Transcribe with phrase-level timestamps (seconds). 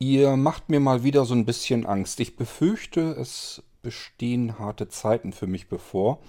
[0.00, 2.20] Ihr macht mir mal wieder so ein bisschen Angst.
[2.20, 6.20] Ich befürchte, es bestehen harte Zeiten für mich bevor.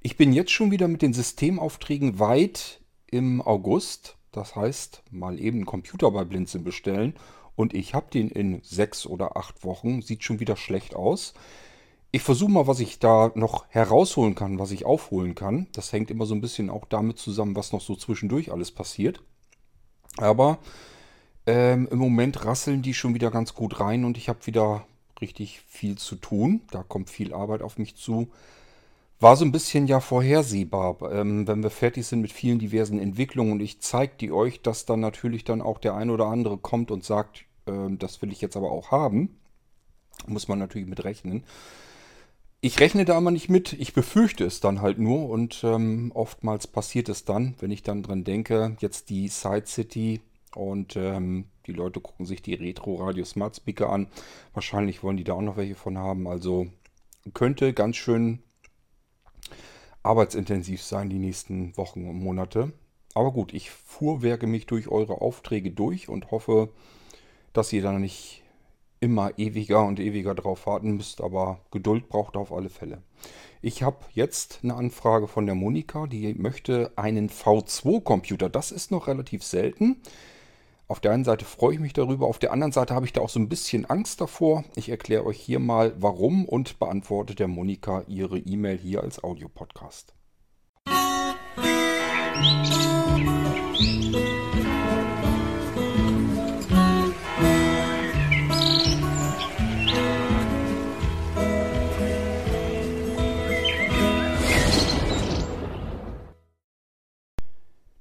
[0.00, 4.16] Ich bin jetzt schon wieder mit den Systemaufträgen weit im August.
[4.32, 7.14] Das heißt, mal eben einen Computer bei Blinzeln bestellen
[7.54, 10.00] und ich habe den in sechs oder acht Wochen.
[10.00, 11.34] Sieht schon wieder schlecht aus.
[12.12, 15.66] Ich versuche mal, was ich da noch herausholen kann, was ich aufholen kann.
[15.72, 19.22] Das hängt immer so ein bisschen auch damit zusammen, was noch so zwischendurch alles passiert.
[20.16, 20.58] Aber
[21.46, 24.86] ähm, im Moment rasseln die schon wieder ganz gut rein und ich habe wieder
[25.20, 26.62] richtig viel zu tun.
[26.70, 28.28] Da kommt viel Arbeit auf mich zu.
[29.20, 33.52] War so ein bisschen ja vorhersehbar, ähm, wenn wir fertig sind mit vielen diversen Entwicklungen
[33.52, 36.90] und ich zeige die euch, dass dann natürlich dann auch der ein oder andere kommt
[36.90, 39.38] und sagt, ähm, das will ich jetzt aber auch haben.
[40.26, 41.44] Muss man natürlich mit rechnen.
[42.60, 46.66] Ich rechne da aber nicht mit, ich befürchte es dann halt nur und ähm, oftmals
[46.66, 50.20] passiert es dann, wenn ich dann dran denke, jetzt die Side City
[50.56, 54.08] und ähm, die Leute gucken sich die Retro Radio Smart Speaker an.
[54.52, 56.26] Wahrscheinlich wollen die da auch noch welche von haben.
[56.26, 56.66] Also
[57.34, 58.42] könnte ganz schön
[60.02, 62.72] arbeitsintensiv sein die nächsten Wochen und Monate.
[63.14, 66.70] Aber gut, ich fuhrwerke mich durch eure Aufträge durch und hoffe,
[67.52, 68.42] dass ihr da nicht
[69.00, 73.02] immer ewiger und ewiger drauf warten müsst, aber Geduld braucht auf alle Fälle.
[73.60, 78.48] Ich habe jetzt eine Anfrage von der Monika, die möchte einen V2-Computer.
[78.48, 80.00] Das ist noch relativ selten.
[80.92, 83.22] Auf der einen Seite freue ich mich darüber, auf der anderen Seite habe ich da
[83.22, 84.62] auch so ein bisschen Angst davor.
[84.76, 90.12] Ich erkläre euch hier mal warum und beantworte der Monika ihre E-Mail hier als Audiopodcast.
[92.36, 94.31] Musik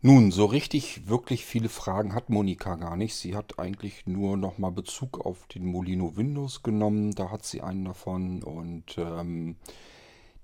[0.03, 3.15] Nun, so richtig wirklich viele Fragen hat Monika gar nicht.
[3.15, 7.13] Sie hat eigentlich nur nochmal Bezug auf den Molino Windows genommen.
[7.13, 9.57] Da hat sie einen davon und ähm,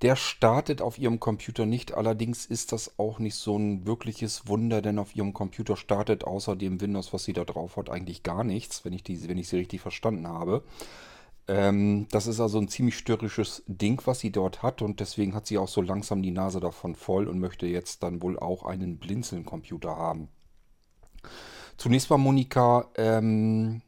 [0.04, 1.96] der startet auf ihrem Computer nicht.
[1.96, 6.56] Allerdings ist das auch nicht so ein wirkliches Wunder, denn auf ihrem Computer startet außer
[6.56, 9.48] dem Windows, was sie da drauf hat, eigentlich gar nichts, wenn ich, die, wenn ich
[9.48, 10.64] sie richtig verstanden habe.
[11.48, 15.48] Ähm, das ist also ein ziemlich störrisches Ding, was sie dort hat und deswegen hat
[15.48, 18.98] sie auch so langsam die Nase davon voll und möchte jetzt dann wohl auch einen
[18.98, 20.28] Blinzeln-Computer haben.
[21.78, 23.82] Zunächst mal, Monika, ähm,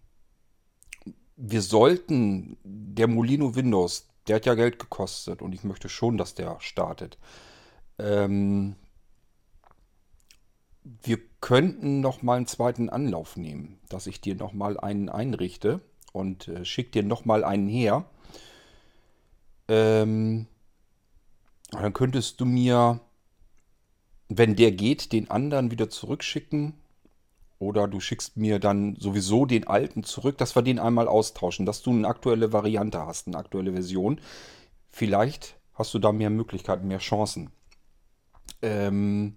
[1.35, 6.35] wir sollten, der Molino Windows, der hat ja Geld gekostet und ich möchte schon, dass
[6.35, 7.17] der startet.
[7.97, 8.75] Ähm,
[10.83, 15.81] wir könnten noch mal einen zweiten Anlauf nehmen, dass ich dir noch mal einen einrichte
[16.13, 18.05] und äh, schick dir nochmal einen her.
[19.67, 20.47] Ähm,
[21.71, 22.99] dann könntest du mir,
[24.27, 26.73] wenn der geht, den anderen wieder zurückschicken.
[27.59, 31.81] Oder du schickst mir dann sowieso den alten zurück, dass wir den einmal austauschen, dass
[31.81, 34.21] du eine aktuelle Variante hast, eine aktuelle Version.
[34.87, 37.51] Vielleicht hast du da mehr Möglichkeiten, mehr Chancen.
[38.61, 39.35] Ähm,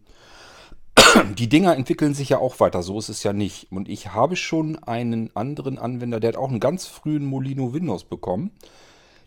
[1.38, 3.70] die Dinger entwickeln sich ja auch weiter, so ist es ja nicht.
[3.70, 8.04] Und ich habe schon einen anderen Anwender, der hat auch einen ganz frühen Molino Windows
[8.04, 8.52] bekommen,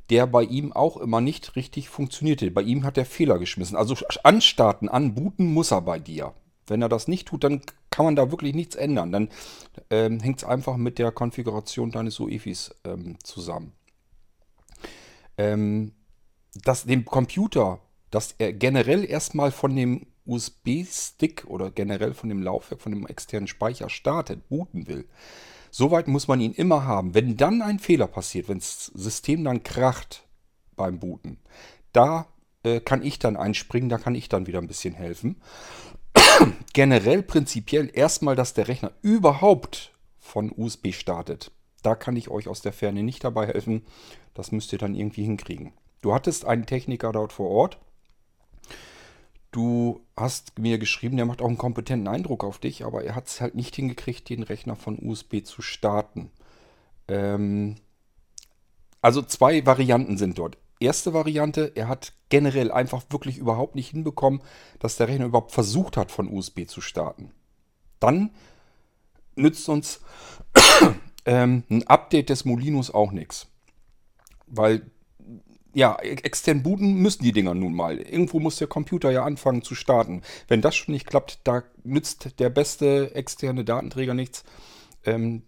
[0.10, 2.50] der bei ihm auch immer nicht richtig funktionierte.
[2.52, 3.76] Bei ihm hat er Fehler geschmissen.
[3.76, 6.34] Also anstarten, anbooten muss er bei dir.
[6.68, 9.12] Wenn er das nicht tut, dann kann man da wirklich nichts ändern.
[9.12, 9.30] Dann
[9.90, 13.74] ähm, hängt es einfach mit der Konfiguration deines UEFIs ähm, zusammen.
[15.38, 15.94] Ähm,
[16.64, 17.80] dass dem Computer,
[18.12, 23.48] dass er generell erstmal von dem USB-Stick oder generell von dem Laufwerk, von dem externen
[23.48, 25.06] Speicher startet, booten will,
[25.72, 27.14] soweit muss man ihn immer haben.
[27.14, 30.26] Wenn dann ein Fehler passiert, wenn das System dann kracht
[30.76, 31.38] beim Booten,
[31.94, 32.28] da
[32.64, 35.42] äh, kann ich dann einspringen, da kann ich dann wieder ein bisschen helfen.
[36.74, 41.52] generell prinzipiell erstmal, dass der Rechner überhaupt von USB startet.
[41.84, 43.84] Da kann ich euch aus der Ferne nicht dabei helfen.
[44.34, 45.74] Das müsst ihr dann irgendwie hinkriegen.
[46.02, 47.78] Du hattest einen Techniker dort vor Ort,
[49.56, 53.28] Du hast mir geschrieben, der macht auch einen kompetenten Eindruck auf dich, aber er hat
[53.28, 56.30] es halt nicht hingekriegt, den Rechner von USB zu starten.
[57.08, 57.76] Ähm,
[59.02, 60.58] also zwei Varianten sind dort.
[60.82, 64.42] Erste Variante, er hat generell einfach wirklich überhaupt nicht hinbekommen,
[64.80, 67.32] dass der Rechner überhaupt versucht hat, von USB zu starten.
[68.02, 68.32] Dann
[69.38, 70.02] nützt uns
[71.26, 73.48] ähm, ein Update des Molinos auch nichts.
[74.48, 74.92] Weil
[75.76, 77.98] ja, extern booten müssen die Dinger nun mal.
[77.98, 80.22] Irgendwo muss der Computer ja anfangen zu starten.
[80.48, 84.46] Wenn das schon nicht klappt, da nützt der beste externe Datenträger nichts.
[85.04, 85.44] Ähm,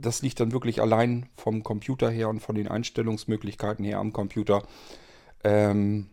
[0.00, 4.62] das liegt dann wirklich allein vom Computer her und von den Einstellungsmöglichkeiten her am Computer.
[5.42, 6.06] Ähm,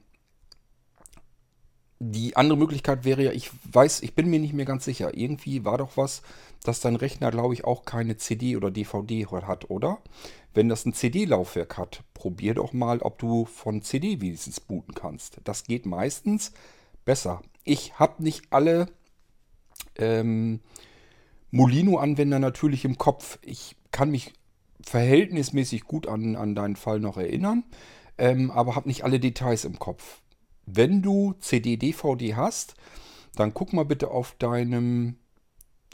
[2.00, 5.16] die andere Möglichkeit wäre ja, ich weiß, ich bin mir nicht mehr ganz sicher.
[5.16, 6.24] Irgendwie war doch was,
[6.64, 10.00] dass dein Rechner, glaube ich, auch keine CD oder DVD hat, oder?
[10.54, 15.40] Wenn das ein CD-Laufwerk hat, probier doch mal, ob du von CD wenigstens booten kannst.
[15.44, 16.52] Das geht meistens
[17.06, 17.42] besser.
[17.64, 18.88] Ich habe nicht alle
[19.96, 20.60] ähm,
[21.52, 23.40] Molino-Anwender natürlich im Kopf.
[23.42, 24.34] Ich kann mich
[24.82, 27.64] verhältnismäßig gut an, an deinen Fall noch erinnern,
[28.18, 30.22] ähm, aber habe nicht alle Details im Kopf.
[30.66, 32.76] Wenn du CD-DVD hast,
[33.36, 35.18] dann guck mal bitte auf deinem,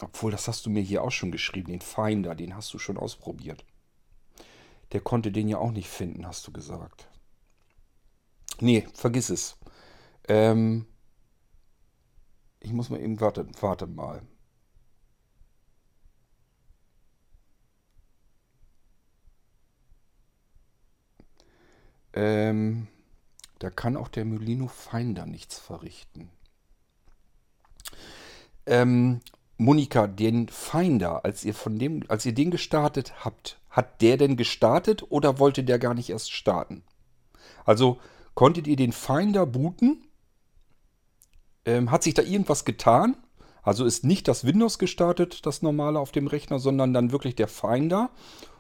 [0.02, 2.98] obwohl das hast du mir hier auch schon geschrieben, den Finder, den hast du schon
[2.98, 3.66] ausprobiert.
[4.92, 7.08] Der konnte den ja auch nicht finden, hast du gesagt.
[8.60, 9.58] Nee, vergiss es.
[10.28, 10.86] Ähm,
[12.60, 14.22] ich muss mal eben, warte, warte mal.
[22.14, 22.88] Ähm,
[23.60, 26.30] da kann auch der Molino Finder nichts verrichten.
[28.66, 29.22] Ähm,
[29.58, 34.36] Monika, den Finder, als ihr von dem, als ihr den gestartet habt, hat der denn
[34.36, 36.84] gestartet oder wollte der gar nicht erst starten?
[37.64, 38.00] Also
[38.34, 40.08] konntet ihr den Finder booten?
[41.66, 43.16] Ähm, hat sich da irgendwas getan?
[43.64, 47.48] Also ist nicht das Windows gestartet, das normale auf dem Rechner, sondern dann wirklich der
[47.48, 48.12] Finder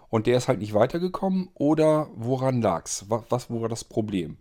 [0.10, 1.50] und der ist halt nicht weitergekommen?
[1.54, 3.06] Oder woran lag's?
[3.10, 4.38] Was, was war das Problem?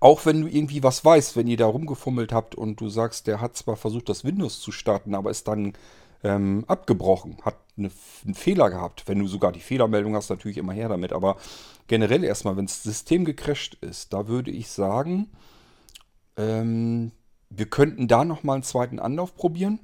[0.00, 3.40] Auch wenn du irgendwie was weißt, wenn ihr da rumgefummelt habt und du sagst, der
[3.40, 5.72] hat zwar versucht, das Windows zu starten, aber ist dann
[6.22, 7.90] ähm, abgebrochen, hat eine,
[8.24, 9.04] einen Fehler gehabt.
[9.06, 11.12] Wenn du sogar die Fehlermeldung hast, natürlich immer her damit.
[11.12, 11.36] Aber
[11.86, 15.30] generell erstmal, wenn das System gecrasht ist, da würde ich sagen,
[16.36, 17.12] ähm,
[17.48, 19.80] wir könnten da nochmal einen zweiten Anlauf probieren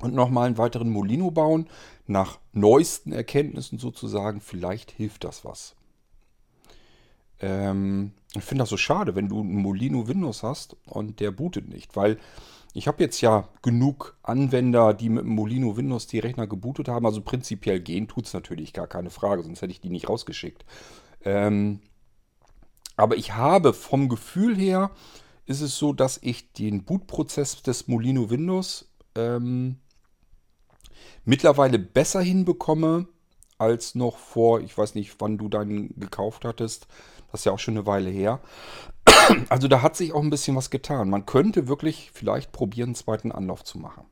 [0.00, 1.68] und nochmal einen weiteren Molino bauen.
[2.06, 5.76] Nach neuesten Erkenntnissen sozusagen, vielleicht hilft das was.
[7.40, 11.68] Ähm, ich finde das so schade, wenn du einen Molino Windows hast und der bootet
[11.68, 12.18] nicht, weil
[12.74, 17.04] ich habe jetzt ja genug Anwender, die mit Molino Windows die Rechner gebootet haben.
[17.04, 20.64] Also prinzipiell gehen tut es natürlich gar keine Frage, sonst hätte ich die nicht rausgeschickt.
[21.24, 21.80] Ähm,
[22.96, 24.90] aber ich habe vom Gefühl her,
[25.44, 29.76] ist es so, dass ich den Bootprozess des Molino Windows ähm,
[31.24, 33.06] mittlerweile besser hinbekomme
[33.58, 36.86] als noch vor, ich weiß nicht, wann du deinen gekauft hattest.
[37.32, 38.40] Das ist ja auch schon eine Weile her.
[39.48, 41.10] Also da hat sich auch ein bisschen was getan.
[41.10, 44.04] Man könnte wirklich vielleicht probieren, einen zweiten Anlauf zu machen.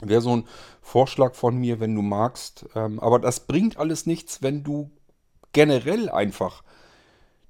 [0.00, 0.44] Wäre so ein
[0.80, 2.66] Vorschlag von mir, wenn du magst.
[2.74, 4.90] Ähm, aber das bringt alles nichts, wenn du
[5.52, 6.62] generell einfach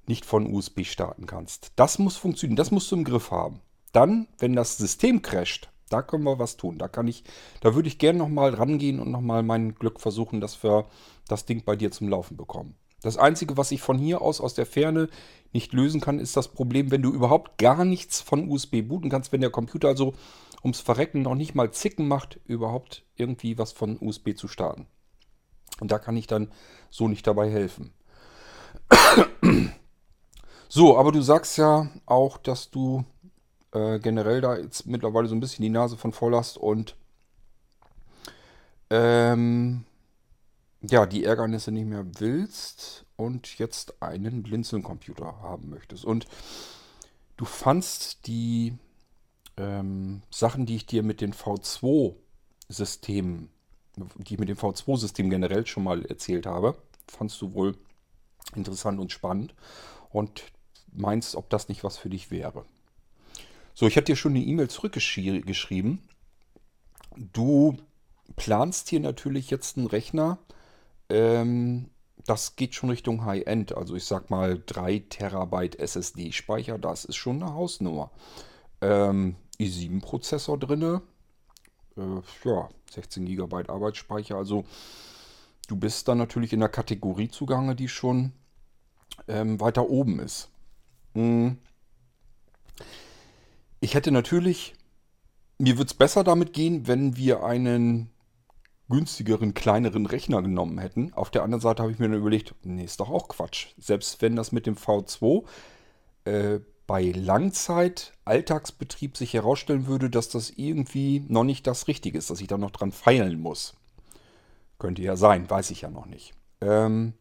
[0.07, 1.71] nicht von USB starten kannst.
[1.75, 3.61] Das muss funktionieren, das musst du im Griff haben.
[3.91, 6.77] Dann, wenn das System crasht, da können wir was tun.
[6.77, 7.23] Da kann ich,
[7.61, 10.85] da würde ich gerne nochmal rangehen und nochmal mein Glück versuchen, dass wir
[11.27, 12.75] das Ding bei dir zum Laufen bekommen.
[13.01, 15.09] Das Einzige, was ich von hier aus, aus der Ferne
[15.53, 19.31] nicht lösen kann, ist das Problem, wenn du überhaupt gar nichts von USB booten kannst,
[19.31, 20.13] wenn der Computer also
[20.63, 24.87] ums Verrecken noch nicht mal zicken macht, überhaupt irgendwie was von USB zu starten.
[25.79, 26.51] Und da kann ich dann
[26.89, 27.93] so nicht dabei helfen.
[30.71, 33.03] So, aber du sagst ja auch, dass du
[33.73, 36.95] äh, generell da jetzt mittlerweile so ein bisschen die Nase von voll hast und
[38.91, 39.85] ähm,
[40.91, 46.03] ja, die Ärgernisse nicht mehr willst und jetzt einen Blinzeln-Computer haben möchtest.
[46.05, 46.25] Und
[47.37, 48.73] du fandst die
[49.57, 53.49] ähm, Sachen, die ich dir mit den V2-Systemen,
[53.95, 56.77] die ich mit dem V2-System generell schon mal erzählt habe,
[57.07, 57.77] fandst du wohl
[58.55, 59.53] interessant und spannend
[60.09, 60.43] und
[60.91, 62.65] meinst, ob das nicht was für dich wäre.
[63.73, 66.01] So, ich hatte dir schon eine E-Mail zurückgeschrieben.
[67.15, 67.77] Du
[68.35, 70.39] planst hier natürlich jetzt einen Rechner.
[71.09, 71.89] Ähm,
[72.25, 73.75] das geht schon Richtung High-End.
[73.75, 78.11] Also ich sag mal 3 Terabyte SSD-Speicher, das ist schon eine Hausnummer.
[78.81, 81.01] Ähm, i7-Prozessor drin.
[81.97, 82.01] Äh,
[82.45, 84.35] ja, 16 GB Arbeitsspeicher.
[84.35, 84.65] Also
[85.67, 88.31] du bist dann natürlich in der Kategorie zugange, die schon
[89.27, 90.49] ähm, weiter oben ist.
[91.13, 91.57] Hm.
[93.79, 94.75] Ich hätte natürlich,
[95.57, 98.11] mir würde es besser damit gehen, wenn wir einen
[98.89, 101.13] günstigeren, kleineren Rechner genommen hätten.
[101.13, 103.67] Auf der anderen Seite habe ich mir dann überlegt, nee, ist doch auch Quatsch.
[103.77, 105.45] Selbst wenn das mit dem V2
[106.25, 112.41] äh, bei Langzeit-Alltagsbetrieb sich herausstellen würde, dass das irgendwie noch nicht das Richtige ist, dass
[112.41, 113.75] ich da noch dran feilen muss.
[114.79, 116.33] Könnte ja sein, weiß ich ja noch nicht.
[116.61, 117.13] Ähm,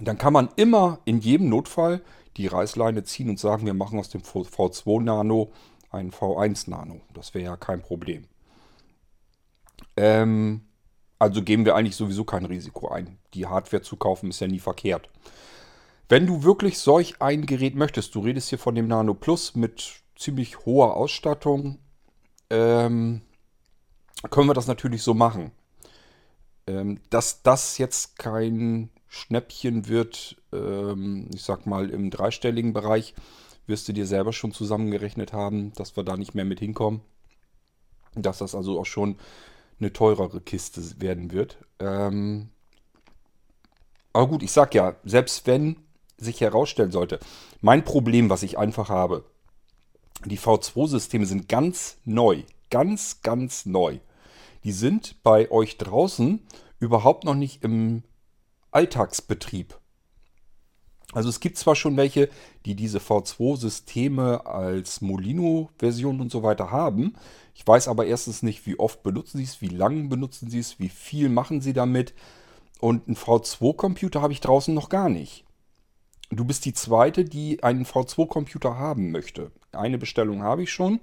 [0.00, 2.02] dann kann man immer in jedem Notfall
[2.36, 5.52] die Reißleine ziehen und sagen, wir machen aus dem V2 Nano
[5.90, 7.00] einen V1 Nano.
[7.14, 8.24] Das wäre ja kein Problem.
[9.96, 10.62] Ähm,
[11.18, 13.18] also geben wir eigentlich sowieso kein Risiko ein.
[13.34, 15.08] Die Hardware zu kaufen ist ja nie verkehrt.
[16.08, 20.02] Wenn du wirklich solch ein Gerät möchtest, du redest hier von dem Nano Plus mit
[20.14, 21.78] ziemlich hoher Ausstattung,
[22.50, 23.22] ähm,
[24.30, 25.50] können wir das natürlich so machen.
[26.66, 33.14] Ähm, dass das jetzt kein Schnäppchen wird, ähm, ich sag mal im dreistelligen Bereich,
[33.66, 37.00] wirst du dir selber schon zusammengerechnet haben, dass wir da nicht mehr mit hinkommen.
[38.14, 39.16] Dass das also auch schon
[39.78, 41.58] eine teurere Kiste werden wird.
[41.78, 42.50] Ähm,
[44.12, 45.76] aber gut, ich sag ja, selbst wenn
[46.16, 47.20] sich herausstellen sollte,
[47.60, 49.24] mein Problem, was ich einfach habe,
[50.24, 52.42] die V2-Systeme sind ganz neu.
[52.70, 53.98] Ganz, ganz neu.
[54.64, 56.40] Die sind bei euch draußen
[56.80, 58.02] überhaupt noch nicht im
[58.70, 59.78] Alltagsbetrieb.
[61.12, 62.28] Also es gibt zwar schon welche,
[62.64, 67.14] die diese V2-Systeme als Molino-Version und so weiter haben.
[67.54, 70.78] Ich weiß aber erstens nicht, wie oft benutzen sie es, wie lange benutzen sie es,
[70.78, 72.12] wie viel machen sie damit.
[72.80, 75.44] Und einen V2-Computer habe ich draußen noch gar nicht.
[76.30, 79.52] Du bist die zweite, die einen V2-Computer haben möchte.
[79.72, 81.00] Eine Bestellung habe ich schon.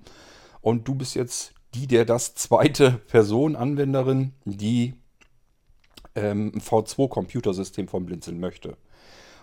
[0.62, 4.96] Und du bist jetzt die, der das zweite Person, Anwenderin, die
[6.16, 8.78] ähm, ein V2-Computersystem von Blinzeln möchte.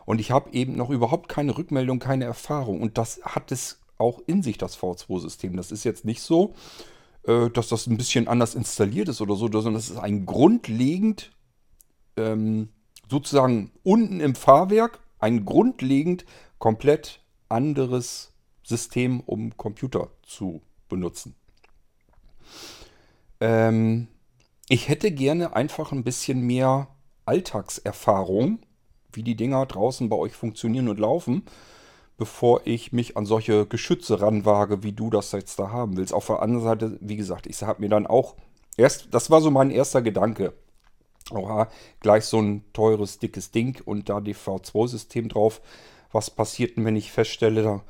[0.07, 2.80] Und ich habe eben noch überhaupt keine Rückmeldung, keine Erfahrung.
[2.80, 5.57] Und das hat es auch in sich, das V2-System.
[5.57, 6.54] Das ist jetzt nicht so,
[7.25, 11.33] äh, dass das ein bisschen anders installiert ist oder so, sondern das ist ein grundlegend,
[12.16, 12.71] ähm,
[13.09, 16.25] sozusagen unten im Fahrwerk, ein grundlegend
[16.59, 21.35] komplett anderes System, um Computer zu benutzen.
[23.40, 24.09] Ähm,
[24.69, 26.88] ich hätte gerne einfach ein bisschen mehr
[27.26, 28.61] Alltagserfahrung,
[29.12, 31.44] wie die Dinger draußen bei euch funktionieren und laufen,
[32.16, 36.12] bevor ich mich an solche Geschütze ranwage, wie du das jetzt da haben willst.
[36.12, 38.34] Auf der anderen Seite, wie gesagt, ich habe mir dann auch
[38.76, 40.52] erst, das war so mein erster Gedanke.
[41.30, 41.68] Oha,
[42.00, 45.60] gleich so ein teures, dickes Ding und da die V2-System drauf.
[46.12, 47.84] Was passiert denn, wenn ich feststelle, da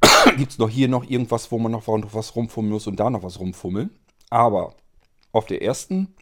[0.36, 3.22] gibt es noch hier noch irgendwas, wo man noch was rumfummeln muss und da noch
[3.22, 3.90] was rumfummeln.
[4.30, 4.74] Aber
[5.32, 6.14] auf der ersten,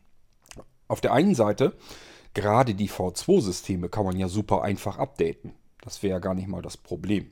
[0.89, 1.77] auf der einen Seite,
[2.35, 5.55] gerade die V2-Systeme kann man ja super einfach updaten.
[5.81, 7.31] Das wäre ja gar nicht mal das Problem.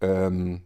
[0.00, 0.62] Ähm,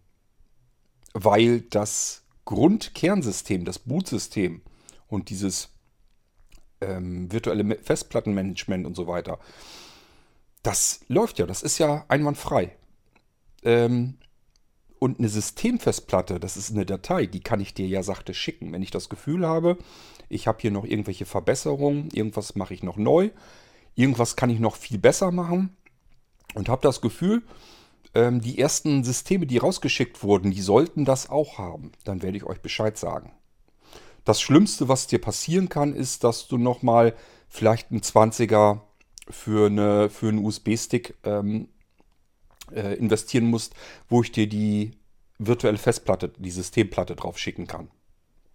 [1.15, 4.63] weil das Grundkernsystem, das Bootsystem
[5.09, 5.71] und dieses
[6.81, 9.39] ähm, virtuelle Festplattenmanagement und so weiter,
[10.63, 12.77] das läuft ja, das ist ja einwandfrei.
[13.63, 14.19] Ähm,
[14.99, 18.73] und eine Systemfestplatte, das ist eine Datei, die kann ich dir ja sachte schicken.
[18.73, 19.79] Wenn ich das Gefühl habe,
[20.29, 23.31] ich habe hier noch irgendwelche Verbesserungen, irgendwas mache ich noch neu,
[23.95, 25.77] irgendwas kann ich noch viel besser machen
[26.55, 27.43] und habe das Gefühl,
[28.15, 31.93] ähm, die ersten Systeme, die rausgeschickt wurden, die sollten das auch haben.
[32.05, 33.33] Dann werde ich euch Bescheid sagen.
[34.25, 37.15] Das Schlimmste, was dir passieren kann, ist, dass du nochmal
[37.49, 38.81] vielleicht einen 20er
[39.31, 41.69] für, eine, für einen USB-Stick ähm,
[42.75, 43.75] äh, investieren musst,
[44.09, 44.93] wo ich dir die
[45.39, 47.89] virtuelle Festplatte, die Systemplatte drauf schicken kann.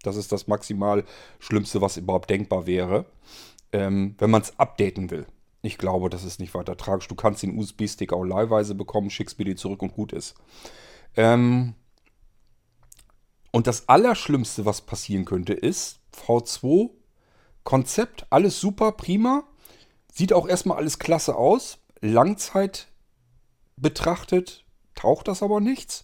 [0.04, 1.06] Das ist das maximal
[1.40, 3.06] Schlimmste, was überhaupt denkbar wäre,
[3.72, 5.26] ähm, wenn man es updaten will.
[5.62, 7.08] Ich glaube, das ist nicht weiter tragisch.
[7.08, 10.36] Du kannst den USB-Stick auch leihweise bekommen, schickst mir die zurück und gut ist.
[11.16, 11.74] Ähm,
[13.52, 16.90] und das Allerschlimmste, was passieren könnte, ist V2
[17.64, 19.44] Konzept, alles super, prima.
[20.12, 21.80] Sieht auch erstmal alles klasse aus.
[22.02, 22.88] Langzeit
[23.78, 24.64] betrachtet
[24.96, 26.04] taucht das aber nichts.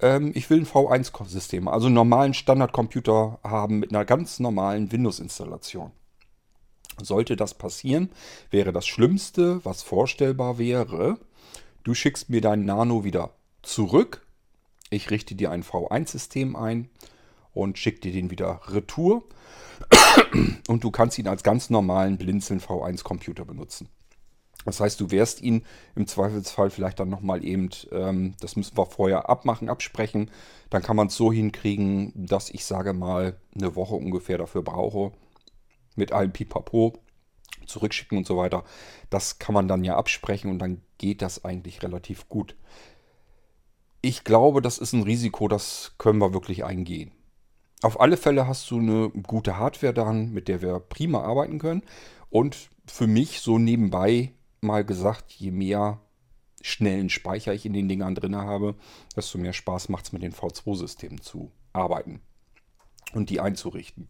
[0.00, 5.92] Ähm, ich will ein V1-System, also einen normalen Standardcomputer haben mit einer ganz normalen Windows-Installation.
[7.00, 8.10] Sollte das passieren,
[8.50, 11.18] wäre das Schlimmste, was vorstellbar wäre,
[11.84, 13.30] du schickst mir dein Nano wieder
[13.62, 14.26] zurück,
[14.90, 16.90] ich richte dir ein V1-System ein
[17.54, 19.24] und schicke dir den wieder retour
[20.68, 23.88] und du kannst ihn als ganz normalen Blinzeln V1-Computer benutzen.
[24.64, 25.64] Das heißt, du wärst ihn
[25.94, 30.30] im Zweifelsfall vielleicht dann nochmal eben, ähm, das müssen wir vorher abmachen, absprechen.
[30.70, 35.12] Dann kann man es so hinkriegen, dass ich sage mal eine Woche ungefähr dafür brauche.
[35.96, 36.94] Mit allem Pipapo,
[37.66, 38.64] zurückschicken und so weiter.
[39.10, 42.56] Das kann man dann ja absprechen und dann geht das eigentlich relativ gut.
[44.00, 47.12] Ich glaube, das ist ein Risiko, das können wir wirklich eingehen.
[47.82, 51.82] Auf alle Fälle hast du eine gute Hardware daran, mit der wir prima arbeiten können.
[52.30, 56.00] Und für mich so nebenbei mal gesagt, je mehr
[56.62, 58.76] schnellen Speicher ich in den Dingern drin habe,
[59.16, 62.20] desto mehr Spaß macht es mit den V2-Systemen zu arbeiten
[63.12, 64.08] und die einzurichten.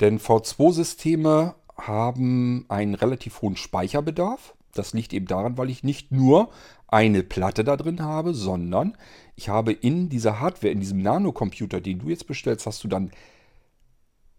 [0.00, 4.54] Denn V2-Systeme haben einen relativ hohen Speicherbedarf.
[4.74, 6.50] Das liegt eben daran, weil ich nicht nur
[6.88, 8.96] eine Platte da drin habe, sondern
[9.36, 13.12] ich habe in dieser Hardware, in diesem Nanocomputer, den du jetzt bestellst, hast du dann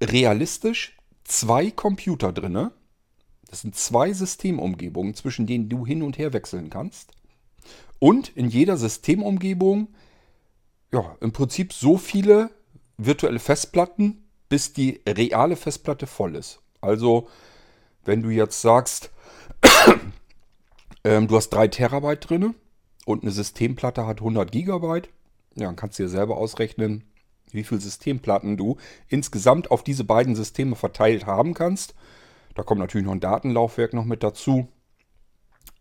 [0.04, 2.72] realistisch zwei Computer drin,
[3.52, 7.12] Das sind zwei Systemumgebungen, zwischen denen du hin und her wechseln kannst.
[8.00, 9.90] Und in jeder Systemumgebung,
[10.94, 12.50] ja, im Prinzip so viele
[12.98, 16.62] virtuelle Festplatten, bis die reale Festplatte voll ist.
[16.80, 17.28] Also,
[18.06, 19.12] wenn du jetzt sagst,
[21.04, 22.56] ähm, du hast 3 Terabyte drin
[23.06, 25.10] und eine Systemplatte hat 100 Gigabyte,
[25.56, 27.04] ja, dann kannst du dir selber ausrechnen,
[27.52, 28.78] wie viele Systemplatten du
[29.10, 31.96] insgesamt auf diese beiden Systeme verteilt haben kannst.
[32.56, 34.68] Da kommt natürlich noch ein Datenlaufwerk noch mit dazu.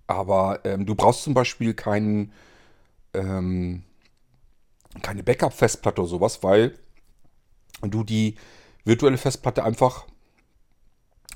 [0.07, 2.33] Aber ähm, du brauchst zum Beispiel keinen,
[3.15, 3.85] ähm,
[5.03, 6.79] keine Backup-Festplatte oder sowas, weil
[7.83, 8.37] du die
[8.85, 10.07] virtuelle Festplatte einfach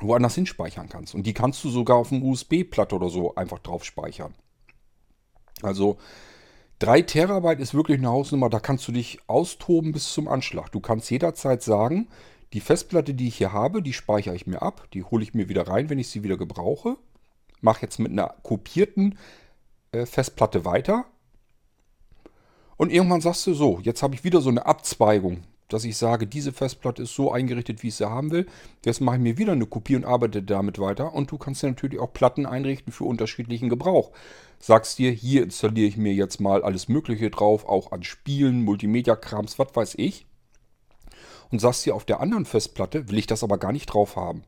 [0.00, 1.14] woanders hinspeichern kannst.
[1.14, 4.35] Und die kannst du sogar auf einem USB-Platte oder so einfach drauf speichern.
[5.62, 5.99] Also
[6.81, 10.71] 3 Terabyte ist wirklich eine Hausnummer, da kannst du dich austoben bis zum Anschlag.
[10.73, 12.09] Du kannst jederzeit sagen,
[12.54, 15.49] die Festplatte, die ich hier habe, die speichere ich mir ab, die hole ich mir
[15.49, 16.96] wieder rein, wenn ich sie wieder gebrauche.
[17.61, 19.18] Mache jetzt mit einer kopierten
[19.92, 21.04] äh, Festplatte weiter.
[22.76, 26.26] Und irgendwann sagst du so, jetzt habe ich wieder so eine Abzweigung dass ich sage,
[26.26, 28.46] diese Festplatte ist so eingerichtet, wie ich sie haben will.
[28.84, 31.14] Jetzt mache ich mir wieder eine Kopie und arbeite damit weiter.
[31.14, 34.12] Und du kannst ja natürlich auch Platten einrichten für unterschiedlichen Gebrauch.
[34.58, 39.58] Sagst dir, hier installiere ich mir jetzt mal alles Mögliche drauf, auch an Spielen, Multimedia-Krams,
[39.58, 40.26] was weiß ich.
[41.54, 44.42] Und sagst dir, auf der anderen Festplatte will ich das aber gar nicht drauf haben.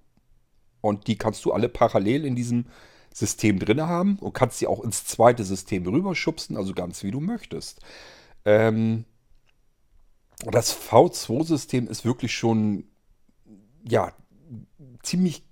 [0.80, 2.66] Und die kannst du alle parallel in diesem
[3.14, 7.20] System drin haben und kannst sie auch ins zweite System rüberschubsen, also ganz wie du
[7.20, 7.80] möchtest.
[8.44, 9.04] Ähm,
[10.50, 12.88] das V2-System ist wirklich schon,
[13.88, 14.12] ja,
[15.04, 15.44] ziemlich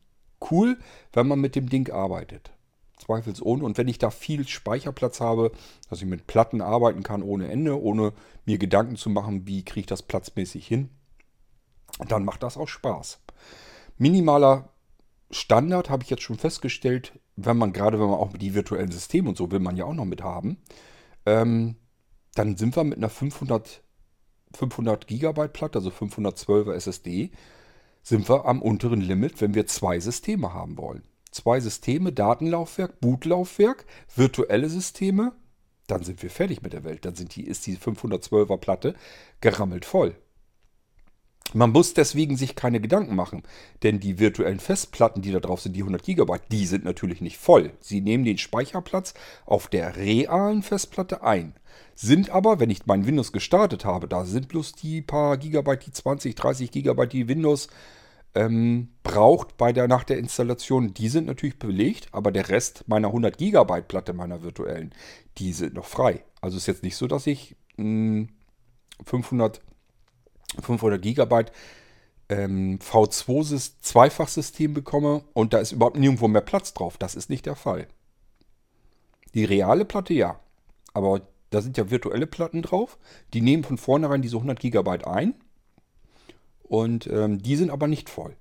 [0.50, 0.76] cool,
[1.12, 2.50] wenn man mit dem Ding arbeitet.
[2.98, 3.62] Zweifelsohne.
[3.62, 5.52] Und wenn ich da viel Speicherplatz habe,
[5.88, 8.12] dass ich mit Platten arbeiten kann ohne Ende, ohne
[8.44, 10.90] mir Gedanken zu machen, wie kriege ich das platzmäßig hin,
[12.08, 13.20] dann macht das auch Spaß.
[13.98, 14.70] Minimaler
[15.30, 19.28] Standard habe ich jetzt schon festgestellt, wenn man gerade, wenn man auch die virtuellen Systeme
[19.28, 20.58] und so will man ja auch noch mit haben,
[21.26, 21.76] ähm,
[22.34, 23.82] dann sind wir mit einer 500
[24.56, 27.30] 500 GB Platte, also 512er SSD,
[28.02, 31.02] sind wir am unteren Limit, wenn wir zwei Systeme haben wollen.
[31.30, 35.32] Zwei Systeme, Datenlaufwerk, Bootlaufwerk, virtuelle Systeme,
[35.86, 37.04] dann sind wir fertig mit der Welt.
[37.04, 38.94] Dann sind die, ist die 512er Platte
[39.40, 40.14] gerammelt voll.
[41.54, 43.44] Man muss deswegen sich keine Gedanken machen,
[43.84, 47.38] denn die virtuellen Festplatten, die da drauf sind, die 100 GB, die sind natürlich nicht
[47.38, 47.72] voll.
[47.80, 49.14] Sie nehmen den Speicherplatz
[49.46, 51.54] auf der realen Festplatte ein.
[51.94, 55.92] Sind aber, wenn ich mein Windows gestartet habe, da sind bloß die paar Gigabyte, die
[55.92, 57.68] 20, 30 Gigabyte, die Windows
[58.34, 63.08] ähm, braucht bei der, nach der Installation, die sind natürlich belegt, aber der Rest meiner
[63.08, 64.92] 100 Gigabyte Platte, meiner virtuellen,
[65.38, 66.24] die sind noch frei.
[66.40, 68.26] Also ist jetzt nicht so, dass ich mh,
[69.04, 69.60] 500
[70.62, 71.52] 500 Gigabyte
[72.28, 76.96] ähm, V2-Zweifachsystem bekomme und da ist überhaupt nirgendwo mehr Platz drauf.
[76.98, 77.86] Das ist nicht der Fall.
[79.34, 80.38] Die reale Platte ja,
[80.92, 82.98] aber da sind ja virtuelle Platten drauf.
[83.32, 85.34] Die nehmen von vornherein diese 100 Gigabyte ein
[86.62, 88.36] und ähm, die sind aber nicht voll.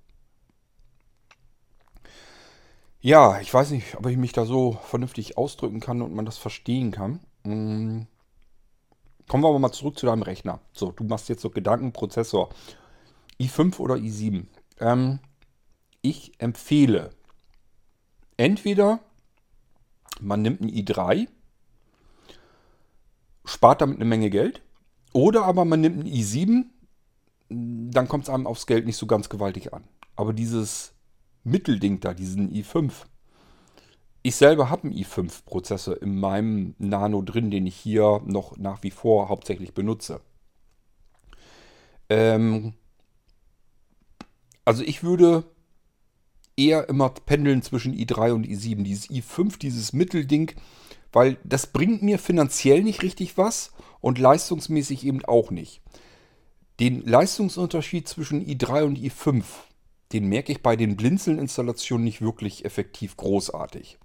[3.01, 6.37] Ja, ich weiß nicht, ob ich mich da so vernünftig ausdrücken kann und man das
[6.37, 7.19] verstehen kann.
[7.43, 8.07] Hm.
[9.33, 10.59] Kommen wir aber mal zurück zu deinem Rechner.
[10.73, 12.49] So, du machst jetzt so Gedanken, Prozessor.
[13.39, 14.45] i5 oder i7.
[14.79, 15.17] Ähm,
[16.03, 17.09] ich empfehle
[18.37, 18.99] entweder
[20.21, 21.27] man nimmt einen i3,
[23.43, 24.61] spart damit eine Menge Geld,
[25.13, 26.65] oder aber man nimmt einen i7,
[27.49, 29.83] dann kommt es einem aufs Geld nicht so ganz gewaltig an.
[30.15, 30.93] Aber dieses
[31.43, 32.91] Mittelding da, diesen i5,
[34.23, 38.91] ich selber habe einen i5-Prozessor in meinem Nano drin, den ich hier noch nach wie
[38.91, 40.21] vor hauptsächlich benutze.
[42.09, 42.73] Ähm,
[44.63, 45.43] also ich würde
[46.55, 48.83] eher immer pendeln zwischen i3 und i7.
[48.83, 50.51] Dieses i5, dieses Mittelding,
[51.11, 55.81] weil das bringt mir finanziell nicht richtig was und leistungsmäßig eben auch nicht.
[56.79, 59.43] Den Leistungsunterschied zwischen i3 und i5,
[60.13, 63.99] den merke ich bei den Blinzeln-Installationen nicht wirklich effektiv großartig.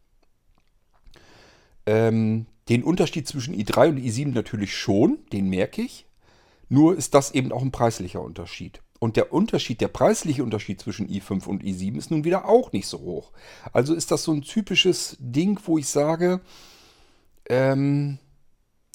[1.89, 6.05] Ähm, den Unterschied zwischen i3 und i7 natürlich schon, den merke ich.
[6.69, 8.83] Nur ist das eben auch ein preislicher Unterschied.
[8.99, 12.87] Und der Unterschied, der preisliche Unterschied zwischen i5 und i7 ist nun wieder auch nicht
[12.87, 13.33] so hoch.
[13.73, 16.43] Also ist das so ein typisches Ding, wo ich sage,
[17.49, 18.19] ähm,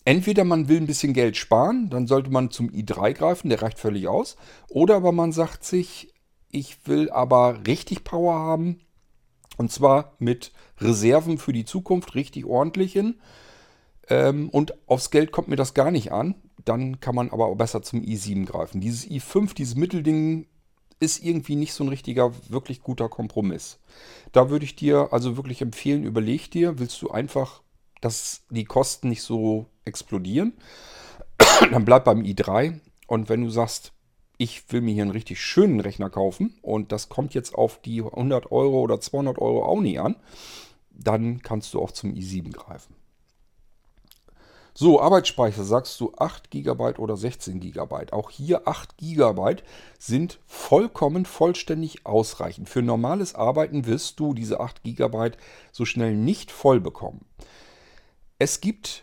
[0.06, 3.79] entweder man will ein bisschen Geld sparen, dann sollte man zum i3 greifen, der reicht
[3.79, 4.38] völlig aus.
[4.69, 6.13] Oder aber man sagt sich,
[6.49, 8.82] ich will aber richtig Power haben,
[9.57, 13.21] und zwar mit Reserven für die Zukunft, richtig ordentlichen.
[14.09, 16.35] Ähm, und aufs Geld kommt mir das gar nicht an.
[16.65, 18.81] Dann kann man aber auch besser zum i7 greifen.
[18.81, 20.47] Dieses i5, dieses Mittelding,
[21.03, 23.79] ist irgendwie nicht so ein richtiger, wirklich guter Kompromiss.
[24.31, 27.61] Da würde ich dir also wirklich empfehlen, überleg dir, willst du einfach,
[28.01, 30.53] dass die Kosten nicht so explodieren,
[31.71, 32.79] dann bleib beim i3.
[33.07, 33.91] Und wenn du sagst,
[34.43, 38.01] ich will mir hier einen richtig schönen Rechner kaufen und das kommt jetzt auf die
[38.01, 40.17] 100 Euro oder 200 Euro auch nie an,
[40.91, 42.93] dann kannst du auch zum i7 greifen.
[44.75, 48.12] So, Arbeitsspeicher sagst du 8 GB oder 16 GB.
[48.12, 49.58] Auch hier 8 GB
[49.99, 52.67] sind vollkommen vollständig ausreichend.
[52.69, 55.32] Für normales Arbeiten wirst du diese 8 GB
[55.71, 57.23] so schnell nicht voll bekommen.
[58.39, 59.02] Es gibt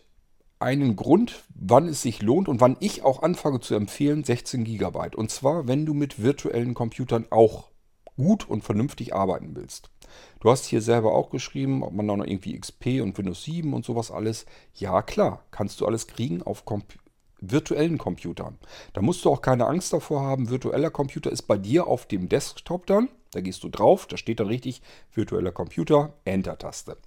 [0.60, 5.16] einen Grund, wann es sich lohnt und wann ich auch anfange zu empfehlen, 16 GB.
[5.16, 7.70] Und zwar, wenn du mit virtuellen Computern auch
[8.16, 9.90] gut und vernünftig arbeiten willst.
[10.40, 13.72] Du hast hier selber auch geschrieben, ob man da noch irgendwie XP und Windows 7
[13.72, 14.44] und sowas alles.
[14.74, 16.84] Ja, klar, kannst du alles kriegen auf Comp
[17.42, 18.58] virtuellen Computern.
[18.92, 20.50] Da musst du auch keine Angst davor haben.
[20.50, 23.08] Virtueller Computer ist bei dir auf dem Desktop dann.
[23.30, 24.82] Da gehst du drauf, da steht dann richtig
[25.14, 26.98] virtueller Computer, Enter-Taste.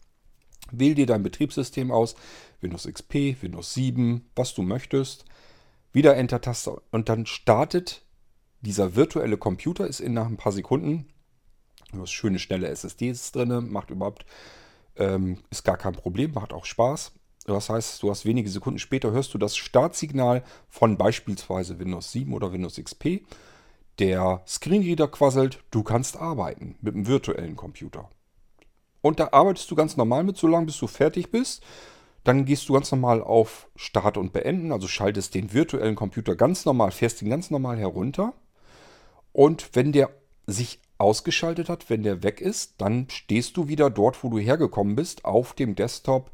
[0.80, 2.16] Wähl dir dein Betriebssystem aus,
[2.62, 5.26] Windows XP, Windows 7, was du möchtest.
[5.92, 8.04] Wieder Enter-Taste und dann startet
[8.62, 11.14] dieser virtuelle Computer, ist in nach ein paar Sekunden
[11.94, 14.26] Du hast schöne, schnelle SSDs drin, macht überhaupt,
[14.96, 17.14] ähm, ist gar kein Problem, macht auch Spaß.
[17.46, 22.34] Das heißt, du hast wenige Sekunden später hörst du das Startsignal von beispielsweise Windows 7
[22.34, 23.26] oder Windows XP.
[24.00, 28.10] Der Screenreader quasselt, du kannst arbeiten mit einem virtuellen Computer.
[29.04, 31.62] Und da arbeitest du ganz normal mit, solange bis du fertig bist.
[32.24, 36.64] Dann gehst du ganz normal auf Start und Beenden, also schaltest den virtuellen Computer ganz
[36.64, 38.34] normal, fährst ihn ganz normal herunter.
[39.34, 40.10] Und wenn der
[40.48, 44.96] sich ausgeschaltet hat, wenn der weg ist, dann stehst du wieder dort, wo du hergekommen
[44.96, 46.32] bist, auf dem Desktop,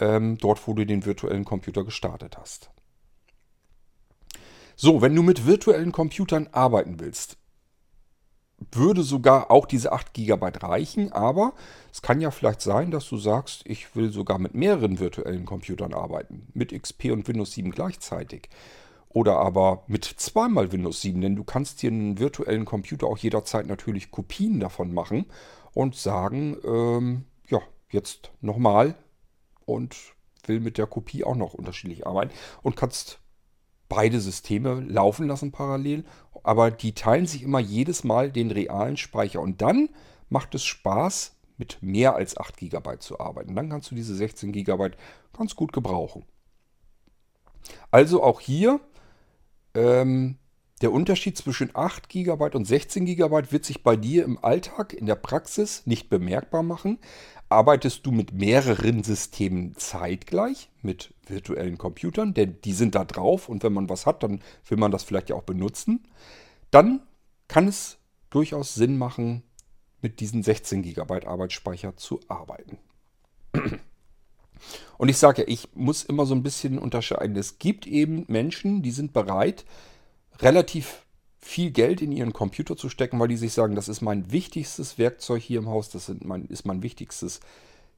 [0.00, 2.70] ähm, dort, wo du den virtuellen Computer gestartet hast.
[4.74, 7.36] So, wenn du mit virtuellen Computern arbeiten willst,
[8.70, 11.54] würde sogar auch diese 8 GB reichen, aber
[11.92, 15.94] es kann ja vielleicht sein, dass du sagst, ich will sogar mit mehreren virtuellen Computern
[15.94, 18.48] arbeiten, mit XP und Windows 7 gleichzeitig.
[19.08, 23.66] Oder aber mit zweimal Windows 7, denn du kannst dir einen virtuellen Computer auch jederzeit
[23.66, 25.26] natürlich Kopien davon machen
[25.74, 28.94] und sagen, ähm, ja, jetzt nochmal
[29.66, 29.96] und
[30.46, 33.20] will mit der Kopie auch noch unterschiedlich arbeiten und kannst
[33.88, 36.04] beide Systeme laufen lassen parallel,
[36.42, 39.88] aber die teilen sich immer jedes Mal den realen Speicher und dann
[40.28, 43.54] macht es Spaß, mit mehr als 8 GB zu arbeiten.
[43.54, 44.90] Dann kannst du diese 16 GB
[45.36, 46.24] ganz gut gebrauchen.
[47.90, 48.80] Also auch hier
[49.74, 50.38] ähm,
[50.80, 55.06] der Unterschied zwischen 8 GB und 16 GB wird sich bei dir im Alltag, in
[55.06, 56.98] der Praxis nicht bemerkbar machen.
[57.52, 63.62] Arbeitest du mit mehreren Systemen zeitgleich, mit virtuellen Computern, denn die sind da drauf und
[63.62, 66.06] wenn man was hat, dann will man das vielleicht ja auch benutzen,
[66.70, 67.02] dann
[67.48, 67.98] kann es
[68.30, 69.42] durchaus Sinn machen,
[70.00, 72.78] mit diesen 16 GB Arbeitsspeicher zu arbeiten.
[74.98, 77.36] Und ich sage ja, ich muss immer so ein bisschen unterscheiden.
[77.36, 79.64] Es gibt eben Menschen, die sind bereit,
[80.40, 81.04] relativ
[81.42, 84.96] viel Geld in ihren Computer zu stecken, weil die sich sagen, das ist mein wichtigstes
[84.96, 87.40] Werkzeug hier im Haus, das mein, ist mein wichtigstes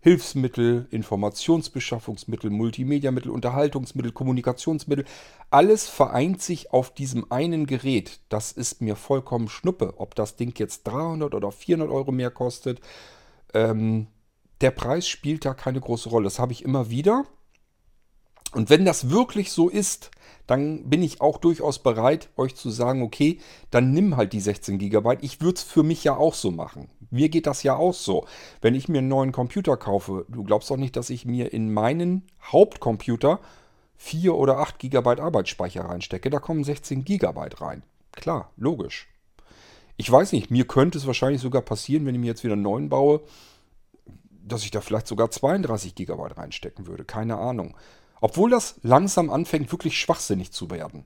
[0.00, 5.04] Hilfsmittel, Informationsbeschaffungsmittel, Multimediamittel, Unterhaltungsmittel, Kommunikationsmittel.
[5.50, 8.20] Alles vereint sich auf diesem einen Gerät.
[8.28, 12.80] Das ist mir vollkommen schnuppe, ob das Ding jetzt 300 oder 400 Euro mehr kostet.
[13.52, 14.08] Ähm,
[14.60, 16.24] der Preis spielt da keine große Rolle.
[16.24, 17.24] Das habe ich immer wieder.
[18.52, 20.10] Und wenn das wirklich so ist,
[20.46, 23.38] dann bin ich auch durchaus bereit, euch zu sagen, okay,
[23.70, 25.18] dann nimm halt die 16 GB.
[25.22, 26.88] Ich würde es für mich ja auch so machen.
[27.10, 28.26] Mir geht das ja auch so.
[28.60, 31.72] Wenn ich mir einen neuen Computer kaufe, du glaubst doch nicht, dass ich mir in
[31.72, 33.40] meinen Hauptcomputer
[33.96, 36.28] 4 oder 8 GB Arbeitsspeicher reinstecke.
[36.28, 37.28] Da kommen 16 GB
[37.58, 37.82] rein.
[38.12, 39.08] Klar, logisch.
[39.96, 42.62] Ich weiß nicht, mir könnte es wahrscheinlich sogar passieren, wenn ich mir jetzt wieder einen
[42.62, 43.20] neuen baue,
[44.46, 47.04] dass ich da vielleicht sogar 32 GB reinstecken würde.
[47.04, 47.76] Keine Ahnung.
[48.24, 51.04] Obwohl das langsam anfängt, wirklich schwachsinnig zu werden.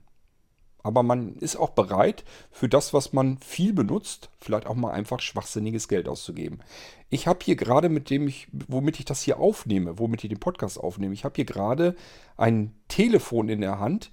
[0.83, 5.19] Aber man ist auch bereit, für das, was man viel benutzt, vielleicht auch mal einfach
[5.19, 6.61] schwachsinniges Geld auszugeben.
[7.09, 10.39] Ich habe hier gerade, mit dem ich, womit ich das hier aufnehme, womit ich den
[10.39, 11.97] Podcast aufnehme, ich habe hier gerade
[12.37, 14.11] ein Telefon in der Hand,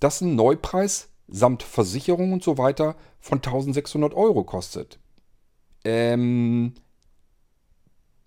[0.00, 4.98] das einen Neupreis samt Versicherung und so weiter von 1600 Euro kostet.
[5.84, 6.74] Ähm,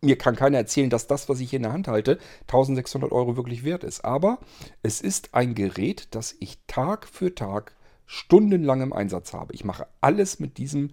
[0.02, 3.38] mir kann keiner erzählen, dass das, was ich hier in der Hand halte, 1600 Euro
[3.38, 4.04] wirklich wert ist.
[4.04, 4.40] Aber
[4.84, 9.54] es ist ein Gerät, das ich Tag für Tag stundenlang im Einsatz habe.
[9.54, 10.92] Ich mache alles mit diesem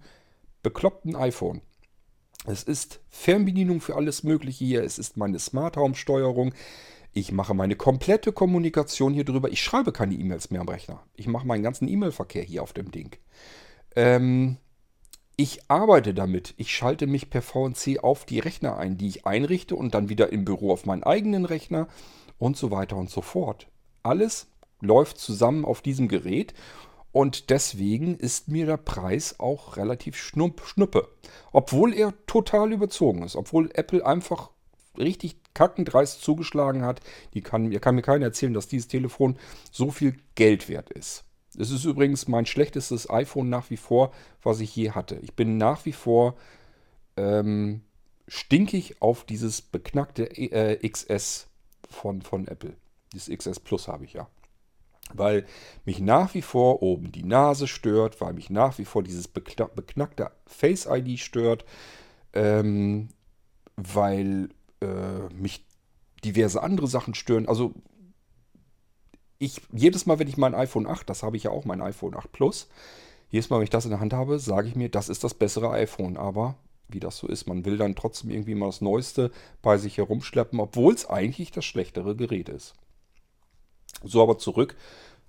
[0.63, 1.61] bekloppten iPhone.
[2.45, 4.83] Es ist Fernbedienung für alles Mögliche hier.
[4.83, 6.53] Es ist meine Smart Home Steuerung.
[7.11, 9.49] Ich mache meine komplette Kommunikation hier drüber.
[9.49, 11.03] Ich schreibe keine E-Mails mehr am Rechner.
[11.15, 13.17] Ich mache meinen ganzen E-Mail-Verkehr hier auf dem Ding.
[13.95, 14.57] Ähm,
[15.39, 16.53] ich arbeite damit.
[16.57, 20.33] Ich schalte mich per VNC auf die Rechner ein, die ich einrichte und dann wieder
[20.33, 21.87] im Büro auf meinen eigenen Rechner
[22.37, 23.67] und so weiter und so fort.
[24.03, 24.47] Alles
[24.81, 26.53] läuft zusammen auf diesem Gerät
[27.13, 31.07] und deswegen ist mir der Preis auch relativ schnupp, schnuppe.
[31.53, 34.49] Obwohl er total überzogen ist, obwohl Apple einfach
[34.97, 36.99] richtig kackendreist zugeschlagen hat.
[37.33, 39.37] Die kann, kann mir keiner erzählen, dass dieses Telefon
[39.71, 41.23] so viel Geld wert ist.
[41.57, 44.11] Es ist übrigens mein schlechtestes iPhone nach wie vor,
[44.43, 45.19] was ich je hatte.
[45.21, 46.35] Ich bin nach wie vor
[47.17, 47.81] ähm,
[48.27, 51.47] stinkig auf dieses beknackte äh, XS
[51.89, 52.73] von, von Apple.
[53.13, 54.27] Dieses XS Plus habe ich ja.
[55.11, 55.45] Weil
[55.85, 60.31] mich nach wie vor oben die Nase stört, weil mich nach wie vor dieses beknackte
[60.45, 61.65] Face ID stört,
[62.33, 63.09] ähm,
[63.75, 64.49] weil
[64.81, 65.65] äh, mich
[66.23, 67.47] diverse andere Sachen stören.
[67.47, 67.73] Also
[69.39, 72.15] ich, jedes Mal, wenn ich mein iPhone 8, das habe ich ja auch, mein iPhone
[72.15, 72.67] 8 Plus,
[73.31, 75.33] jedes Mal, wenn ich das in der Hand habe, sage ich mir, das ist das
[75.33, 76.17] bessere iPhone.
[76.17, 76.55] Aber
[76.89, 80.59] wie das so ist, man will dann trotzdem irgendwie mal das Neueste bei sich herumschleppen,
[80.59, 82.73] obwohl es eigentlich das schlechtere Gerät ist.
[84.03, 84.75] So, aber zurück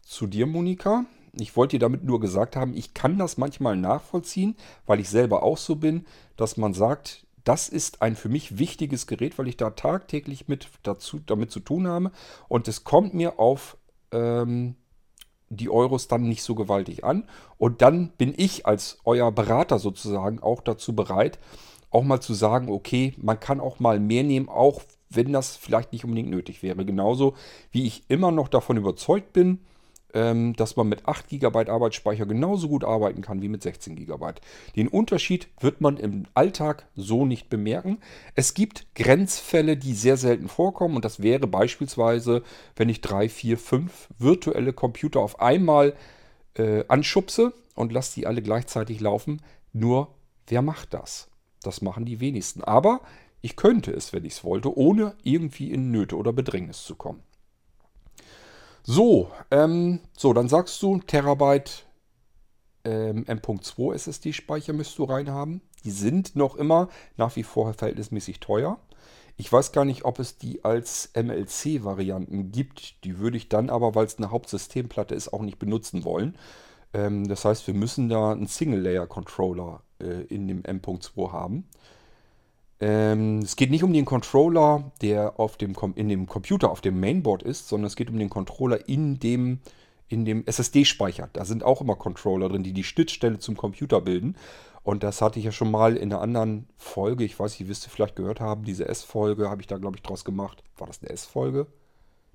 [0.02, 1.04] zu dir, Monika.
[1.32, 5.44] Ich wollte dir damit nur gesagt haben, ich kann das manchmal nachvollziehen, weil ich selber
[5.44, 9.56] auch so bin, dass man sagt, das ist ein für mich wichtiges Gerät, weil ich
[9.56, 12.10] da tagtäglich mit dazu, damit zu tun habe.
[12.48, 13.76] Und es kommt mir auf
[14.12, 14.76] ähm,
[15.48, 17.28] die Euros dann nicht so gewaltig an.
[17.58, 21.38] Und dann bin ich als euer Berater sozusagen auch dazu bereit,
[21.90, 25.92] auch mal zu sagen, okay, man kann auch mal mehr nehmen, auch wenn das vielleicht
[25.92, 26.84] nicht unbedingt nötig wäre.
[26.84, 27.34] Genauso
[27.72, 29.58] wie ich immer noch davon überzeugt bin,
[30.14, 34.32] ähm, dass man mit 8 GB Arbeitsspeicher genauso gut arbeiten kann wie mit 16 GB.
[34.76, 37.98] Den Unterschied wird man im Alltag so nicht bemerken.
[38.34, 42.42] Es gibt Grenzfälle, die sehr selten vorkommen und das wäre beispielsweise,
[42.76, 45.94] wenn ich 3, 4, 5 virtuelle Computer auf einmal
[46.54, 49.42] äh, anschubse und lasse die alle gleichzeitig laufen.
[49.72, 50.14] Nur,
[50.46, 51.28] wer macht das?
[51.62, 52.64] Das machen die wenigsten.
[52.64, 53.00] Aber
[53.42, 57.22] ich könnte es, wenn ich es wollte, ohne irgendwie in Nöte oder Bedrängnis zu kommen.
[58.82, 61.86] So, ähm, so, dann sagst du, Terabyte
[62.84, 65.60] ähm, M.2 SSD-Speicher müsst du reinhaben.
[65.84, 68.78] Die sind noch immer nach wie vor verhältnismäßig teuer.
[69.36, 73.04] Ich weiß gar nicht, ob es die als MLC-Varianten gibt.
[73.04, 76.36] Die würde ich dann aber, weil es eine Hauptsystemplatte ist, auch nicht benutzen wollen.
[76.92, 81.66] Ähm, das heißt, wir müssen da einen Single-Layer-Controller äh, in dem M.2 haben.
[82.80, 86.98] Ähm, es geht nicht um den Controller, der auf dem, in dem Computer auf dem
[86.98, 89.60] Mainboard ist, sondern es geht um den Controller in dem,
[90.08, 91.28] in dem SSD-Speicher.
[91.32, 94.36] Da sind auch immer Controller drin, die die Schnittstelle zum Computer bilden.
[94.82, 97.84] Und das hatte ich ja schon mal in einer anderen Folge, ich weiß nicht, wirst
[97.84, 100.64] du vielleicht gehört haben, diese S-Folge habe ich da, glaube ich, draus gemacht.
[100.78, 101.66] War das eine S-Folge?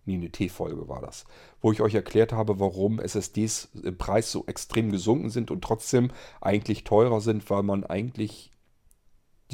[0.06, 1.26] Nee, eine T-Folge war das.
[1.62, 6.12] Wo ich euch erklärt habe, warum SSDs im Preis so extrem gesunken sind und trotzdem
[6.42, 8.52] eigentlich teurer sind, weil man eigentlich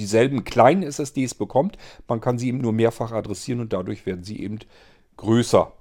[0.02, 1.78] dieselben kleinen SSDs bekommt.
[2.08, 4.60] Man kann sie eben nur mehrfach adressieren und dadurch werden sie eben
[5.18, 5.72] größer.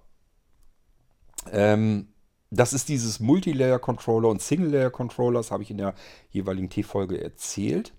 [1.52, 2.08] Ähm,
[2.50, 5.94] das ist dieses Multilayer-Controller und Single-Layer-Controller, das habe ich in der
[6.30, 7.92] jeweiligen T-Folge erzählt.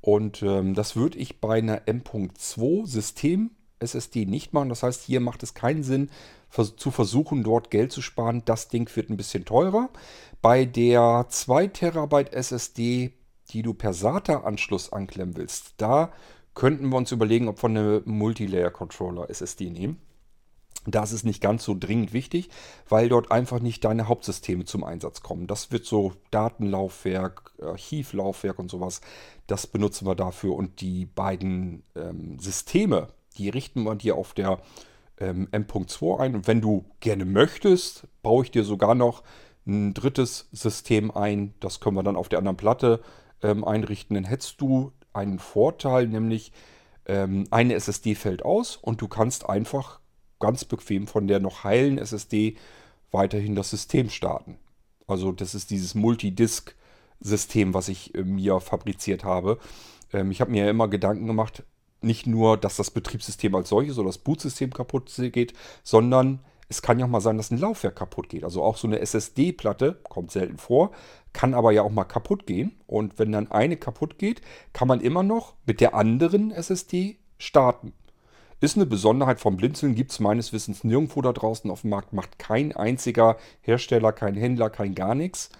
[0.00, 4.68] Und ähm, das würde ich bei einer M.2 System SSD nicht machen.
[4.68, 6.10] Das heißt, hier macht es keinen Sinn,
[6.50, 8.42] zu versuchen, dort Geld zu sparen.
[8.44, 9.88] Das Ding wird ein bisschen teurer.
[10.42, 13.12] Bei der 2 Terabyte SSD
[13.52, 16.12] die du per SATA-Anschluss anklemmen willst, da
[16.54, 20.00] könnten wir uns überlegen, ob wir eine Multilayer-Controller SSD nehmen.
[20.84, 22.48] Das ist nicht ganz so dringend wichtig,
[22.88, 25.46] weil dort einfach nicht deine Hauptsysteme zum Einsatz kommen.
[25.46, 29.00] Das wird so Datenlaufwerk, Archivlaufwerk und sowas.
[29.46, 30.54] Das benutzen wir dafür.
[30.54, 34.60] Und die beiden ähm, Systeme, die richten wir dir auf der
[35.18, 36.34] ähm, M.2 ein.
[36.34, 39.22] Und wenn du gerne möchtest, baue ich dir sogar noch
[39.64, 41.54] ein drittes System ein.
[41.60, 43.00] Das können wir dann auf der anderen Platte
[43.42, 46.52] ähm, einrichten, dann hättest du einen Vorteil, nämlich
[47.06, 50.00] ähm, eine SSD fällt aus und du kannst einfach
[50.40, 52.56] ganz bequem von der noch heilen SSD
[53.10, 54.58] weiterhin das System starten.
[55.06, 59.58] Also das ist dieses Multidisk-System, was ich äh, mir fabriziert habe.
[60.12, 61.64] Ähm, ich habe mir ja immer Gedanken gemacht,
[62.00, 66.40] nicht nur, dass das Betriebssystem als solches oder das Bootsystem kaputt geht, sondern
[66.72, 68.44] es kann ja auch mal sein, dass ein Laufwerk kaputt geht.
[68.44, 70.92] Also auch so eine SSD-Platte, kommt selten vor,
[71.34, 72.80] kann aber ja auch mal kaputt gehen.
[72.86, 74.40] Und wenn dann eine kaputt geht,
[74.72, 77.92] kann man immer noch mit der anderen SSD starten.
[78.60, 82.12] Ist eine Besonderheit vom Blinzeln, gibt es meines Wissens nirgendwo da draußen auf dem Markt,
[82.12, 85.50] macht kein einziger Hersteller, kein Händler, kein gar nichts.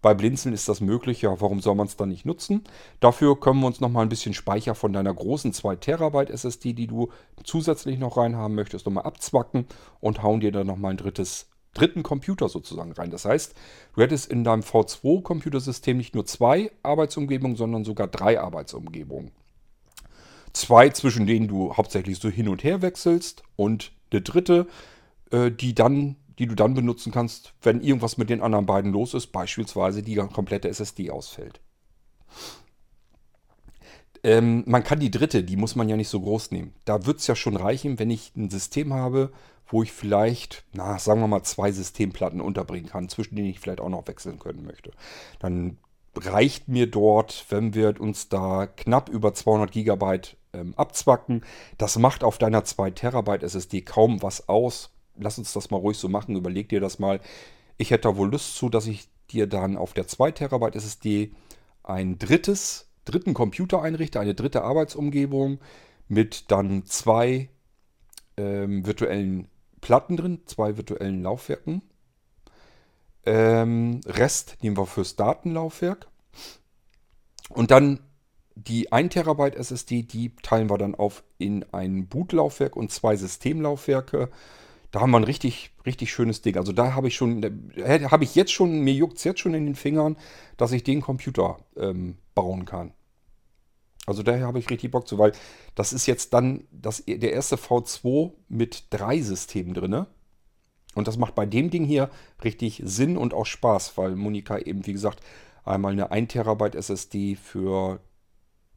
[0.00, 2.62] Bei Blinzeln ist das möglich, ja, warum soll man es dann nicht nutzen?
[3.00, 6.86] Dafür können wir uns nochmal ein bisschen Speicher von deiner großen 2 Terabyte SSD, die
[6.86, 7.08] du
[7.42, 9.66] zusätzlich noch reinhaben möchtest, nochmal abzwacken
[10.00, 13.10] und hauen dir dann nochmal ein drittes dritten Computer sozusagen rein.
[13.10, 13.54] Das heißt,
[13.94, 19.30] du hättest in deinem V2-Computersystem nicht nur zwei Arbeitsumgebungen, sondern sogar drei Arbeitsumgebungen.
[20.52, 24.66] Zwei, zwischen denen du hauptsächlich so hin und her wechselst und eine dritte,
[25.30, 29.14] äh, die, dann, die du dann benutzen kannst, wenn irgendwas mit den anderen beiden los
[29.14, 31.60] ist, beispielsweise die komplette SSD ausfällt.
[34.24, 36.74] Ähm, man kann die dritte, die muss man ja nicht so groß nehmen.
[36.84, 39.32] Da wird es ja schon reichen, wenn ich ein System habe,
[39.66, 43.80] wo ich vielleicht, na, sagen wir mal, zwei Systemplatten unterbringen kann, zwischen denen ich vielleicht
[43.80, 44.92] auch noch wechseln können möchte.
[45.38, 45.78] Dann
[46.16, 51.44] reicht mir dort, wenn wir uns da knapp über 200 Gigabyte ähm, abzwacken.
[51.76, 54.90] Das macht auf deiner 2 Terabyte SSD kaum was aus.
[55.20, 56.36] Lass uns das mal ruhig so machen.
[56.36, 57.20] Überleg dir das mal.
[57.76, 61.32] Ich hätte da wohl Lust zu, dass ich dir dann auf der 2 Terabyte SSD
[61.82, 65.58] ein drittes dritten Computer einrichte, eine dritte Arbeitsumgebung
[66.08, 67.48] mit dann zwei
[68.36, 69.48] ähm, virtuellen
[69.80, 71.82] Platten drin, zwei virtuellen Laufwerken.
[73.24, 76.08] Ähm, Rest nehmen wir fürs Datenlaufwerk.
[77.50, 78.00] Und dann
[78.54, 84.30] die 1 Terabyte SSD, die teilen wir dann auf in ein Bootlaufwerk und zwei Systemlaufwerke.
[84.90, 86.56] Da haben wir ein richtig, richtig schönes Ding.
[86.56, 89.66] Also da habe ich schon, habe ich jetzt schon, mir juckt es jetzt schon in
[89.66, 90.16] den Fingern,
[90.56, 92.92] dass ich den Computer ähm, bauen kann.
[94.06, 95.32] Also daher habe ich richtig Bock zu, weil
[95.74, 100.06] das ist jetzt dann das, der erste V2 mit drei Systemen drin.
[100.94, 102.10] Und das macht bei dem Ding hier
[102.42, 105.20] richtig Sinn und auch Spaß, weil Monika eben, wie gesagt,
[105.64, 108.00] einmal eine 1 Terabyte SSD für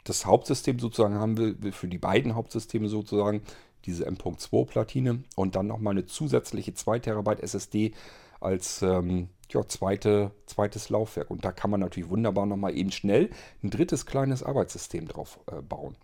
[0.04, 3.42] das Hauptsystem sozusagen haben will, für die beiden Hauptsysteme sozusagen,
[3.86, 7.94] diese M.2 Platine und dann nochmal eine zusätzliche 2 Terabyte SSD
[8.40, 11.32] als ähm, ja, zweite, zweites Laufwerk.
[11.32, 13.30] Und da kann man natürlich wunderbar nochmal eben schnell
[13.64, 15.96] ein drittes kleines Arbeitssystem drauf äh, bauen.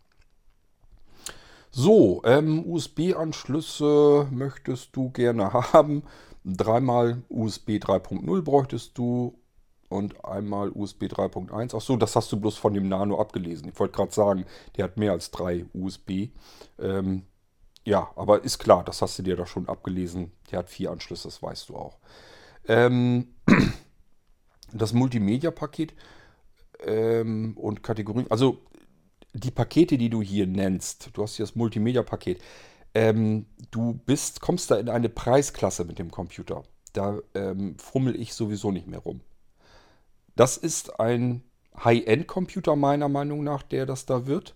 [1.71, 6.03] So, ähm, USB-Anschlüsse möchtest du gerne haben.
[6.45, 9.37] Dreimal USB 3.0 bräuchtest du
[9.89, 11.73] und einmal USB 3.1.
[11.75, 13.69] Ach so, das hast du bloß von dem Nano abgelesen.
[13.69, 14.45] Ich wollte gerade sagen,
[14.75, 16.29] der hat mehr als drei USB.
[16.79, 17.23] Ähm,
[17.85, 20.31] ja, aber ist klar, das hast du dir da schon abgelesen.
[20.51, 21.97] Der hat vier Anschlüsse, das weißt du auch.
[22.67, 23.35] Ähm,
[24.73, 25.93] das Multimedia-Paket
[26.85, 28.59] ähm, und Kategorien, also
[29.33, 32.41] die Pakete, die du hier nennst, du hast hier das Multimedia-Paket,
[32.93, 36.63] ähm, du bist, kommst da in eine Preisklasse mit dem Computer.
[36.93, 39.21] Da ähm, fummel ich sowieso nicht mehr rum.
[40.37, 41.41] Das ist ein
[41.83, 44.55] High-End-Computer meiner Meinung nach, der das da wird.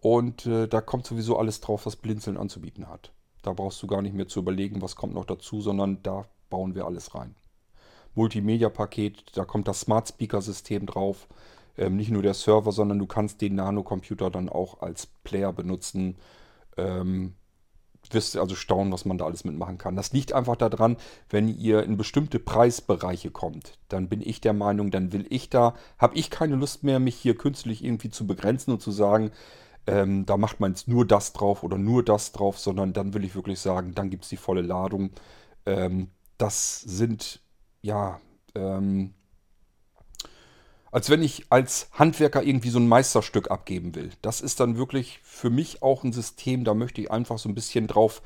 [0.00, 3.12] Und äh, da kommt sowieso alles drauf, was Blinzeln anzubieten hat.
[3.42, 6.74] Da brauchst du gar nicht mehr zu überlegen, was kommt noch dazu, sondern da bauen
[6.74, 7.34] wir alles rein.
[8.14, 11.28] Multimedia-Paket, da kommt das Smart Speaker-System drauf.
[11.76, 16.16] Ähm, nicht nur der Server, sondern du kannst den Nano-Computer dann auch als Player benutzen.
[16.78, 17.34] Ähm,
[18.14, 19.96] wirst also staunen, was man da alles mitmachen kann.
[19.96, 20.96] Das liegt einfach daran,
[21.28, 25.74] wenn ihr in bestimmte Preisbereiche kommt, dann bin ich der Meinung, dann will ich da,
[25.98, 29.30] habe ich keine Lust mehr, mich hier künstlich irgendwie zu begrenzen und zu sagen,
[29.86, 33.24] ähm, da macht man jetzt nur das drauf oder nur das drauf, sondern dann will
[33.24, 35.10] ich wirklich sagen, dann gibt es die volle Ladung.
[35.66, 37.40] Ähm, das sind,
[37.82, 38.20] ja,
[38.54, 39.14] ähm,
[40.90, 44.10] als wenn ich als Handwerker irgendwie so ein Meisterstück abgeben will.
[44.22, 47.54] Das ist dann wirklich für mich auch ein System, da möchte ich einfach so ein
[47.54, 48.22] bisschen drauf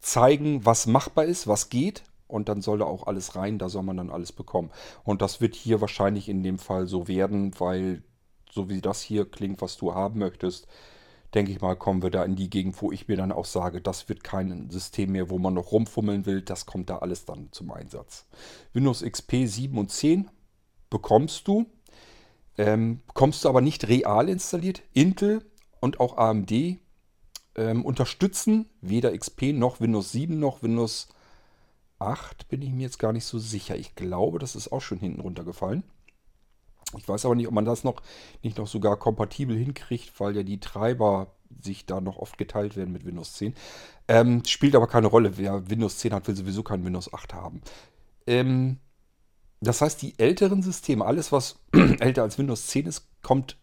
[0.00, 2.04] zeigen, was machbar ist, was geht.
[2.28, 4.70] Und dann soll da auch alles rein, da soll man dann alles bekommen.
[5.04, 8.02] Und das wird hier wahrscheinlich in dem Fall so werden, weil
[8.50, 10.66] so wie das hier klingt, was du haben möchtest,
[11.34, 13.80] denke ich mal, kommen wir da in die Gegend, wo ich mir dann auch sage,
[13.80, 16.42] das wird kein System mehr, wo man noch rumfummeln will.
[16.42, 18.26] Das kommt da alles dann zum Einsatz.
[18.72, 20.28] Windows XP 7 und 10
[20.90, 21.66] bekommst du.
[22.58, 24.82] Ähm, bekommst du aber nicht real installiert.
[24.92, 25.44] Intel
[25.80, 26.52] und auch AMD
[27.54, 31.08] ähm, unterstützen weder XP noch Windows 7 noch Windows
[31.98, 32.48] 8.
[32.48, 33.76] Bin ich mir jetzt gar nicht so sicher.
[33.76, 35.82] Ich glaube, das ist auch schon hinten runtergefallen.
[36.96, 38.02] Ich weiß aber nicht, ob man das noch
[38.42, 42.92] nicht noch sogar kompatibel hinkriegt, weil ja die Treiber sich da noch oft geteilt werden
[42.92, 43.54] mit Windows 10.
[44.08, 45.36] Ähm, spielt aber keine Rolle.
[45.36, 47.60] Wer Windows 10 hat, will sowieso kein Windows 8 haben.
[48.26, 48.78] Ähm,
[49.60, 53.56] das heißt, die älteren Systeme, alles was älter als Windows 10 ist, kommt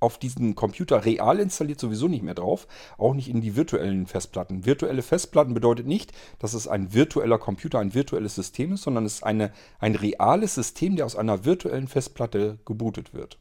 [0.00, 4.64] auf diesen Computer real installiert sowieso nicht mehr drauf, auch nicht in die virtuellen Festplatten.
[4.64, 9.16] Virtuelle Festplatten bedeutet nicht, dass es ein virtueller Computer, ein virtuelles System ist, sondern es
[9.16, 13.38] ist eine, ein reales System, der aus einer virtuellen Festplatte gebootet wird.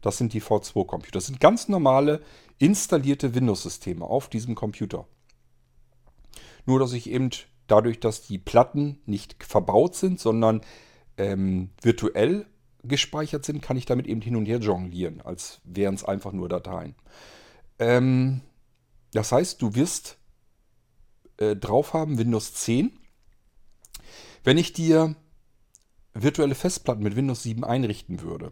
[0.00, 1.18] Das sind die V2-Computer.
[1.18, 2.22] Das sind ganz normale
[2.58, 5.06] installierte Windows-Systeme auf diesem Computer.
[6.66, 7.30] Nur, dass ich eben
[7.66, 10.60] dadurch, dass die Platten nicht verbaut sind, sondern
[11.16, 12.46] ähm, virtuell
[12.82, 16.48] gespeichert sind, kann ich damit eben hin und her jonglieren, als wären es einfach nur
[16.48, 16.94] Dateien.
[17.78, 18.42] Ähm,
[19.12, 20.18] das heißt, du wirst
[21.38, 22.92] äh, drauf haben Windows 10
[24.44, 25.16] Wenn ich dir
[26.12, 28.50] virtuelle Festplatten mit Windows 7 einrichten würde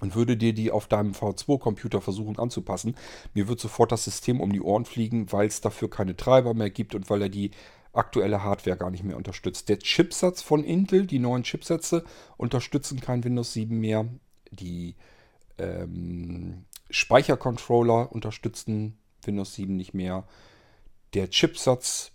[0.00, 2.94] und würde dir die auf deinem V2-Computer versuchen anzupassen,
[3.34, 6.70] mir wird sofort das System um die Ohren fliegen, weil es dafür keine Treiber mehr
[6.70, 7.50] gibt und weil er die
[7.92, 9.68] aktuelle Hardware gar nicht mehr unterstützt.
[9.68, 12.04] Der Chipsatz von Intel, die neuen Chipsätze,
[12.36, 14.06] unterstützen kein Windows 7 mehr.
[14.50, 14.94] Die
[15.58, 20.26] ähm, Speichercontroller unterstützen Windows 7 nicht mehr.
[21.14, 22.12] Der Chipsatz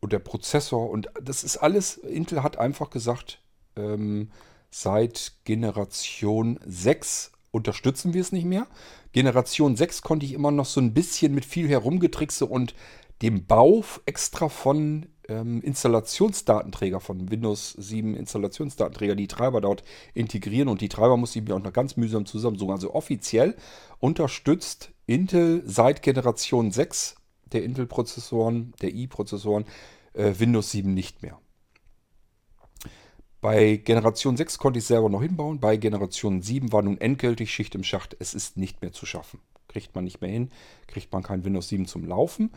[0.00, 3.40] und der Prozessor und das ist alles, Intel hat einfach gesagt,
[3.76, 4.30] ähm,
[4.70, 8.66] seit Generation 6 unterstützen wir es nicht mehr.
[9.12, 12.74] Generation 6 konnte ich immer noch so ein bisschen mit viel herumgetrickse und
[13.22, 20.80] dem Bau extra von ähm, Installationsdatenträger, von Windows 7 Installationsdatenträger, die Treiber dort integrieren und
[20.80, 22.72] die Treiber muss ich mir auch noch ganz mühsam zusammensuchen.
[22.72, 23.56] Also offiziell
[23.98, 27.16] unterstützt Intel seit Generation 6
[27.52, 29.64] der Intel-Prozessoren, der i-Prozessoren,
[30.12, 31.38] äh, Windows 7 nicht mehr.
[33.40, 35.60] Bei Generation 6 konnte ich selber noch hinbauen.
[35.60, 38.16] Bei Generation 7 war nun endgültig Schicht im Schacht.
[38.18, 39.40] Es ist nicht mehr zu schaffen.
[39.68, 40.50] Kriegt man nicht mehr hin,
[40.88, 42.50] kriegt man kein Windows 7 zum Laufen.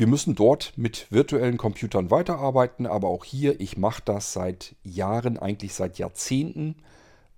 [0.00, 5.36] Wir müssen dort mit virtuellen Computern weiterarbeiten, aber auch hier, ich mache das seit Jahren,
[5.36, 6.76] eigentlich seit Jahrzehnten.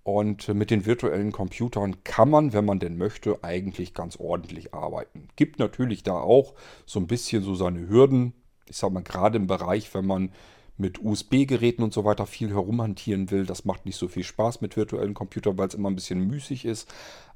[0.05, 5.27] Und mit den virtuellen Computern kann man, wenn man denn möchte, eigentlich ganz ordentlich arbeiten.
[5.35, 6.55] Gibt natürlich da auch
[6.87, 8.33] so ein bisschen so seine Hürden.
[8.69, 10.31] Ich sage mal, gerade im Bereich, wenn man
[10.77, 13.45] mit USB-Geräten und so weiter viel herumhantieren will.
[13.45, 16.65] Das macht nicht so viel Spaß mit virtuellen Computern, weil es immer ein bisschen müßig
[16.65, 16.89] ist.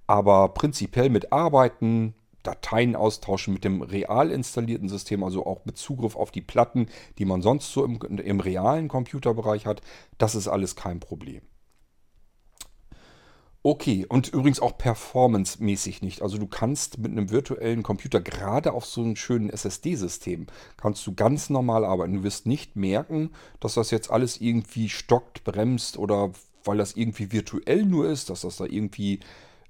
[0.07, 2.15] Aber prinzipiell mit Arbeiten,
[2.47, 6.89] Dateien austauschen mit dem real installierten System, also auch mit Zugriff auf die Platten,
[7.19, 9.81] die man sonst so im, im realen Computerbereich hat,
[10.19, 11.43] das ist alles kein Problem.
[13.69, 16.23] Okay, und übrigens auch performancemäßig nicht.
[16.23, 21.17] Also du kannst mit einem virtuellen Computer, gerade auf so einem schönen SSD-System, kannst du
[21.17, 22.15] ganz normal arbeiten.
[22.15, 26.31] Du wirst nicht merken, dass das jetzt alles irgendwie stockt, bremst oder
[26.63, 29.19] weil das irgendwie virtuell nur ist, dass das da irgendwie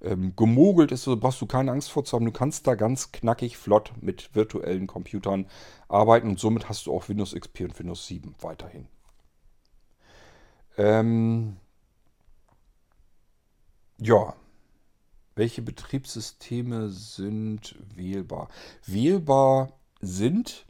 [0.03, 1.07] ähm, gemogelt ist.
[1.07, 2.25] Da brauchst du keine Angst vor zu haben.
[2.25, 5.47] Du kannst da ganz knackig, flott mit virtuellen Computern
[5.89, 8.87] arbeiten und somit hast du auch Windows XP und Windows 7 weiterhin.
[10.77, 11.57] Ähm
[13.99, 14.35] ja.
[15.35, 18.49] Welche Betriebssysteme sind wählbar?
[18.87, 20.67] Wählbar sind,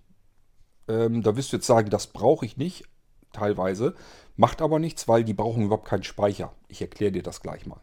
[0.89, 2.85] ähm, da wirst du jetzt sagen, das brauche ich nicht,
[3.33, 3.95] teilweise.
[4.37, 6.53] Macht aber nichts, weil die brauchen überhaupt keinen Speicher.
[6.69, 7.81] Ich erkläre dir das gleich mal.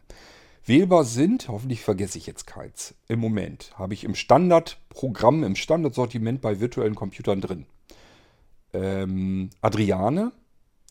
[0.66, 2.94] Wählbar sind, hoffentlich vergesse ich jetzt keins.
[3.06, 7.66] Im Moment habe ich im Standardprogramm, im Standardsortiment bei virtuellen Computern drin.
[8.72, 10.32] Ähm, Adriane,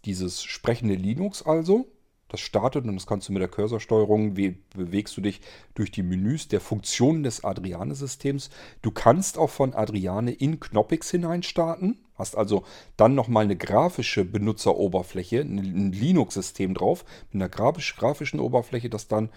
[0.05, 1.88] dieses sprechende Linux also,
[2.34, 5.41] das startet und das kannst du mit der Cursorsteuerung, wie bewegst du dich
[5.74, 8.51] durch die Menüs der Funktionen des Adriane-Systems.
[8.84, 12.63] Du kannst auch von Adriane in Knoppix hinein starten, hast also
[12.95, 19.30] dann nochmal eine grafische Benutzeroberfläche, ein Linux-System drauf, mit einer grafisch, grafischen Oberfläche, das dann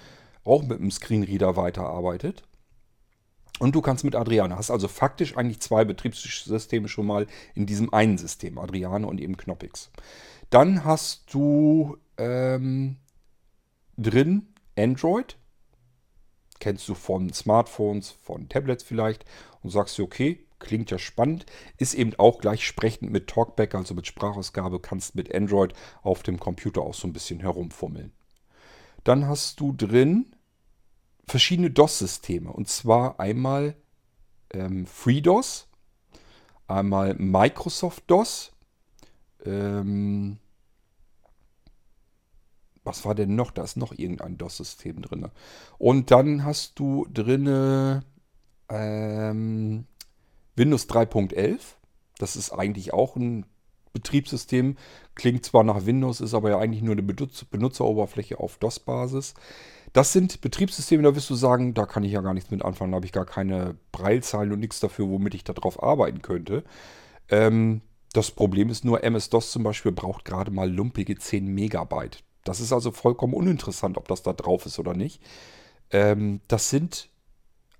[0.46, 2.44] auch mit einem Screenreader weiterarbeitet.
[3.58, 7.92] Und du kannst mit Adriane, hast also faktisch eigentlich zwei Betriebssysteme schon mal in diesem
[7.92, 9.90] einen System, Adriane und eben Knoppix.
[10.50, 12.96] Dann hast du ähm,
[13.96, 15.36] drin Android.
[16.58, 19.24] Kennst du von Smartphones, von Tablets vielleicht.
[19.62, 21.46] Und sagst du, okay, klingt ja spannend.
[21.78, 25.72] Ist eben auch gleich sprechend mit Talkback, also mit Sprachausgabe, kannst mit Android
[26.02, 28.12] auf dem Computer auch so ein bisschen herumfummeln.
[29.04, 30.35] Dann hast du drin
[31.26, 32.52] verschiedene DOS-Systeme.
[32.52, 33.76] Und zwar einmal
[34.50, 35.68] ähm, FreeDOS,
[36.68, 38.52] einmal Microsoft DOS,
[39.44, 40.38] ähm,
[42.84, 43.50] was war denn noch?
[43.50, 45.28] Da ist noch irgendein DOS-System drin.
[45.76, 48.02] Und dann hast du drin
[48.68, 49.86] ähm,
[50.54, 51.58] Windows 3.11.
[52.18, 53.44] Das ist eigentlich auch ein
[53.92, 54.76] Betriebssystem.
[55.14, 59.34] Klingt zwar nach Windows, ist aber ja eigentlich nur eine Benutzeroberfläche auf DOS-Basis.
[59.96, 62.92] Das sind Betriebssysteme, da wirst du sagen, da kann ich ja gar nichts mit anfangen.
[62.92, 66.64] Da habe ich gar keine Breilzahlen und nichts dafür, womit ich darauf arbeiten könnte.
[67.30, 67.80] Ähm,
[68.12, 72.22] das Problem ist nur, MS-DOS zum Beispiel braucht gerade mal lumpige 10 Megabyte.
[72.44, 75.22] Das ist also vollkommen uninteressant, ob das da drauf ist oder nicht.
[75.90, 77.08] Ähm, das sind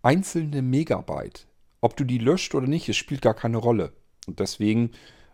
[0.01, 1.47] einzelne Megabyte.
[1.83, 3.93] Ob du die löscht oder nicht, es spielt gar keine Rolle.
[4.27, 4.93] Und deswegen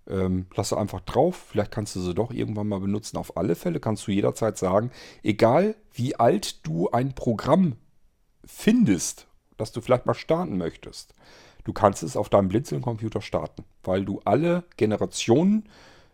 [0.09, 1.47] ähm, lasse einfach drauf.
[1.51, 3.17] Vielleicht kannst du sie doch irgendwann mal benutzen.
[3.17, 4.91] Auf alle Fälle kannst du jederzeit sagen,
[5.23, 7.77] egal wie alt du ein Programm
[8.45, 9.27] findest,
[9.57, 11.15] das du vielleicht mal starten möchtest,
[11.65, 15.69] du kannst es auf deinem Blinzeln-Computer starten, weil du alle Generationen,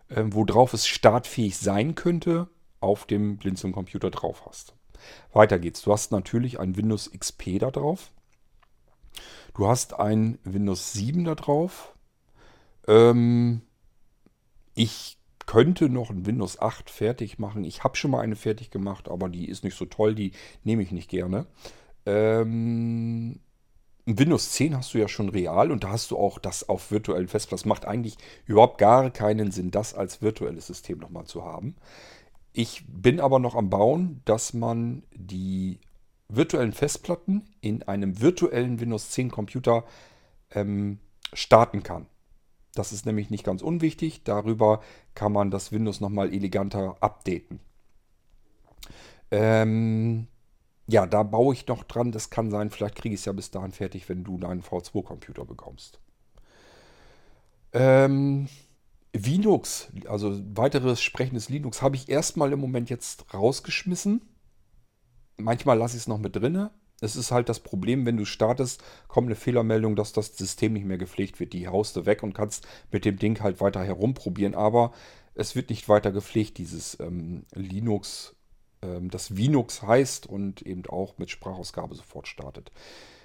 [0.09, 2.49] äh, worauf es startfähig sein könnte,
[2.81, 4.75] auf dem Blinzeln-Computer drauf hast.
[5.33, 5.83] Weiter geht's.
[5.83, 8.11] Du hast natürlich ein Windows XP da drauf.
[9.55, 11.95] Du hast ein Windows 7 da drauf.
[12.87, 13.63] Ähm,
[14.79, 17.65] ich könnte noch ein Windows 8 fertig machen.
[17.65, 20.83] Ich habe schon mal eine fertig gemacht, aber die ist nicht so toll, die nehme
[20.83, 21.47] ich nicht gerne.
[22.07, 23.41] Ähm,
[24.07, 27.27] Windows 10 hast du ja schon real und da hast du auch das auf virtuellen
[27.27, 27.63] Festplatten.
[27.63, 31.75] Das macht eigentlich überhaupt gar keinen Sinn, das als virtuelles System nochmal zu haben.
[32.53, 35.81] Ich bin aber noch am Bauen, dass man die
[36.29, 39.85] virtuellen Festplatten in einem virtuellen Windows 10 Computer
[40.53, 41.01] ähm,
[41.33, 42.07] starten kann.
[42.79, 44.23] Das ist nämlich nicht ganz unwichtig.
[44.23, 44.81] Darüber
[45.15, 47.59] kann man das Windows nochmal eleganter updaten.
[49.33, 50.29] Ähm,
[50.87, 52.13] ja, da baue ich noch dran.
[52.13, 55.45] Das kann sein, vielleicht kriege ich es ja bis dahin fertig, wenn du deinen V2-Computer
[55.45, 55.99] bekommst.
[57.73, 58.49] Ähm,
[59.13, 64.23] Linux, also weiteres sprechendes Linux, habe ich erstmal im Moment jetzt rausgeschmissen.
[65.37, 66.71] Manchmal lasse ich es noch mit drinne.
[67.01, 70.85] Es ist halt das Problem, wenn du startest, kommt eine Fehlermeldung, dass das System nicht
[70.85, 71.53] mehr gepflegt wird.
[71.53, 74.93] Die haust du weg und kannst mit dem Ding halt weiter herumprobieren, aber
[75.35, 78.35] es wird nicht weiter gepflegt, dieses ähm, Linux,
[78.83, 82.73] ähm, das Linux heißt und eben auch mit Sprachausgabe sofort startet.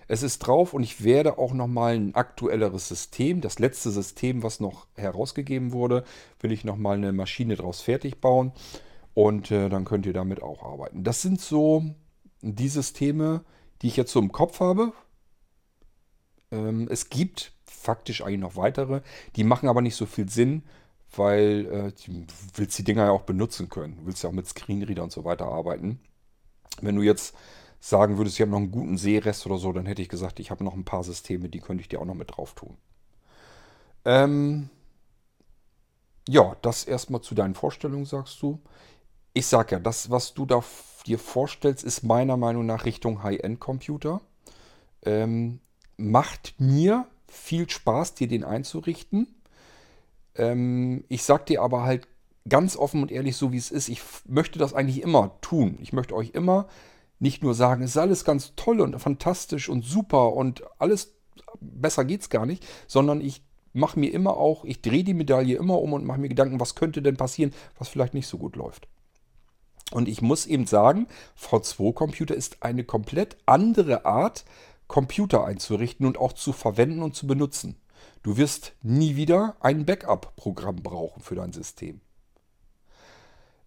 [0.07, 4.59] Es ist drauf und ich werde auch nochmal ein aktuelleres System, das letzte System, was
[4.59, 6.03] noch herausgegeben wurde,
[6.39, 8.51] will ich nochmal eine Maschine draus fertig bauen
[9.15, 11.03] und äh, dann könnt ihr damit auch arbeiten.
[11.03, 11.85] Das sind so
[12.41, 13.43] die Systeme, die
[13.87, 14.93] ich jetzt so im Kopf habe.
[16.51, 19.01] Ähm, es gibt faktisch eigentlich noch weitere,
[19.35, 20.63] die machen aber nicht so viel Sinn,
[21.15, 22.25] weil äh, du
[22.55, 23.97] willst die Dinger ja auch benutzen können.
[23.97, 25.99] Du willst ja auch mit Screenreader und so weiter arbeiten.
[26.81, 27.35] Wenn du jetzt
[27.79, 30.51] sagen würdest, ich habe noch einen guten Sehrest oder so, dann hätte ich gesagt, ich
[30.51, 32.77] habe noch ein paar Systeme, die könnte ich dir auch noch mit drauf tun.
[34.05, 34.69] Ähm,
[36.27, 38.59] ja, das erstmal zu deinen Vorstellungen, sagst du.
[39.33, 40.63] Ich sag ja, das, was du da
[41.07, 44.21] dir vorstellst, ist meiner Meinung nach Richtung High-End-Computer.
[45.03, 45.59] Ähm,
[45.97, 49.27] macht mir viel Spaß, dir den einzurichten.
[50.35, 52.07] Ähm, ich sag dir aber halt
[52.47, 55.77] ganz offen und ehrlich, so wie es ist, ich möchte das eigentlich immer tun.
[55.81, 56.67] Ich möchte euch immer
[57.19, 61.15] nicht nur sagen, es ist alles ganz toll und fantastisch und super und alles
[61.59, 65.81] besser geht's gar nicht, sondern ich mache mir immer auch, ich drehe die Medaille immer
[65.81, 68.87] um und mache mir Gedanken, was könnte denn passieren, was vielleicht nicht so gut läuft.
[69.93, 71.07] Und ich muss eben sagen,
[71.39, 74.43] V2-Computer ist eine komplett andere Art,
[74.87, 77.77] Computer einzurichten und auch zu verwenden und zu benutzen.
[78.21, 82.01] Du wirst nie wieder ein Backup-Programm brauchen für dein System.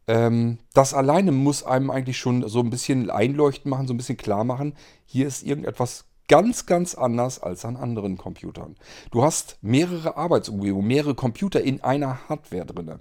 [0.08, 4.16] Ähm, das alleine muss einem eigentlich schon so ein bisschen einleuchten machen, so ein bisschen
[4.16, 4.74] klar machen,
[5.04, 8.76] hier ist irgendetwas ganz, ganz anders als an anderen Computern.
[9.10, 13.00] Du hast mehrere Arbeitsumgebungen, mehrere Computer in einer Hardware drin.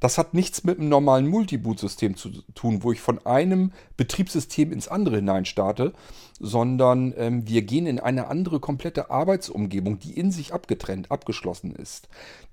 [0.00, 4.88] Das hat nichts mit einem normalen Multiboot-System zu tun, wo ich von einem Betriebssystem ins
[4.88, 5.92] andere hinein starte,
[6.38, 12.08] sondern ähm, wir gehen in eine andere komplette Arbeitsumgebung, die in sich abgetrennt, abgeschlossen ist,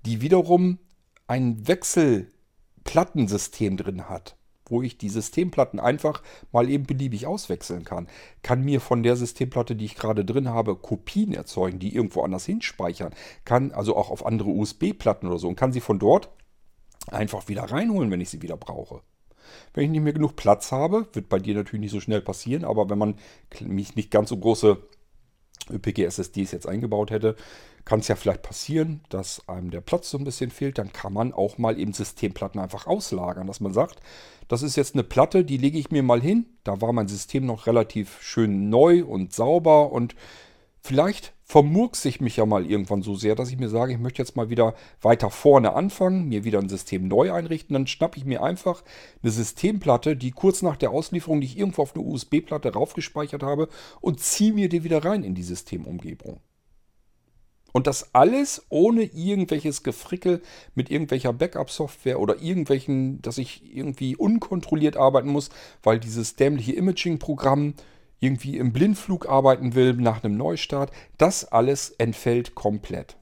[0.06, 0.80] die wiederum
[1.28, 4.36] ein Wechselplattensystem drin hat
[4.70, 6.22] wo ich die Systemplatten einfach
[6.52, 8.08] mal eben beliebig auswechseln kann.
[8.41, 12.46] Kann mir von der Systemplatte, die ich gerade drin habe, Kopien erzeugen, die irgendwo anders
[12.46, 13.14] hinspeichern.
[13.43, 16.30] Kann also auch auf andere USB-Platten oder so und kann sie von dort
[17.12, 19.01] einfach wieder reinholen, wenn ich sie wieder brauche.
[19.74, 22.64] Wenn ich nicht mehr genug Platz habe, wird bei dir natürlich nicht so schnell passieren,
[22.64, 23.16] aber wenn man
[23.62, 24.78] mich nicht ganz so große
[25.70, 27.36] ÖPG-SSDs jetzt eingebaut hätte,
[27.86, 30.80] kann es ja vielleicht passieren, dass einem der Platz so ein bisschen fehlt.
[30.80, 33.99] Dann kann man auch mal eben Systemplatten einfach auslagern, dass man sagt,
[34.47, 36.47] das ist jetzt eine Platte, die lege ich mir mal hin.
[36.64, 40.16] Da war mein System noch relativ schön neu und sauber und
[40.82, 44.22] vielleicht vermurkse ich mich ja mal irgendwann so sehr, dass ich mir sage, ich möchte
[44.22, 47.76] jetzt mal wieder weiter vorne anfangen, mir wieder ein System neu einrichten.
[47.76, 48.84] Dann schnappe ich mir einfach
[49.22, 53.70] eine Systemplatte, die kurz nach der Auslieferung, die ich irgendwo auf eine USB-Platte raufgespeichert habe,
[54.02, 56.41] und ziehe mir die wieder rein in die Systemumgebung.
[57.74, 60.41] Und das alles ohne irgendwelches Gefrickel
[60.74, 65.50] mit irgendwelcher Backup-Software oder irgendwelchen, dass ich irgendwie unkontrolliert arbeiten muss,
[65.84, 67.76] weil dieses dämliche Imaging-Programm
[68.26, 73.17] irgendwie im Blindflug arbeiten will nach einem Neustart, das alles entfällt komplett.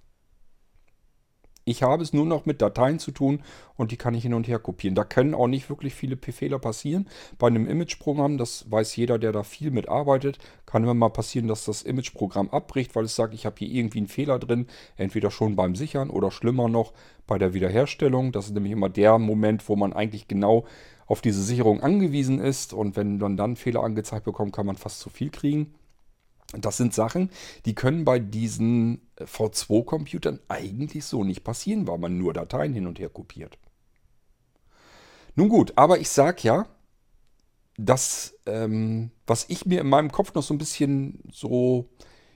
[1.66, 3.42] Ich habe es nur noch mit Dateien zu tun
[3.78, 4.96] und die kann ich hin und her kopieren.
[4.96, 7.08] Da können auch nicht wirklich viele Fehler passieren.
[7.40, 11.48] Bei einem Image-Programm, das weiß jeder, der da viel mit arbeitet, kann immer mal passieren,
[11.48, 14.68] dass das Image-Programm abbricht, weil es sagt, ich habe hier irgendwie einen Fehler drin.
[14.98, 16.92] Entweder schon beim Sichern oder schlimmer noch
[17.28, 18.34] bei der Wiederherstellung.
[18.34, 20.66] Das ist nämlich immer der Moment, wo man eigentlich genau
[21.06, 22.74] auf diese Sicherung angewiesen ist.
[22.74, 25.74] Und wenn man dann Fehler angezeigt bekommt, kann man fast zu viel kriegen.
[26.56, 27.30] Das sind Sachen,
[27.66, 33.00] die können bei diesen V2-Computern eigentlich so nicht passieren, weil man nur Dateien hin und
[33.00, 33.58] her kopiert.
[35.36, 36.68] Nun gut, aber ich sage ja,
[37.78, 41.90] das, ähm, was ich mir in meinem Kopf noch so ein bisschen so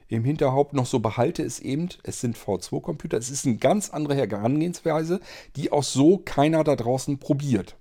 [0.08, 3.18] im Hinterhaupt noch so behalte, ist eben, es sind V2-Computer.
[3.18, 5.20] Es ist eine ganz andere Herangehensweise,
[5.56, 7.76] die auch so keiner da draußen probiert.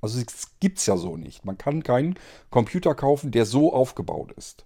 [0.00, 1.44] Also es gibt es ja so nicht.
[1.44, 2.18] Man kann keinen
[2.50, 4.64] Computer kaufen, der so aufgebaut ist.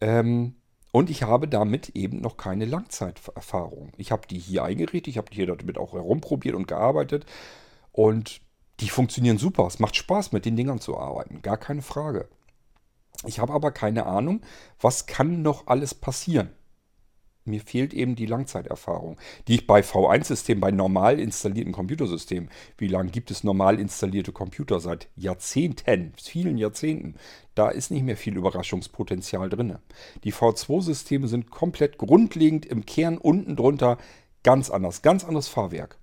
[0.00, 0.56] Ähm,
[0.92, 3.92] und ich habe damit eben noch keine Langzeiterfahrung.
[3.96, 7.26] Ich habe die hier eingerichtet, ich habe hier damit auch herumprobiert und gearbeitet.
[7.92, 8.40] Und
[8.80, 9.66] die funktionieren super.
[9.66, 11.42] Es macht Spaß, mit den Dingern zu arbeiten.
[11.42, 12.28] Gar keine Frage.
[13.26, 14.40] Ich habe aber keine Ahnung,
[14.80, 16.50] was kann noch alles passieren.
[17.44, 19.16] Mir fehlt eben die Langzeiterfahrung,
[19.48, 24.78] die ich bei V1-Systemen, bei normal installierten Computersystemen, wie lange gibt es normal installierte Computer?
[24.80, 27.14] Seit Jahrzehnten, vielen Jahrzehnten.
[27.54, 29.78] Da ist nicht mehr viel Überraschungspotenzial drin.
[30.24, 33.98] Die V2-Systeme sind komplett grundlegend im Kern unten drunter
[34.42, 35.98] ganz anders, ganz anderes Fahrwerk.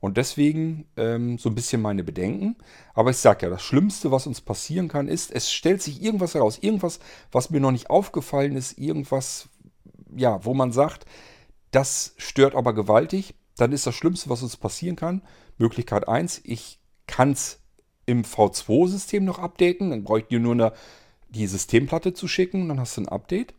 [0.00, 2.56] Und deswegen ähm, so ein bisschen meine Bedenken.
[2.94, 6.34] Aber ich sage ja, das Schlimmste, was uns passieren kann, ist, es stellt sich irgendwas
[6.34, 6.58] heraus.
[6.60, 7.00] Irgendwas,
[7.32, 8.78] was mir noch nicht aufgefallen ist.
[8.78, 9.48] Irgendwas,
[10.16, 11.06] ja, wo man sagt,
[11.70, 13.34] das stört aber gewaltig.
[13.56, 15.22] Dann ist das Schlimmste, was uns passieren kann.
[15.58, 17.60] Möglichkeit 1, ich kann es
[18.06, 19.90] im V2-System noch updaten.
[19.90, 20.72] Dann brauche ich dir nur eine,
[21.28, 22.68] die Systemplatte zu schicken.
[22.68, 23.54] Dann hast du ein Update.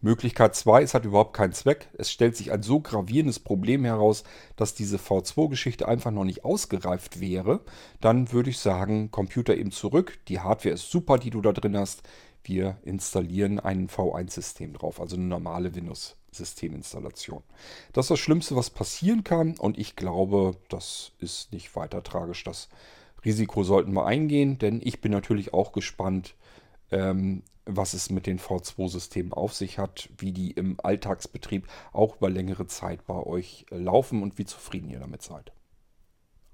[0.00, 1.88] Möglichkeit 2, es hat überhaupt keinen Zweck.
[1.98, 4.22] Es stellt sich ein so gravierendes Problem heraus,
[4.54, 7.60] dass diese V2-Geschichte einfach noch nicht ausgereift wäre.
[8.00, 10.18] Dann würde ich sagen, Computer eben zurück.
[10.28, 12.02] Die Hardware ist super, die du da drin hast.
[12.44, 17.42] Wir installieren ein V1-System drauf, also eine normale Windows-Systeminstallation.
[17.92, 22.44] Das ist das Schlimmste, was passieren kann und ich glaube, das ist nicht weiter tragisch.
[22.44, 22.68] Das
[23.24, 26.34] Risiko sollten wir eingehen, denn ich bin natürlich auch gespannt,
[26.90, 32.30] ähm, was es mit den V2-Systemen auf sich hat, wie die im Alltagsbetrieb auch über
[32.30, 35.52] längere Zeit bei euch laufen und wie zufrieden ihr damit seid.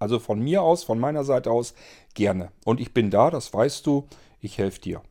[0.00, 1.74] Also von mir aus, von meiner Seite aus,
[2.14, 2.50] gerne.
[2.64, 4.08] Und ich bin da, das weißt du,
[4.40, 5.02] ich helfe dir.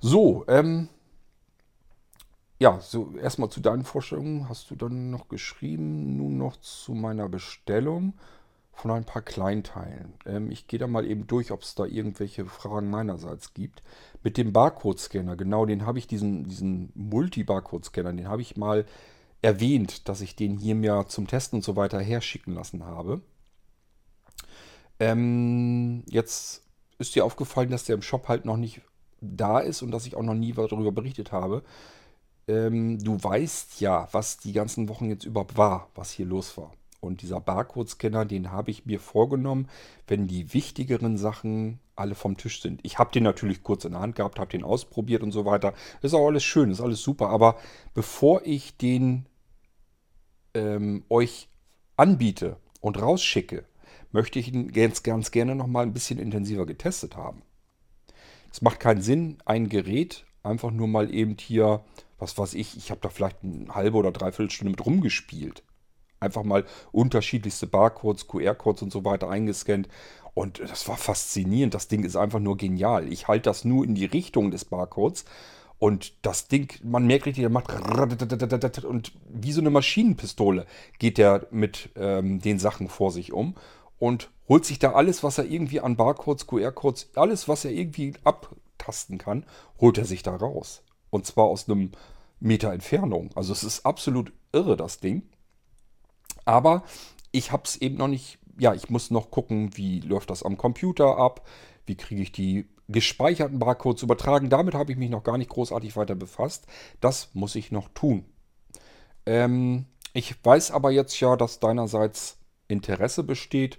[0.00, 0.88] So, ähm,
[2.58, 7.28] ja, so erstmal zu deinen Vorstellungen hast du dann noch geschrieben, nun noch zu meiner
[7.28, 8.14] Bestellung
[8.72, 10.14] von ein paar Kleinteilen.
[10.26, 13.82] Ähm, ich gehe da mal eben durch, ob es da irgendwelche Fragen meinerseits gibt.
[14.22, 18.86] Mit dem Barcode-Scanner, genau, den habe ich, diesen, diesen Multi-Barcode-Scanner, den habe ich mal
[19.42, 23.20] erwähnt, dass ich den hier mir zum Testen und so weiter herschicken lassen habe.
[24.98, 26.62] Ähm, jetzt
[26.98, 28.82] ist dir aufgefallen, dass der im Shop halt noch nicht
[29.20, 31.62] da ist und dass ich auch noch nie darüber berichtet habe.
[32.48, 36.72] Ähm, du weißt ja, was die ganzen Wochen jetzt überhaupt war, was hier los war.
[37.00, 39.68] Und dieser Barcode-Scanner, den habe ich mir vorgenommen,
[40.06, 42.80] wenn die wichtigeren Sachen alle vom Tisch sind.
[42.82, 45.74] Ich habe den natürlich kurz in der Hand gehabt, habe den ausprobiert und so weiter.
[46.02, 47.28] Ist auch alles schön, ist alles super.
[47.30, 47.56] Aber
[47.94, 49.26] bevor ich den
[50.54, 51.48] ähm, euch
[51.96, 53.64] anbiete und rausschicke,
[54.12, 57.42] möchte ich ihn ganz, ganz gerne nochmal ein bisschen intensiver getestet haben.
[58.52, 61.84] Es macht keinen Sinn, ein Gerät einfach nur mal eben hier,
[62.18, 65.62] was weiß ich, ich habe da vielleicht eine halbe oder dreiviertel Stunde mit rumgespielt
[66.20, 69.88] einfach mal unterschiedlichste Barcodes, QR-Codes und so weiter eingescannt.
[70.34, 71.74] Und das war faszinierend.
[71.74, 73.12] Das Ding ist einfach nur genial.
[73.12, 75.24] Ich halte das nur in die Richtung des Barcodes.
[75.78, 77.72] Und das Ding, man merkt richtig, der macht
[78.84, 80.66] und wie so eine Maschinenpistole
[80.98, 83.54] geht der mit ähm, den Sachen vor sich um
[84.00, 88.14] und holt sich da alles, was er irgendwie an Barcodes, QR-Codes, alles, was er irgendwie
[88.24, 89.46] abtasten kann,
[89.80, 90.82] holt er sich da raus.
[91.10, 91.92] Und zwar aus einem
[92.40, 93.30] Meter Entfernung.
[93.36, 95.22] Also es ist absolut irre, das Ding.
[96.46, 96.82] Aber
[97.30, 100.56] ich habe es eben noch nicht, ja, ich muss noch gucken, wie läuft das am
[100.56, 101.46] Computer ab,
[101.86, 104.48] wie kriege ich die gespeicherten Barcodes übertragen.
[104.48, 106.66] Damit habe ich mich noch gar nicht großartig weiter befasst.
[107.00, 108.24] Das muss ich noch tun.
[109.26, 109.84] Ähm,
[110.14, 113.78] ich weiß aber jetzt ja, dass deinerseits Interesse besteht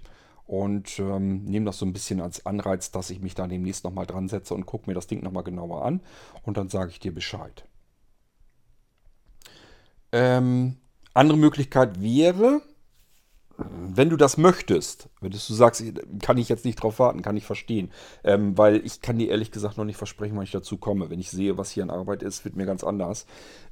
[0.52, 4.04] und ähm, nehme das so ein bisschen als Anreiz, dass ich mich da demnächst nochmal
[4.04, 6.02] dran setze und gucke mir das Ding nochmal genauer an
[6.42, 7.64] und dann sage ich dir Bescheid.
[10.12, 10.76] Ähm,
[11.14, 12.60] andere Möglichkeit wäre,
[13.56, 15.82] wenn du das möchtest, wenn du sagst,
[16.20, 17.90] kann ich jetzt nicht drauf warten, kann ich verstehen.
[18.22, 21.08] Ähm, weil ich kann dir ehrlich gesagt noch nicht versprechen, wann ich dazu komme.
[21.08, 23.24] Wenn ich sehe, was hier an Arbeit ist, wird mir ganz anders.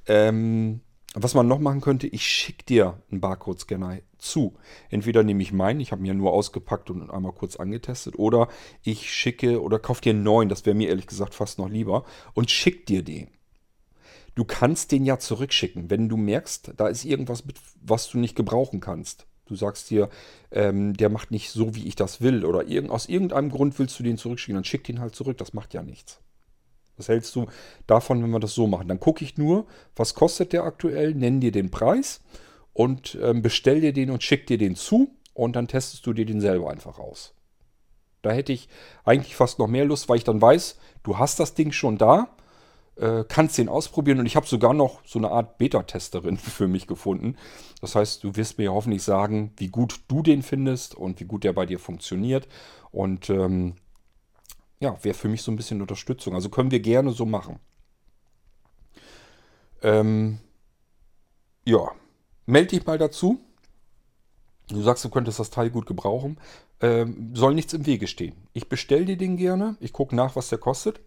[0.06, 0.80] Ähm,
[1.14, 4.54] was man noch machen könnte, ich schicke dir einen Barcode-Scanner zu.
[4.90, 8.48] Entweder nehme ich meinen, ich habe ihn ja nur ausgepackt und einmal kurz angetestet, oder
[8.82, 12.04] ich schicke oder kaufe dir einen neuen, das wäre mir ehrlich gesagt fast noch lieber,
[12.34, 13.28] und schick dir den
[14.34, 18.36] du kannst den ja zurückschicken, wenn du merkst, da ist irgendwas, mit, was du nicht
[18.36, 19.26] gebrauchen kannst.
[19.46, 20.08] Du sagst dir,
[20.50, 23.98] ähm, der macht nicht so, wie ich das will, oder irgend, aus irgendeinem Grund willst
[23.98, 26.20] du den zurückschicken, dann schick den halt zurück, das macht ja nichts.
[27.00, 27.46] Was hältst du
[27.88, 28.86] davon, wenn wir das so machen?
[28.86, 32.20] Dann gucke ich nur, was kostet der aktuell, nenn dir den Preis
[32.72, 36.26] und ähm, bestell dir den und schick dir den zu und dann testest du dir
[36.26, 37.34] den selber einfach aus.
[38.22, 38.68] Da hätte ich
[39.04, 42.28] eigentlich fast noch mehr Lust, weil ich dann weiß, du hast das Ding schon da
[42.96, 46.86] Äh, kannst den ausprobieren und ich habe sogar noch so eine Art Beta-Testerin für mich
[46.86, 47.36] gefunden.
[47.80, 51.44] Das heißt, du wirst mir hoffentlich sagen, wie gut du den findest und wie gut
[51.44, 52.46] der bei dir funktioniert.
[52.90, 53.76] Und ähm,
[54.80, 56.34] ja, wäre für mich so ein bisschen Unterstützung.
[56.34, 57.60] Also können wir gerne so machen.
[59.82, 60.40] Ähm,
[61.64, 61.92] ja,
[62.46, 63.40] melde dich mal dazu.
[64.68, 66.38] Du sagst, du könntest das Teil gut gebrauchen.
[66.80, 68.34] Ähm, soll nichts im Wege stehen.
[68.52, 69.76] Ich bestelle dir den gerne.
[69.80, 71.00] Ich gucke nach, was der kostet.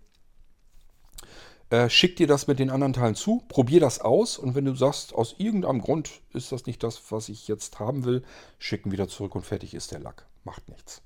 [1.70, 3.42] Äh, schick dir das mit den anderen Teilen zu.
[3.48, 4.38] Probier das aus.
[4.38, 8.06] Und wenn du sagst, aus irgendeinem Grund ist das nicht das, was ich jetzt haben
[8.06, 8.24] will,
[8.60, 10.28] schicken wieder zurück und fertig ist der Lack.
[10.44, 11.02] Macht nichts.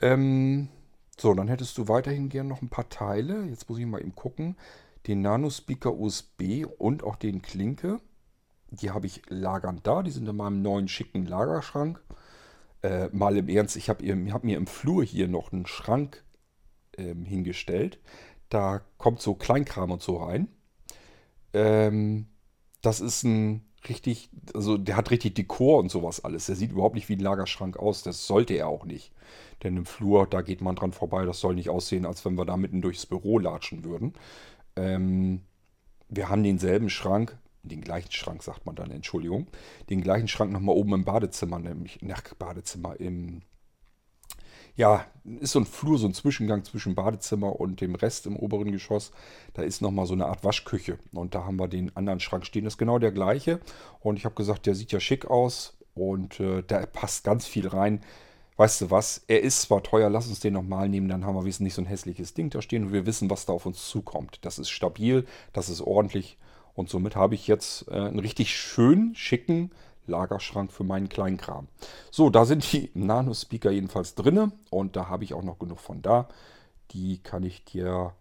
[0.00, 0.68] Ähm,
[1.20, 3.44] so, dann hättest du weiterhin gerne noch ein paar Teile.
[3.46, 4.56] Jetzt muss ich mal eben gucken.
[5.06, 8.00] Den Nano Speaker USB und auch den Klinke.
[8.70, 10.02] Die habe ich lagernd da.
[10.02, 12.00] Die sind in meinem neuen schicken Lagerschrank.
[12.82, 16.24] Äh, mal im Ernst, ich habe hab mir im Flur hier noch einen Schrank
[16.96, 17.98] ähm, hingestellt.
[18.48, 20.48] Da kommt so Kleinkram und so rein.
[21.52, 22.28] Ähm,
[22.80, 26.46] das ist ein richtig, also der hat richtig Dekor und sowas alles.
[26.46, 28.02] Der sieht überhaupt nicht wie ein Lagerschrank aus.
[28.02, 29.12] Das sollte er auch nicht.
[29.62, 31.24] Denn im Flur, da geht man dran vorbei.
[31.24, 34.14] Das soll nicht aussehen, als wenn wir da mitten durchs Büro latschen würden.
[34.76, 35.42] Ähm,
[36.08, 39.46] wir haben denselben Schrank, den gleichen Schrank sagt man dann, Entschuldigung,
[39.90, 43.42] den gleichen Schrank nochmal oben im Badezimmer, nämlich nach Badezimmer im,
[44.78, 45.04] ja,
[45.40, 49.10] ist so ein Flur, so ein Zwischengang zwischen Badezimmer und dem Rest im oberen Geschoss.
[49.54, 50.98] Da ist nochmal so eine Art Waschküche.
[51.12, 52.62] Und da haben wir den anderen Schrank stehen.
[52.62, 53.58] Das ist genau der gleiche.
[54.00, 55.76] Und ich habe gesagt, der sieht ja schick aus.
[55.94, 58.00] Und äh, da passt ganz viel rein.
[58.56, 61.42] Weißt du was, er ist zwar teuer, lass uns den nochmal nehmen, dann haben wir
[61.42, 62.84] wenigstens nicht so ein hässliches Ding da stehen.
[62.84, 64.38] Und wir wissen, was da auf uns zukommt.
[64.42, 66.38] Das ist stabil, das ist ordentlich.
[66.74, 69.72] Und somit habe ich jetzt äh, einen richtig schönen, schicken
[70.08, 71.68] Lagerschrank für meinen Kleinkram.
[72.10, 76.02] So, da sind die Nano-Speaker jedenfalls drinne und da habe ich auch noch genug von
[76.02, 76.28] da.
[76.90, 78.14] Die kann ich dir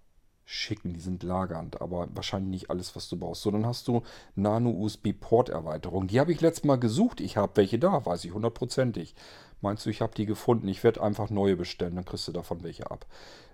[0.50, 3.42] schicken, die sind lagernd, aber wahrscheinlich nicht alles, was du brauchst.
[3.42, 4.02] So, dann hast du
[4.36, 6.08] Nano-USB-Port-Erweiterung.
[6.08, 7.20] Die habe ich letztes Mal gesucht.
[7.20, 9.14] Ich habe welche da, weiß ich hundertprozentig.
[9.60, 10.70] Meinst du, ich habe die gefunden?
[10.70, 13.06] Ich werde einfach neue bestellen, dann kriegst du davon welche ab.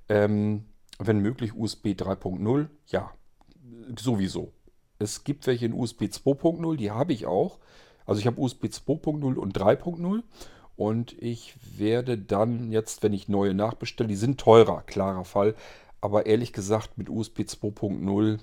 [0.07, 0.65] Ähm,
[0.99, 3.11] wenn möglich USB 3.0, ja,
[3.97, 4.51] sowieso.
[4.99, 7.57] Es gibt welche in USB 2.0, die habe ich auch.
[8.05, 10.23] Also ich habe USB 2.0 und 3.0
[10.75, 15.55] und ich werde dann jetzt, wenn ich neue nachbestelle, die sind teurer, klarer Fall.
[16.01, 18.39] Aber ehrlich gesagt, mit USB 2.0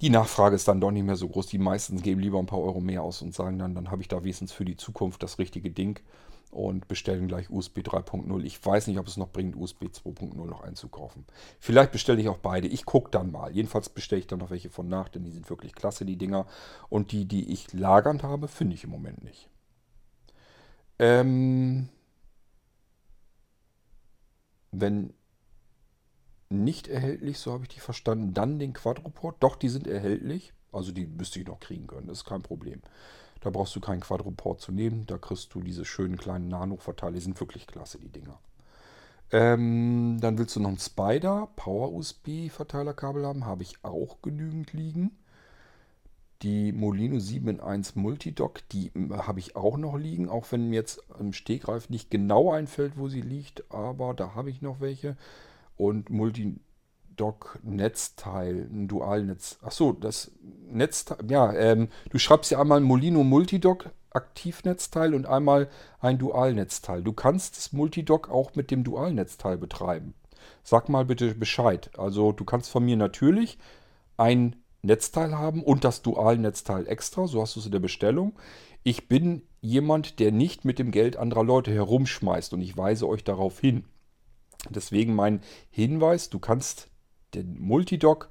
[0.00, 1.46] die Nachfrage ist dann doch nicht mehr so groß.
[1.46, 4.08] Die meisten geben lieber ein paar Euro mehr aus und sagen dann, dann habe ich
[4.08, 6.00] da wenigstens für die Zukunft das richtige Ding
[6.50, 8.44] und bestellen gleich USB 3.0.
[8.44, 11.24] Ich weiß nicht, ob es noch bringt, USB 2.0 noch einzukaufen.
[11.58, 12.68] Vielleicht bestelle ich auch beide.
[12.68, 13.52] Ich gucke dann mal.
[13.52, 16.46] Jedenfalls bestelle ich dann noch welche von nach, denn die sind wirklich klasse, die Dinger.
[16.88, 19.48] Und die, die ich lagernd habe, finde ich im Moment nicht.
[21.00, 21.88] Ähm,
[24.70, 25.12] wenn
[26.48, 28.34] nicht erhältlich, so habe ich die verstanden.
[28.34, 29.36] Dann den Quadruport.
[29.40, 30.52] Doch, die sind erhältlich.
[30.72, 32.82] Also die müsste ich noch kriegen können, das ist kein Problem.
[33.40, 35.06] Da brauchst du keinen Quadruport zu nehmen.
[35.06, 37.12] Da kriegst du diese schönen kleinen Nano-Verteiler.
[37.12, 38.38] Die sind wirklich klasse, die Dinger.
[39.32, 43.44] Ähm, dann willst du noch einen Spider Power-USB-Verteilerkabel haben.
[43.44, 45.10] Habe ich auch genügend liegen.
[46.40, 50.30] Die Molino 7 in 1 Multidock, die habe ich auch noch liegen.
[50.30, 53.70] Auch wenn mir jetzt im Stegreif nicht genau einfällt, wo sie liegt.
[53.70, 55.18] Aber da habe ich noch welche
[55.76, 59.58] und Multidock-Netzteil, ein Dualnetz.
[59.62, 60.32] Achso, das
[60.70, 65.68] Netzteil, ja, ähm, du schreibst ja einmal Molino Multidock Aktivnetzteil und einmal
[66.00, 67.02] ein Dualnetzteil.
[67.02, 70.14] Du kannst das Multidock auch mit dem Dualnetzteil betreiben.
[70.62, 71.90] Sag mal bitte Bescheid.
[71.98, 73.58] Also du kannst von mir natürlich
[74.16, 78.34] ein Netzteil haben und das Dualnetzteil extra, so hast du es in der Bestellung.
[78.82, 83.24] Ich bin jemand, der nicht mit dem Geld anderer Leute herumschmeißt und ich weise euch
[83.24, 83.84] darauf hin.
[84.70, 85.40] Deswegen mein
[85.70, 86.88] Hinweis, du kannst
[87.34, 88.30] den Multidock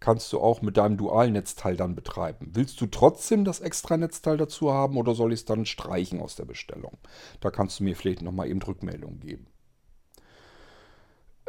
[0.00, 2.48] kannst du auch mit deinem Dualnetzteil dann betreiben.
[2.52, 6.36] Willst du trotzdem das extra Netzteil dazu haben oder soll ich es dann streichen aus
[6.36, 6.96] der Bestellung?
[7.40, 9.46] Da kannst du mir vielleicht nochmal eben Rückmeldung geben.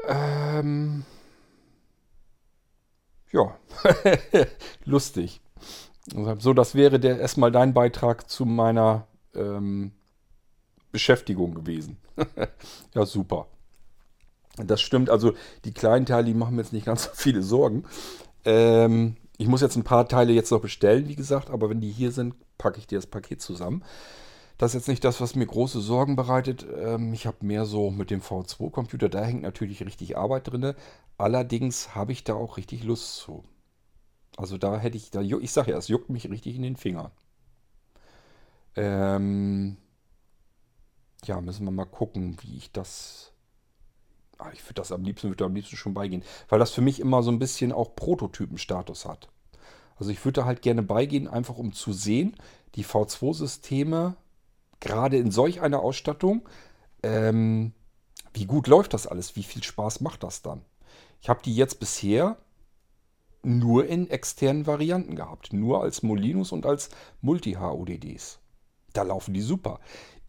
[0.05, 1.05] Ähm
[3.31, 3.57] ja,
[4.85, 5.39] lustig.
[6.39, 9.93] So, das wäre der, erstmal dein Beitrag zu meiner ähm,
[10.91, 11.97] Beschäftigung gewesen.
[12.93, 13.47] ja, super.
[14.57, 15.33] Das stimmt, also
[15.65, 17.85] die kleinen Teile, die machen mir jetzt nicht ganz so viele Sorgen.
[18.45, 21.91] Ähm, ich muss jetzt ein paar Teile jetzt noch bestellen, wie gesagt, aber wenn die
[21.91, 23.83] hier sind, packe ich dir das Paket zusammen.
[24.57, 26.67] Das ist jetzt nicht das, was mir große Sorgen bereitet.
[26.77, 30.75] Ähm, ich habe mehr so mit dem V2-Computer, da hängt natürlich richtig Arbeit drin.
[31.17, 33.43] Allerdings habe ich da auch richtig Lust zu.
[34.37, 37.11] Also da hätte ich, da, ich sage ja, es juckt mich richtig in den Fingern.
[38.75, 39.77] Ähm,
[41.25, 43.30] ja, müssen wir mal gucken, wie ich das
[44.41, 46.99] Ah, ich würde das am liebsten, würde am liebsten schon beigehen, weil das für mich
[46.99, 49.29] immer so ein bisschen auch Prototypenstatus hat.
[49.97, 52.35] Also ich würde halt gerne beigehen, einfach um zu sehen,
[52.73, 54.15] die V2-Systeme,
[54.79, 56.49] gerade in solch einer Ausstattung,
[57.03, 57.73] ähm,
[58.33, 60.61] wie gut läuft das alles, wie viel Spaß macht das dann.
[61.21, 62.37] Ich habe die jetzt bisher
[63.43, 66.89] nur in externen Varianten gehabt, nur als Molinos und als
[67.21, 68.39] Multi-HODDs.
[68.93, 69.79] Da laufen die super.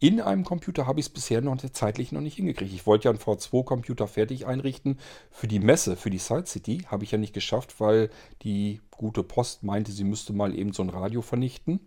[0.03, 2.73] In einem Computer habe ich es bisher noch zeitlich noch nicht hingekriegt.
[2.73, 4.99] Ich wollte ja einen V2-Computer fertig einrichten
[5.31, 6.85] für die Messe, für die Side City.
[6.87, 8.09] Habe ich ja nicht geschafft, weil
[8.41, 11.79] die gute Post meinte, sie müsste mal eben so ein Radio vernichten.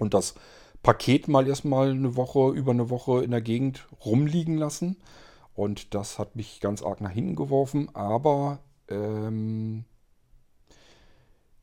[0.00, 0.34] Und das
[0.82, 4.96] Paket mal erstmal eine Woche, über eine Woche in der Gegend rumliegen lassen.
[5.54, 7.88] Und das hat mich ganz arg nach hinten geworfen.
[7.94, 9.84] Aber ähm,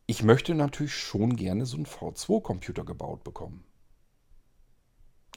[0.06, 3.66] ich möchte natürlich schon gerne so einen V2-Computer gebaut bekommen.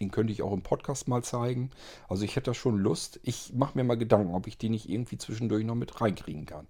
[0.03, 1.71] Den könnte ich auch im Podcast mal zeigen.
[2.09, 3.21] Also ich hätte da schon Lust.
[3.23, 6.67] Ich mache mir mal Gedanken, ob ich den nicht irgendwie zwischendurch noch mit reinkriegen kann.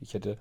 [0.00, 0.38] Ich hätte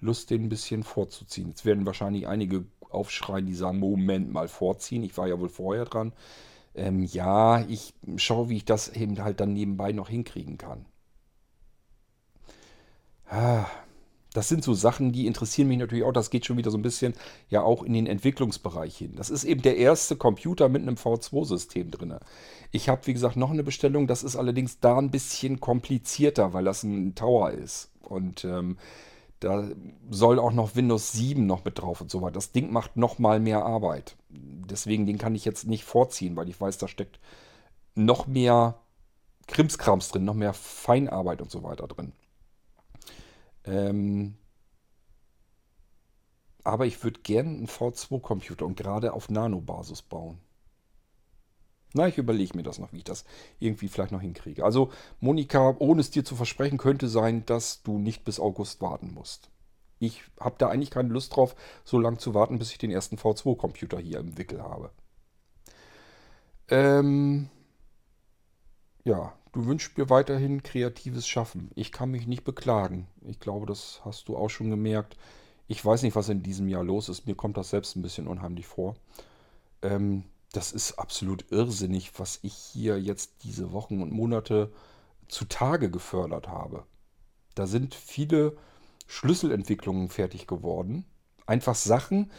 [0.00, 1.48] Lust, den ein bisschen vorzuziehen.
[1.48, 5.04] Jetzt werden wahrscheinlich einige aufschreien, die sagen, Moment mal vorziehen.
[5.04, 6.12] Ich war ja wohl vorher dran.
[6.74, 10.86] Ähm, ja, ich schaue, wie ich das eben halt dann nebenbei noch hinkriegen kann.
[13.30, 13.66] Ah,
[14.34, 16.12] das sind so Sachen, die interessieren mich natürlich auch.
[16.12, 17.14] Das geht schon wieder so ein bisschen
[17.48, 19.14] ja auch in den Entwicklungsbereich hin.
[19.16, 22.14] Das ist eben der erste Computer mit einem V2-System drin.
[22.70, 24.06] Ich habe, wie gesagt, noch eine Bestellung.
[24.06, 27.90] Das ist allerdings da ein bisschen komplizierter, weil das ein Tower ist.
[28.02, 28.76] Und ähm,
[29.40, 29.68] da
[30.10, 32.34] soll auch noch Windows 7 noch mit drauf und so weiter.
[32.34, 34.16] Das Ding macht noch mal mehr Arbeit.
[34.28, 37.18] Deswegen, den kann ich jetzt nicht vorziehen, weil ich weiß, da steckt
[37.94, 38.78] noch mehr
[39.46, 42.12] Krimskrams drin, noch mehr Feinarbeit und so weiter drin.
[43.68, 44.34] Ähm,
[46.64, 50.38] aber ich würde gerne einen V2-Computer und gerade auf Nano-Basis bauen.
[51.94, 53.24] Na, ich überlege mir das noch, wie ich das
[53.58, 54.64] irgendwie vielleicht noch hinkriege.
[54.64, 54.90] Also,
[55.20, 59.50] Monika, ohne es dir zu versprechen, könnte sein, dass du nicht bis August warten musst.
[59.98, 63.16] Ich habe da eigentlich keine Lust drauf, so lange zu warten, bis ich den ersten
[63.16, 64.90] V2-Computer hier im Wickel habe.
[66.68, 67.48] Ähm,
[69.04, 71.70] ja, du wünschst mir weiterhin kreatives Schaffen.
[71.74, 73.06] Ich kann mich nicht beklagen.
[73.26, 75.16] Ich glaube, das hast du auch schon gemerkt.
[75.66, 77.26] Ich weiß nicht, was in diesem Jahr los ist.
[77.26, 78.96] Mir kommt das selbst ein bisschen unheimlich vor.
[79.82, 84.72] Ähm, das ist absolut irrsinnig, was ich hier jetzt diese Wochen und Monate
[85.28, 86.84] zutage gefördert habe.
[87.54, 88.56] Da sind viele
[89.06, 91.04] Schlüsselentwicklungen fertig geworden.
[91.46, 92.30] Einfach Sachen,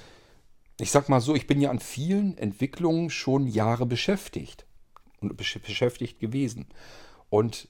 [0.80, 4.66] ich sag mal so, ich bin ja an vielen Entwicklungen schon Jahre beschäftigt
[5.22, 6.68] und beschäftigt gewesen.
[7.30, 7.68] Und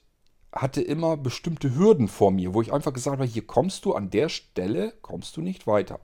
[0.51, 4.09] hatte immer bestimmte Hürden vor mir, wo ich einfach gesagt habe, hier kommst du an
[4.09, 5.99] der Stelle, kommst du nicht weiter.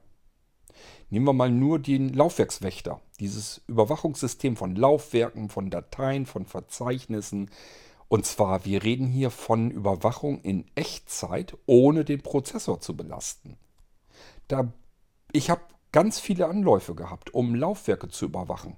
[1.09, 7.49] Nehmen wir mal nur den Laufwerkswächter, dieses Überwachungssystem von Laufwerken, von Dateien, von Verzeichnissen.
[8.07, 13.57] Und zwar, wir reden hier von Überwachung in Echtzeit, ohne den Prozessor zu belasten.
[14.47, 14.71] Da,
[15.31, 18.75] ich habe ganz viele Anläufe gehabt, um Laufwerke zu überwachen,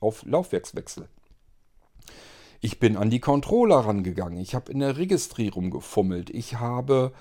[0.00, 1.08] auf Laufwerkswechsel.
[2.60, 4.38] Ich bin an die Controller rangegangen.
[4.38, 6.30] Ich habe in der Registrierung gefummelt.
[6.30, 7.12] Ich habe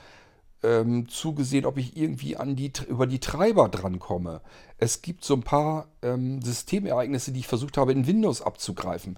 [0.63, 4.41] ähm, zugesehen, ob ich irgendwie an die, über die Treiber drankomme.
[4.77, 9.17] Es gibt so ein paar ähm, Systemereignisse, die ich versucht habe, in Windows abzugreifen.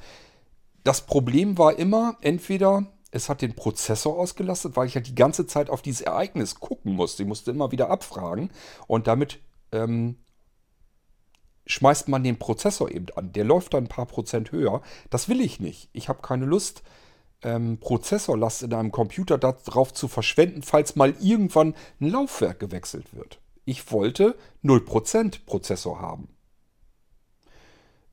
[0.83, 5.45] Das Problem war immer, entweder es hat den Prozessor ausgelastet, weil ich halt die ganze
[5.45, 7.23] Zeit auf dieses Ereignis gucken musste.
[7.23, 8.51] Ich musste immer wieder abfragen
[8.87, 9.39] und damit
[9.71, 10.17] ähm,
[11.65, 13.33] schmeißt man den Prozessor eben an.
[13.33, 14.81] Der läuft dann ein paar Prozent höher.
[15.09, 15.89] Das will ich nicht.
[15.93, 16.83] Ich habe keine Lust,
[17.43, 23.39] ähm, Prozessorlast in einem Computer darauf zu verschwenden, falls mal irgendwann ein Laufwerk gewechselt wird.
[23.65, 26.29] Ich wollte 0% Prozessor haben.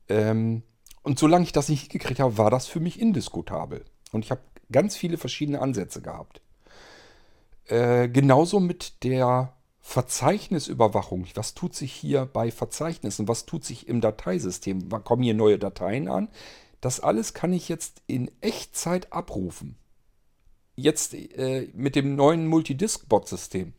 [0.07, 0.63] Ähm,
[1.03, 3.85] und solange ich das nicht gekriegt habe, war das für mich indiskutabel.
[4.11, 4.41] Und ich habe
[4.71, 6.41] ganz viele verschiedene Ansätze gehabt.
[7.65, 11.27] Äh, genauso mit der Verzeichnisüberwachung.
[11.35, 13.27] Was tut sich hier bei Verzeichnissen?
[13.27, 14.89] Was tut sich im Dateisystem?
[15.03, 16.29] Kommen hier neue Dateien an?
[16.81, 19.75] Das alles kann ich jetzt in Echtzeit abrufen.
[20.75, 23.73] Jetzt äh, mit dem neuen Multidisk-Bot-System.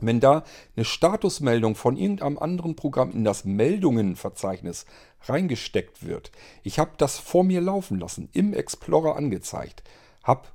[0.00, 0.42] Wenn da
[0.74, 4.86] eine Statusmeldung von irgendeinem anderen Programm in das Meldungenverzeichnis
[5.22, 6.32] reingesteckt wird,
[6.64, 9.84] ich habe das vor mir laufen lassen, im Explorer angezeigt,
[10.24, 10.48] habe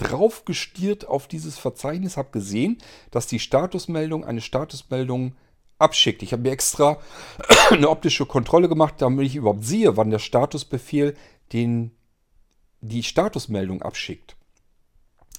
[0.00, 2.78] drauf gestiert auf dieses Verzeichnis, habe gesehen,
[3.10, 5.34] dass die Statusmeldung eine Statusmeldung
[5.78, 6.22] abschickt.
[6.22, 6.98] Ich habe mir extra
[7.70, 11.16] eine optische Kontrolle gemacht, damit ich überhaupt sehe, wann der Statusbefehl
[11.52, 11.92] den,
[12.80, 14.36] die Statusmeldung abschickt.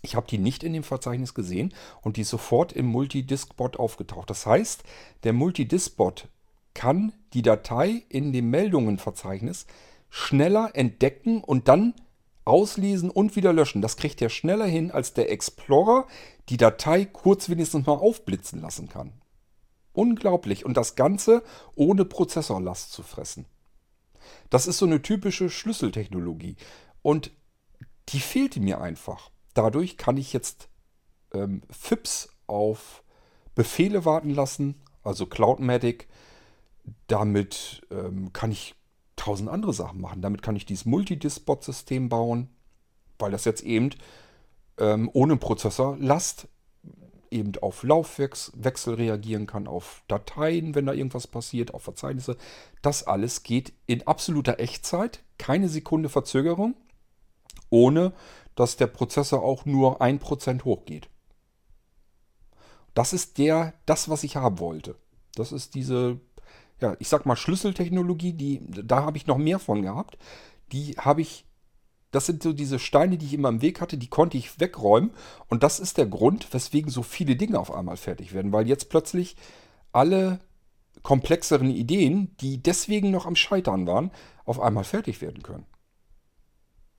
[0.03, 4.29] Ich habe die nicht in dem Verzeichnis gesehen und die ist sofort im Multidisk-Bot aufgetaucht.
[4.29, 4.83] Das heißt,
[5.23, 6.27] der Multidisk-Bot
[6.73, 9.67] kann die Datei in dem Meldungenverzeichnis
[10.09, 11.93] schneller entdecken und dann
[12.45, 13.81] auslesen und wieder löschen.
[13.81, 16.07] Das kriegt er schneller hin, als der Explorer
[16.49, 19.13] die Datei kurz wenigstens mal aufblitzen lassen kann.
[19.93, 20.65] Unglaublich.
[20.65, 21.43] Und das Ganze
[21.75, 23.45] ohne Prozessorlast zu fressen.
[24.49, 26.55] Das ist so eine typische Schlüsseltechnologie.
[27.01, 27.31] Und
[28.09, 29.31] die fehlte mir einfach.
[29.53, 30.69] Dadurch kann ich jetzt
[31.33, 33.03] ähm, FIPS auf
[33.55, 36.07] Befehle warten lassen, also Cloudmatic.
[37.07, 38.75] Damit ähm, kann ich
[39.21, 40.21] tausend andere Sachen machen.
[40.23, 42.49] Damit kann ich dieses Multidisk-Bot-System bauen,
[43.19, 43.91] weil das jetzt eben
[44.79, 46.47] ähm, ohne Prozessorlast
[47.29, 52.35] eben auf Laufwechsel reagieren kann, auf Dateien, wenn da irgendwas passiert, auf Verzeichnisse.
[52.81, 56.73] Das alles geht in absoluter Echtzeit, keine Sekunde Verzögerung,
[57.69, 58.13] ohne
[58.55, 61.09] dass der Prozessor auch nur 1% hochgeht.
[62.95, 64.95] Das ist der, das, was ich haben wollte.
[65.35, 66.19] Das ist diese
[66.81, 70.17] ja, ich sag mal Schlüsseltechnologie, die, da habe ich noch mehr von gehabt.
[70.71, 71.45] Die habe ich,
[72.11, 75.11] das sind so diese Steine, die ich immer im Weg hatte, die konnte ich wegräumen.
[75.47, 78.89] Und das ist der Grund, weswegen so viele Dinge auf einmal fertig werden, weil jetzt
[78.89, 79.35] plötzlich
[79.91, 80.39] alle
[81.03, 84.11] komplexeren Ideen, die deswegen noch am Scheitern waren,
[84.45, 85.65] auf einmal fertig werden können.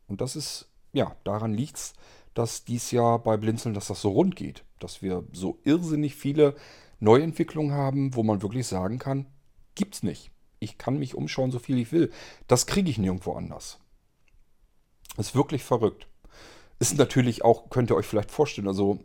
[0.07, 1.93] Und das ist, ja, daran liegt es,
[2.35, 4.65] dass dies Jahr bei Blinzeln, dass das so rund geht.
[4.79, 6.55] Dass wir so irrsinnig viele
[7.01, 9.27] Neuentwicklungen haben, wo man wirklich sagen kann,
[9.75, 10.31] Gibt's nicht.
[10.59, 12.13] Ich kann mich umschauen, so viel ich will.
[12.47, 13.79] Das kriege ich nirgendwo anders.
[15.17, 16.07] Ist wirklich verrückt.
[16.79, 19.01] Ist natürlich auch, könnt ihr euch vielleicht vorstellen, also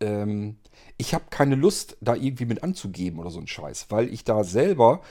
[0.00, 0.58] ähm,
[0.96, 4.44] ich habe keine Lust, da irgendwie mit anzugeben oder so ein Scheiß, weil ich da
[4.44, 5.02] selber,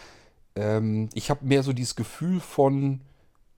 [0.55, 3.01] ähm, ich habe mehr so dieses Gefühl von,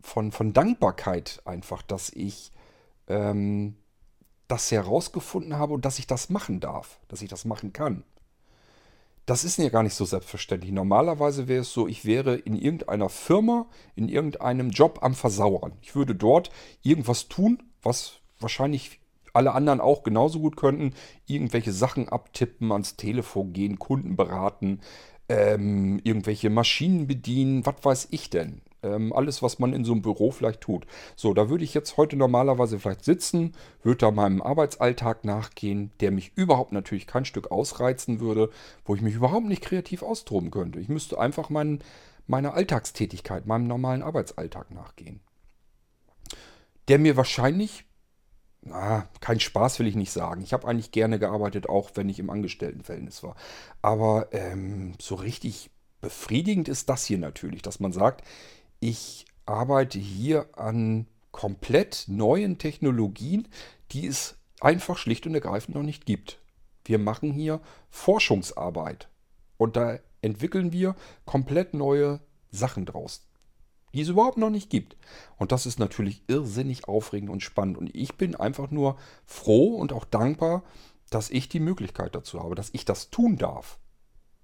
[0.01, 2.51] von, von Dankbarkeit einfach, dass ich
[3.07, 3.75] ähm,
[4.47, 8.03] das herausgefunden habe und dass ich das machen darf, dass ich das machen kann
[9.25, 10.71] das ist ja gar nicht so selbstverständlich.
[10.71, 15.73] Normalerweise wäre es so, ich wäre in irgendeiner Firma, in irgendeinem Job am Versauern.
[15.81, 16.51] Ich würde dort
[16.81, 18.99] irgendwas tun, was wahrscheinlich
[19.33, 20.93] alle anderen auch genauso gut könnten.
[21.27, 24.81] Irgendwelche Sachen abtippen, ans Telefon gehen, Kunden beraten,
[25.29, 28.61] ähm, irgendwelche Maschinen bedienen, was weiß ich denn.
[28.83, 30.87] Ähm, alles, was man in so einem Büro vielleicht tut.
[31.15, 33.53] So, da würde ich jetzt heute normalerweise vielleicht sitzen,
[33.83, 38.49] würde da meinem Arbeitsalltag nachgehen, der mich überhaupt natürlich kein Stück ausreizen würde,
[38.83, 40.79] wo ich mich überhaupt nicht kreativ austoben könnte.
[40.79, 41.83] Ich müsste einfach mein,
[42.25, 45.19] meiner Alltagstätigkeit, meinem normalen Arbeitsalltag nachgehen.
[46.87, 47.85] Der mir wahrscheinlich,
[48.63, 50.41] na, kein Spaß will ich nicht sagen.
[50.41, 53.35] Ich habe eigentlich gerne gearbeitet, auch wenn ich im Angestelltenverhältnis war.
[53.81, 55.69] Aber ähm, so richtig
[56.01, 58.23] befriedigend ist das hier natürlich, dass man sagt,
[58.81, 63.47] ich arbeite hier an komplett neuen Technologien,
[63.91, 66.39] die es einfach schlicht und ergreifend noch nicht gibt.
[66.83, 69.07] Wir machen hier Forschungsarbeit
[69.57, 72.19] und da entwickeln wir komplett neue
[72.49, 73.27] Sachen draus,
[73.93, 74.97] die es überhaupt noch nicht gibt.
[75.37, 77.77] Und das ist natürlich irrsinnig aufregend und spannend.
[77.77, 80.63] Und ich bin einfach nur froh und auch dankbar,
[81.11, 83.77] dass ich die Möglichkeit dazu habe, dass ich das tun darf.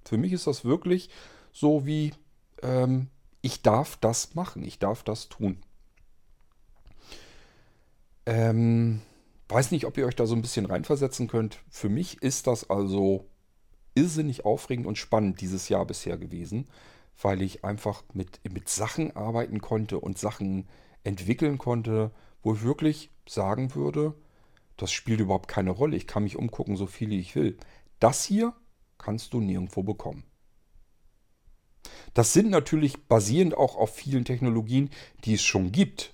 [0.05, 1.09] Für mich ist das wirklich
[1.51, 2.13] so wie
[2.61, 3.09] ähm,
[3.47, 5.63] ich darf das machen, ich darf das tun.
[8.25, 9.01] Ähm,
[9.47, 11.59] weiß nicht, ob ihr euch da so ein bisschen reinversetzen könnt.
[11.69, 13.25] Für mich ist das also
[13.95, 16.67] irrsinnig aufregend und spannend dieses Jahr bisher gewesen,
[17.21, 20.67] weil ich einfach mit, mit Sachen arbeiten konnte und Sachen
[21.05, 22.11] entwickeln konnte,
[22.43, 24.13] wo ich wirklich sagen würde,
[24.75, 25.95] das spielt überhaupt keine Rolle.
[25.95, 27.55] Ich kann mich umgucken, so viel ich will.
[28.01, 28.53] Das hier
[28.97, 30.25] kannst du nirgendwo bekommen.
[32.13, 34.89] Das sind natürlich basierend auch auf vielen Technologien,
[35.25, 36.13] die es schon gibt.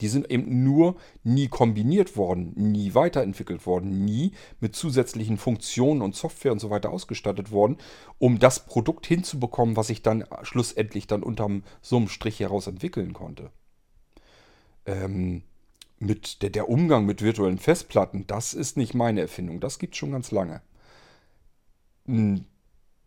[0.00, 6.14] Die sind eben nur nie kombiniert worden, nie weiterentwickelt worden, nie mit zusätzlichen Funktionen und
[6.14, 7.76] Software und so weiter ausgestattet worden,
[8.18, 13.12] um das Produkt hinzubekommen, was ich dann schlussendlich dann unterm so einem Strich heraus entwickeln
[13.12, 13.50] konnte.
[14.86, 15.42] Ähm,
[15.98, 19.98] mit der, der Umgang mit virtuellen Festplatten, das ist nicht meine Erfindung, das gibt es
[19.98, 20.62] schon ganz lange.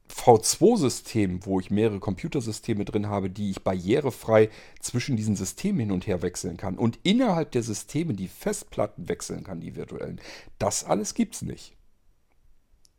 [0.09, 4.49] Ein V2-System, wo ich mehrere Computersysteme drin habe, die ich barrierefrei
[4.79, 9.43] zwischen diesen Systemen hin und her wechseln kann und innerhalb der Systeme die Festplatten wechseln
[9.43, 10.21] kann, die virtuellen.
[10.59, 11.75] Das alles gibt es nicht.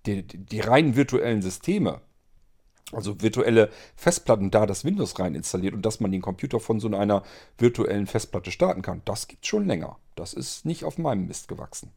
[0.07, 2.03] Die, die, reinen virtuellen Systeme,
[2.93, 6.89] also virtuelle Festplatten, da das Windows rein installiert und dass man den Computer von so
[6.89, 7.23] einer
[7.57, 9.99] virtuellen Festplatte starten kann, das gibt es schon länger.
[10.15, 11.91] Das ist nicht auf meinem Mist gewachsen.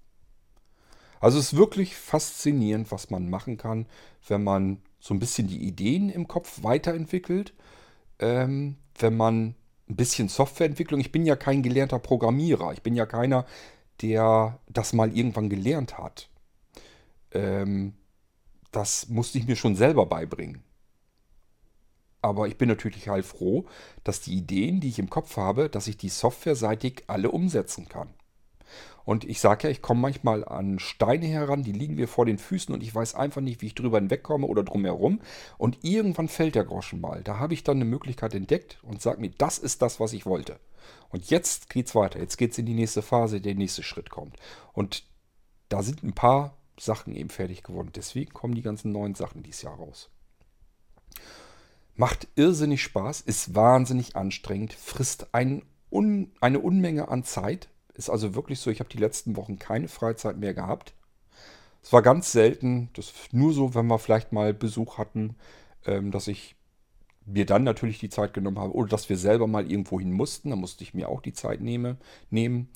[1.20, 3.88] Also es ist wirklich faszinierend, was man machen kann,
[4.28, 7.54] wenn man so ein bisschen die Ideen im Kopf weiterentwickelt.
[8.20, 9.56] Ähm, wenn man
[9.90, 13.46] ein bisschen Softwareentwicklung, ich bin ja kein gelernter Programmierer, ich bin ja keiner,
[14.02, 16.30] der das mal irgendwann gelernt hat.
[17.32, 17.94] Ähm,
[18.72, 20.62] das musste ich mir schon selber beibringen.
[22.22, 23.66] Aber ich bin natürlich heilfroh,
[24.04, 28.10] dass die Ideen, die ich im Kopf habe, dass ich die softwareseitig alle umsetzen kann.
[29.08, 32.38] Und ich sage ja, ich komme manchmal an Steine heran, die liegen mir vor den
[32.38, 35.22] Füßen und ich weiß einfach nicht, wie ich drüber hinwegkomme oder drumherum.
[35.58, 37.24] Und irgendwann fällt der Groschen mal.
[37.24, 40.26] Da habe ich dann eine Möglichkeit entdeckt und sage mir, das ist das, was ich
[40.26, 40.60] wollte.
[41.08, 42.20] Und jetzt geht es weiter.
[42.20, 44.36] Jetzt geht es in die nächste Phase, der nächste Schritt kommt.
[44.74, 45.06] Und
[45.70, 47.94] da sind ein paar Sachen eben fertig geworden.
[47.96, 50.10] Deswegen kommen die ganzen neuen Sachen dieses Jahr raus.
[51.96, 58.36] Macht irrsinnig Spaß, ist wahnsinnig anstrengend, frisst ein Un eine Unmenge an Zeit, ist also
[58.36, 60.94] wirklich so, ich habe die letzten Wochen keine Freizeit mehr gehabt.
[61.84, 65.36] Es war ganz selten, das nur so, wenn wir vielleicht mal Besuch hatten,
[65.86, 66.56] ähm, dass ich
[67.26, 70.50] mir dann natürlich die Zeit genommen habe oder dass wir selber mal irgendwo hin mussten.
[70.50, 71.98] Da musste ich mir auch die Zeit nehme,
[72.30, 72.70] nehmen.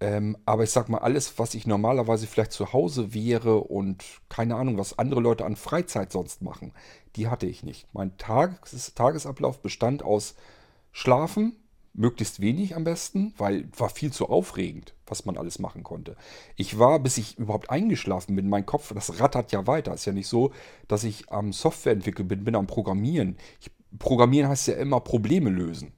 [0.00, 4.54] Ähm, aber ich sag mal, alles, was ich normalerweise vielleicht zu Hause wäre und keine
[4.56, 6.72] Ahnung, was andere Leute an Freizeit sonst machen,
[7.16, 7.92] die hatte ich nicht.
[7.92, 10.36] Mein Tages Tagesablauf bestand aus
[10.92, 11.56] Schlafen,
[11.98, 16.16] möglichst wenig am besten, weil war viel zu aufregend, was man alles machen konnte.
[16.56, 19.92] Ich war, bis ich überhaupt eingeschlafen bin, mein Kopf, das rattert ja weiter.
[19.94, 20.52] Ist ja nicht so,
[20.86, 23.36] dass ich am Software entwickeln bin, bin am Programmieren.
[23.60, 25.92] Ich, Programmieren heißt ja immer Probleme lösen.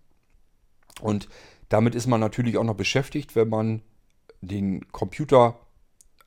[1.01, 1.29] Und
[1.69, 3.83] damit ist man natürlich auch noch beschäftigt, wenn man
[4.41, 5.59] den Computer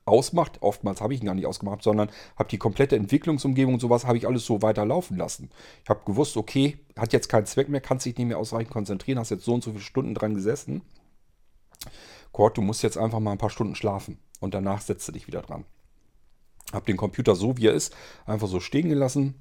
[0.06, 0.58] ausmacht.
[0.60, 4.18] Oftmals habe ich ihn gar nicht ausgemacht, sondern habe die komplette Entwicklungsumgebung und sowas habe
[4.18, 5.50] ich alles so weiter laufen lassen.
[5.82, 9.18] Ich habe gewusst, okay, hat jetzt keinen Zweck mehr, kannst dich nicht mehr ausreichend konzentrieren,
[9.18, 10.82] hast jetzt so und so viele Stunden dran gesessen.
[12.32, 15.26] Kurt, du musst jetzt einfach mal ein paar Stunden schlafen und danach setzt du dich
[15.26, 15.64] wieder dran.
[16.72, 17.94] Habe den Computer so, wie er ist,
[18.26, 19.34] einfach so stehen gelassen.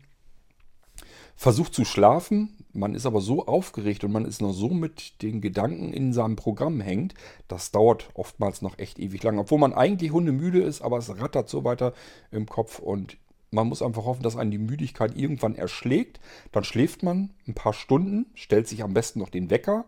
[1.36, 5.42] Versucht zu schlafen, man ist aber so aufgeregt und man ist noch so mit den
[5.42, 7.14] Gedanken in seinem Programm hängt,
[7.48, 9.38] das dauert oftmals noch echt ewig lang.
[9.38, 11.94] Obwohl man eigentlich hundemüde ist, aber es rattert so weiter
[12.32, 13.18] im Kopf und
[13.52, 16.20] man muss einfach hoffen, dass einen die Müdigkeit irgendwann erschlägt.
[16.52, 19.86] Dann schläft man ein paar Stunden, stellt sich am besten noch den Wecker,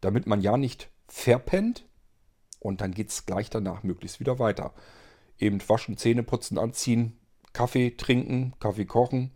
[0.00, 1.84] damit man ja nicht verpennt.
[2.58, 4.74] Und dann geht es gleich danach möglichst wieder weiter.
[5.38, 7.16] Eben waschen, Zähne putzen, anziehen,
[7.52, 9.30] Kaffee trinken, Kaffee kochen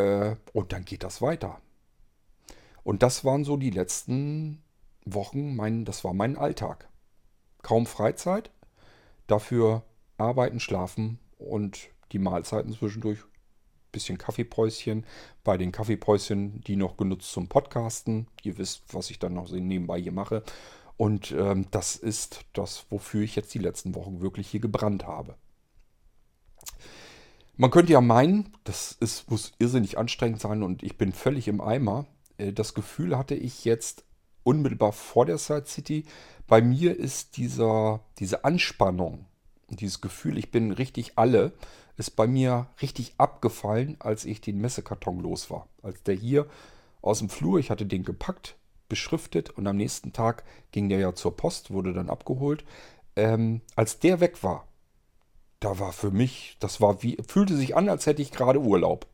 [0.00, 1.60] äh, und dann geht das weiter.
[2.82, 4.62] Und das waren so die letzten
[5.04, 6.88] Wochen, mein, das war mein Alltag.
[7.62, 8.50] Kaum Freizeit,
[9.26, 9.82] dafür
[10.16, 13.20] arbeiten, schlafen und die Mahlzeiten zwischendurch.
[13.92, 15.04] Bisschen Kaffeepäuschen.
[15.42, 18.28] Bei den Kaffeepäuschen, die noch genutzt zum Podcasten.
[18.44, 20.44] Ihr wisst, was ich dann noch nebenbei hier mache.
[20.96, 25.34] Und ähm, das ist das, wofür ich jetzt die letzten Wochen wirklich hier gebrannt habe.
[27.60, 31.60] Man könnte ja meinen, das ist, muss irrsinnig anstrengend sein und ich bin völlig im
[31.60, 32.06] Eimer.
[32.38, 34.04] Äh, das Gefühl hatte ich jetzt
[34.44, 36.06] unmittelbar vor der Side City.
[36.46, 39.26] Bei mir ist dieser, diese Anspannung,
[39.68, 41.52] dieses Gefühl, ich bin richtig alle,
[41.98, 45.68] ist bei mir richtig abgefallen, als ich den Messekarton los war.
[45.82, 46.46] Als der hier
[47.02, 48.56] aus dem Flur, ich hatte den gepackt,
[48.88, 52.64] beschriftet und am nächsten Tag ging der ja zur Post, wurde dann abgeholt.
[53.16, 54.66] Ähm, als der weg war,
[55.60, 59.06] da war für mich, das war wie, fühlte sich an, als hätte ich gerade Urlaub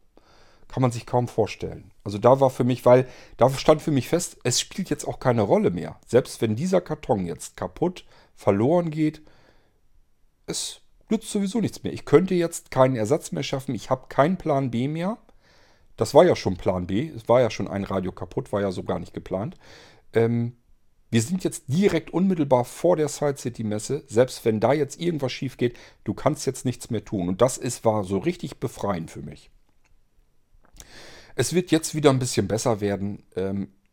[0.69, 1.91] kann man sich kaum vorstellen.
[2.05, 5.21] Also da war für mich, weil da stand für mich fest, es spielt jetzt auch
[5.21, 5.97] keine Rolle mehr.
[6.07, 9.23] Selbst wenn dieser Karton jetzt kaputt, verloren geht,
[10.47, 11.93] es nützt sowieso nichts mehr.
[11.93, 13.75] Ich könnte jetzt keinen Ersatz mehr schaffen.
[13.75, 15.19] Ich habe keinen Plan B mehr.
[15.97, 17.09] Das war ja schon Plan B.
[17.09, 19.57] Es war ja schon ein Radio kaputt, war ja so gar nicht geplant.
[20.13, 20.57] Ähm,
[21.11, 24.05] wir sind jetzt direkt unmittelbar vor der Side City Messe.
[24.07, 27.29] Selbst wenn da jetzt irgendwas schief geht, du kannst jetzt nichts mehr tun.
[27.29, 29.51] Und das ist, war so richtig befreiend für mich.
[31.37, 33.23] Es wird jetzt wieder ein bisschen besser werden.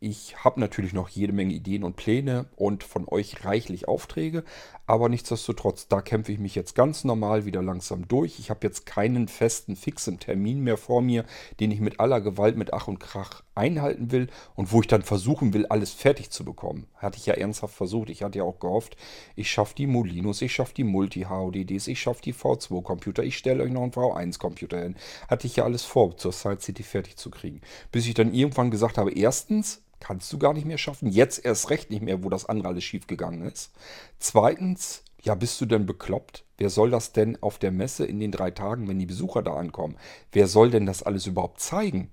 [0.05, 4.43] Ich habe natürlich noch jede Menge Ideen und Pläne und von euch reichlich Aufträge,
[4.85, 8.37] aber nichtsdestotrotz, da kämpfe ich mich jetzt ganz normal wieder langsam durch.
[8.37, 11.23] Ich habe jetzt keinen festen, fixen Termin mehr vor mir,
[11.61, 15.03] den ich mit aller Gewalt, mit Ach und Krach einhalten will und wo ich dann
[15.03, 16.87] versuchen will, alles fertig zu bekommen.
[16.97, 18.09] Hatte ich ja ernsthaft versucht.
[18.09, 18.97] Ich hatte ja auch gehofft,
[19.37, 23.71] ich schaffe die Molinos, ich schaffe die Multi-HODDs, ich schaffe die V2-Computer, ich stelle euch
[23.71, 24.97] noch einen V1-Computer hin.
[25.29, 27.61] Hatte ich ja alles vor, zur Side City fertig zu kriegen.
[27.93, 31.07] Bis ich dann irgendwann gesagt habe, erstens, kannst du gar nicht mehr schaffen.
[31.07, 33.71] Jetzt erst recht nicht mehr, wo das andere alles schiefgegangen ist.
[34.19, 36.43] Zweitens, ja, bist du denn bekloppt?
[36.57, 39.55] Wer soll das denn auf der Messe in den drei Tagen, wenn die Besucher da
[39.55, 39.95] ankommen?
[40.33, 42.11] Wer soll denn das alles überhaupt zeigen?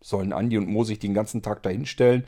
[0.00, 2.26] Sollen Andi und Mo sich den ganzen Tag dahinstellen?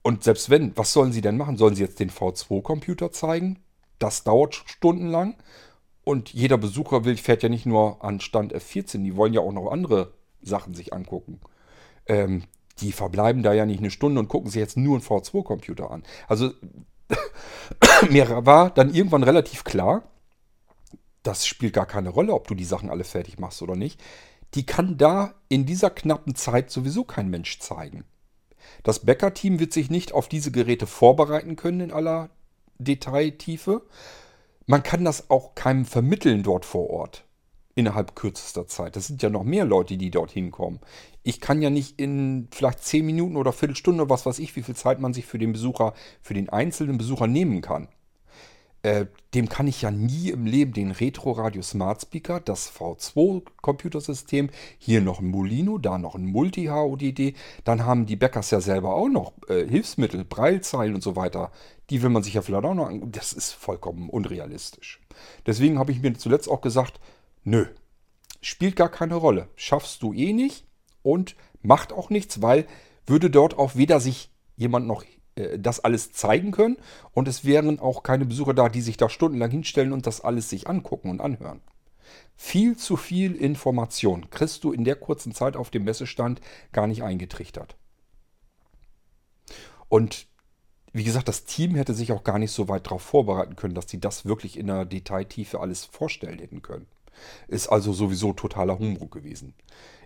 [0.00, 1.58] Und selbst wenn, was sollen sie denn machen?
[1.58, 3.58] Sollen sie jetzt den V2-Computer zeigen?
[3.98, 5.36] Das dauert stundenlang.
[6.04, 9.52] Und jeder Besucher will, fährt ja nicht nur an Stand F14, die wollen ja auch
[9.52, 11.38] noch andere Sachen sich angucken.
[12.06, 12.44] Ähm,
[12.80, 16.02] die verbleiben da ja nicht eine Stunde und gucken sich jetzt nur einen V2-Computer an.
[16.28, 16.52] Also
[18.10, 20.02] mir war dann irgendwann relativ klar,
[21.22, 24.00] das spielt gar keine Rolle, ob du die Sachen alle fertig machst oder nicht.
[24.54, 28.04] die kann da in dieser knappen Zeit sowieso kein Mensch zeigen.
[28.82, 32.28] Das Bäcker-Team wird sich nicht auf diese Geräte vorbereiten können in aller
[32.78, 33.82] Detailtiefe.
[34.66, 37.24] Man kann das auch keinem vermitteln dort vor Ort
[37.74, 38.96] innerhalb kürzester Zeit.
[38.96, 40.80] Das sind ja noch mehr Leute, die dorthin kommen.
[41.22, 44.74] Ich kann ja nicht in vielleicht zehn Minuten oder Viertelstunde, was weiß ich, wie viel
[44.74, 47.88] Zeit man sich für den Besucher, für den einzelnen Besucher nehmen kann.
[48.82, 53.44] Äh, dem kann ich ja nie im Leben den Retro Radio Smart Speaker, das V2
[53.60, 58.60] Computersystem, hier noch ein Molino, da noch ein Multi HODD, dann haben die Bäckers ja
[58.60, 61.52] selber auch noch äh, Hilfsmittel, Breilzeilen und so weiter.
[61.90, 63.12] Die will man sich ja vielleicht auch noch an.
[63.12, 65.00] Das ist vollkommen unrealistisch.
[65.46, 66.98] Deswegen habe ich mir zuletzt auch gesagt,
[67.44, 67.66] nö,
[68.40, 69.48] spielt gar keine Rolle.
[69.54, 70.66] Schaffst du eh nicht
[71.02, 72.66] und macht auch nichts, weil
[73.06, 75.04] würde dort auch weder sich jemand noch
[75.34, 76.76] äh, das alles zeigen können
[77.12, 80.48] und es wären auch keine Besucher da, die sich da stundenlang hinstellen und das alles
[80.48, 81.60] sich angucken und anhören.
[82.36, 86.40] Viel zu viel Information kriegst du in der kurzen Zeit auf dem Messestand
[86.72, 87.76] gar nicht eingetrichtert.
[89.88, 90.26] Und
[90.92, 93.88] wie gesagt, das Team hätte sich auch gar nicht so weit darauf vorbereiten können, dass
[93.88, 96.86] sie das wirklich in der Detailtiefe alles vorstellen hätten können.
[97.48, 99.54] Ist also sowieso totaler Humbug gewesen.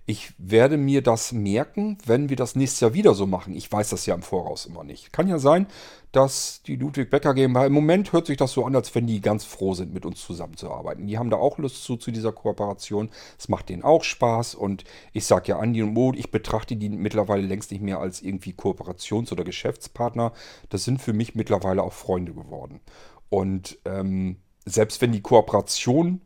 [0.09, 3.57] Ich werde mir das merken, wenn wir das nächstes Jahr wieder so machen.
[3.57, 5.13] Ich weiß das ja im Voraus immer nicht.
[5.13, 5.67] Kann ja sein,
[6.13, 9.21] dass die Ludwig Becker GmbH, im Moment hört sich das so an, als wenn die
[9.21, 11.09] ganz froh sind, mit uns zusammenzuarbeiten.
[11.09, 13.11] Die haben da auch Lust zu, zu dieser Kooperation.
[13.37, 16.89] Es macht denen auch Spaß und ich sage ja Andi und Mo, ich betrachte die
[16.89, 20.33] mittlerweile längst nicht mehr als irgendwie Kooperations- oder Geschäftspartner.
[20.69, 22.81] Das sind für mich mittlerweile auch Freunde geworden.
[23.29, 26.21] Und ähm, selbst wenn die Kooperation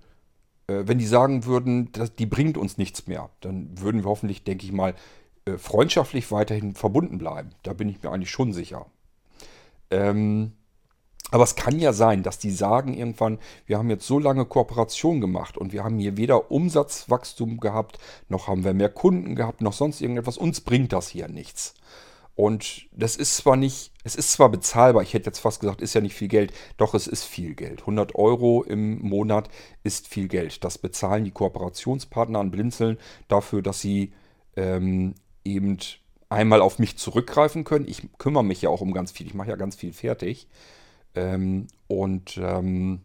[0.87, 4.65] wenn die sagen würden, dass, die bringt uns nichts mehr, dann würden wir hoffentlich, denke
[4.65, 4.95] ich mal,
[5.45, 7.51] äh, freundschaftlich weiterhin verbunden bleiben.
[7.63, 8.87] Da bin ich mir eigentlich schon sicher.
[9.91, 10.53] Ähm,
[11.31, 15.21] aber es kann ja sein, dass die sagen irgendwann, wir haben jetzt so lange Kooperation
[15.21, 17.99] gemacht und wir haben hier weder Umsatzwachstum gehabt,
[18.29, 20.39] noch haben wir mehr Kunden gehabt, noch sonst irgendetwas.
[20.39, 21.75] Uns bringt das hier nichts.
[22.35, 25.95] Und das ist zwar nicht, es ist zwar bezahlbar, ich hätte jetzt fast gesagt, ist
[25.95, 27.81] ja nicht viel Geld, doch es ist viel Geld.
[27.81, 29.51] 100 Euro im Monat
[29.83, 30.65] ist viel Geld.
[30.65, 32.99] Das bezahlen die Kooperationspartner an Blinzeln
[33.29, 34.13] dafür, dass sie
[34.57, 35.15] ähm,
[35.45, 35.77] eben
[36.31, 37.89] einmal auf mich zurückgreifen können.
[37.89, 40.49] Ich kümmere mich ja auch um ganz viel, ich mache ja ganz viel fertig.
[41.15, 43.03] Ähm, und ähm,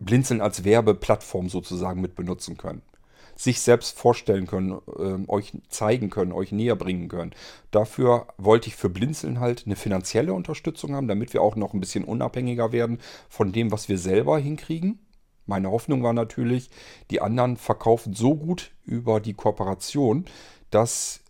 [0.00, 2.82] Blinzeln als Werbeplattform sozusagen mit benutzen können
[3.42, 7.32] sich selbst vorstellen können, äh, euch zeigen können, euch näher bringen können.
[7.70, 11.80] Dafür wollte ich für Blinzeln halt eine finanzielle Unterstützung haben, damit wir auch noch ein
[11.80, 12.98] bisschen unabhängiger werden
[13.28, 15.00] von dem, was wir selber hinkriegen.
[15.46, 16.70] Meine Hoffnung war natürlich,
[17.10, 20.26] die anderen verkaufen so gut über die Kooperation,
[20.70, 21.20] dass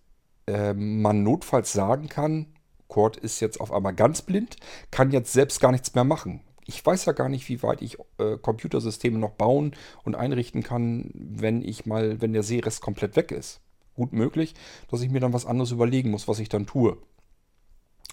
[0.46, 2.46] äh, man notfalls sagen kann,
[2.88, 4.56] Kurt ist jetzt auf einmal ganz blind,
[4.90, 7.98] kann jetzt selbst gar nichts mehr machen ich weiß ja gar nicht, wie weit ich
[8.18, 9.74] äh, Computersysteme noch bauen
[10.04, 13.60] und einrichten kann, wenn ich mal, wenn der Seerest komplett weg ist.
[13.94, 14.54] Gut möglich,
[14.90, 16.96] dass ich mir dann was anderes überlegen muss, was ich dann tue.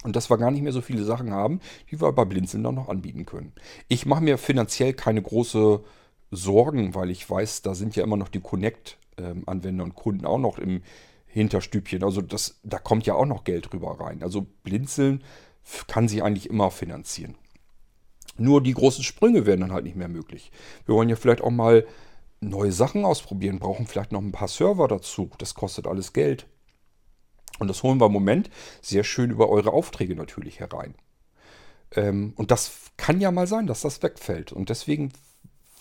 [0.02, 1.60] Und dass wir gar nicht mehr so viele Sachen haben,
[1.90, 3.52] die wir bei Blinzeln dann noch anbieten können.
[3.88, 5.82] Ich mache mir finanziell keine große
[6.30, 10.58] Sorgen, weil ich weiß, da sind ja immer noch die Connect-Anwender und Kunden auch noch
[10.58, 10.82] im
[11.26, 12.02] Hinterstübchen.
[12.02, 14.22] Also das, da kommt ja auch noch Geld rüber rein.
[14.22, 15.22] Also Blinzeln
[15.86, 17.36] kann sich eigentlich immer finanzieren.
[18.40, 20.50] Nur die großen Sprünge werden dann halt nicht mehr möglich.
[20.86, 21.86] Wir wollen ja vielleicht auch mal
[22.40, 25.28] neue Sachen ausprobieren, brauchen vielleicht noch ein paar Server dazu.
[25.36, 26.46] Das kostet alles Geld.
[27.58, 28.48] Und das holen wir im Moment
[28.80, 30.94] sehr schön über eure Aufträge natürlich herein.
[31.94, 34.52] Ähm, und das kann ja mal sein, dass das wegfällt.
[34.52, 35.12] Und deswegen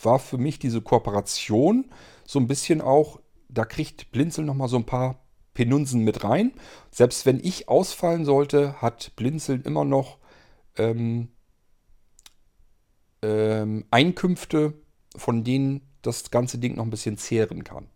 [0.03, 1.85] war für mich diese Kooperation
[2.25, 5.23] so ein bisschen auch, da kriegt Blinzeln nochmal so ein paar
[5.53, 6.51] Penunsen mit rein.
[6.91, 10.17] Selbst wenn ich ausfallen sollte, hat Blinzeln immer noch
[10.75, 11.29] ähm,
[13.21, 14.73] ähm, Einkünfte,
[15.15, 17.87] von denen das ganze Ding noch ein bisschen zehren kann.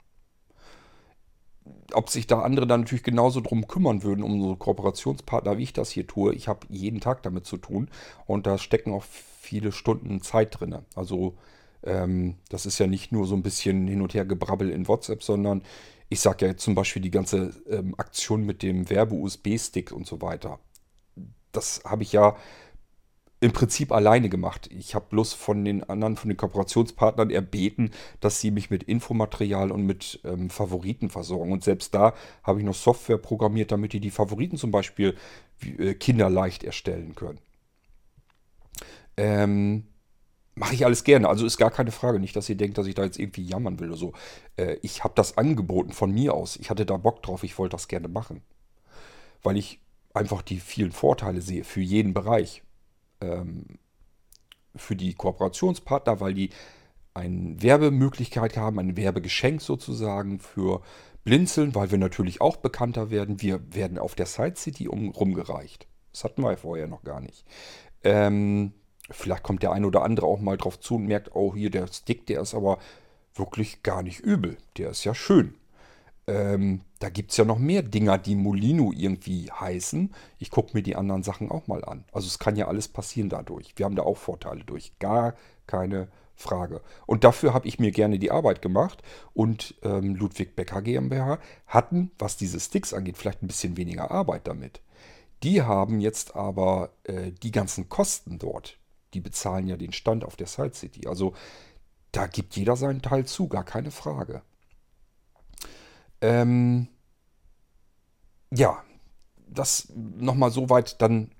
[1.93, 5.73] Ob sich da andere dann natürlich genauso drum kümmern würden, um so Kooperationspartner, wie ich
[5.73, 6.33] das hier tue.
[6.33, 7.89] Ich habe jeden Tag damit zu tun
[8.25, 10.75] und da stecken auch viele Stunden Zeit drin.
[10.95, 11.37] Also
[11.83, 15.23] ähm, das ist ja nicht nur so ein bisschen hin und her gebrabbel in WhatsApp,
[15.23, 15.63] sondern
[16.09, 20.59] ich sage ja zum Beispiel die ganze ähm, Aktion mit dem Werbe-USB-Stick und so weiter.
[21.51, 22.35] Das habe ich ja
[23.43, 24.69] im Prinzip alleine gemacht.
[24.71, 27.91] Ich habe bloß von den anderen, von den Kooperationspartnern erbeten,
[28.21, 31.51] dass sie mich mit Infomaterial und mit ähm, Favoriten versorgen.
[31.51, 32.13] Und selbst da
[32.43, 35.17] habe ich noch Software programmiert, damit die die Favoriten zum Beispiel
[35.77, 37.39] äh, kinderleicht erstellen können.
[39.17, 39.87] Ähm,
[40.55, 41.27] Mache ich alles gerne.
[41.27, 42.19] Also ist gar keine Frage.
[42.19, 44.13] Nicht, dass ihr denkt, dass ich da jetzt irgendwie jammern will oder so.
[44.55, 46.55] Äh, ich habe das angeboten von mir aus.
[46.55, 47.43] Ich hatte da Bock drauf.
[47.43, 48.41] Ich wollte das gerne machen.
[49.41, 49.81] Weil ich
[50.13, 52.61] einfach die vielen Vorteile sehe für jeden Bereich
[53.23, 53.65] ähm,
[54.75, 56.49] für die Kooperationspartner, weil die
[57.13, 60.81] eine Werbemöglichkeit haben, ein Werbegeschenk sozusagen für
[61.23, 63.41] Blinzeln, weil wir natürlich auch bekannter werden.
[63.41, 65.87] Wir werden auf der Side City um, rumgereicht.
[66.11, 67.45] Das hatten wir vorher noch gar nicht.
[68.03, 68.73] Ähm,
[69.09, 71.87] vielleicht kommt der ein oder andere auch mal drauf zu und merkt, oh, hier der
[71.87, 72.79] Stick, der ist aber
[73.35, 74.57] wirklich gar nicht übel.
[74.77, 75.55] Der ist ja schön.
[76.25, 80.13] Ähm, da gibt es ja noch mehr Dinger, die Molino irgendwie heißen.
[80.39, 82.05] Ich gucke mir die anderen Sachen auch mal an.
[82.13, 83.73] Also es kann ja alles passieren dadurch.
[83.75, 84.97] Wir haben da auch Vorteile durch.
[84.99, 85.35] Gar
[85.67, 86.81] keine Frage.
[87.05, 89.03] Und dafür habe ich mir gerne die Arbeit gemacht.
[89.33, 94.47] Und ähm, Ludwig Becker GmbH hatten, was diese Sticks angeht, vielleicht ein bisschen weniger Arbeit
[94.47, 94.81] damit.
[95.43, 98.77] Die haben jetzt aber äh, die ganzen Kosten dort.
[99.13, 101.07] Die bezahlen ja den Stand auf der Side City.
[101.07, 101.33] Also
[102.13, 104.41] da gibt jeder seinen Teil zu, gar keine Frage.
[106.23, 106.87] Ähm,
[108.49, 108.81] ja,
[109.45, 111.31] das nochmal soweit dann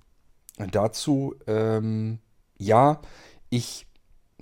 [0.57, 1.35] dazu.
[1.47, 2.19] Ähm,
[2.57, 3.01] ja,
[3.49, 3.88] ich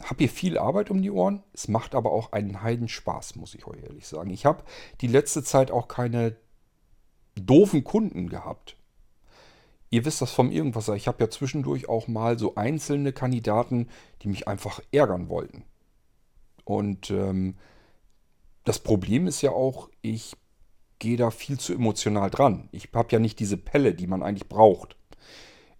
[0.01, 1.43] habe hier viel Arbeit um die Ohren.
[1.53, 4.31] Es macht aber auch einen Heidenspaß, muss ich euch ehrlich sagen.
[4.31, 4.63] Ich habe
[5.01, 6.35] die letzte Zeit auch keine
[7.35, 8.77] doofen Kunden gehabt.
[9.91, 10.95] Ihr wisst das vom Irgendwasser.
[10.95, 13.89] Ich habe ja zwischendurch auch mal so einzelne Kandidaten,
[14.23, 15.65] die mich einfach ärgern wollten.
[16.63, 17.57] Und ähm,
[18.63, 20.35] das Problem ist ja auch, ich
[20.99, 22.69] gehe da viel zu emotional dran.
[22.71, 24.95] Ich habe ja nicht diese Pelle, die man eigentlich braucht.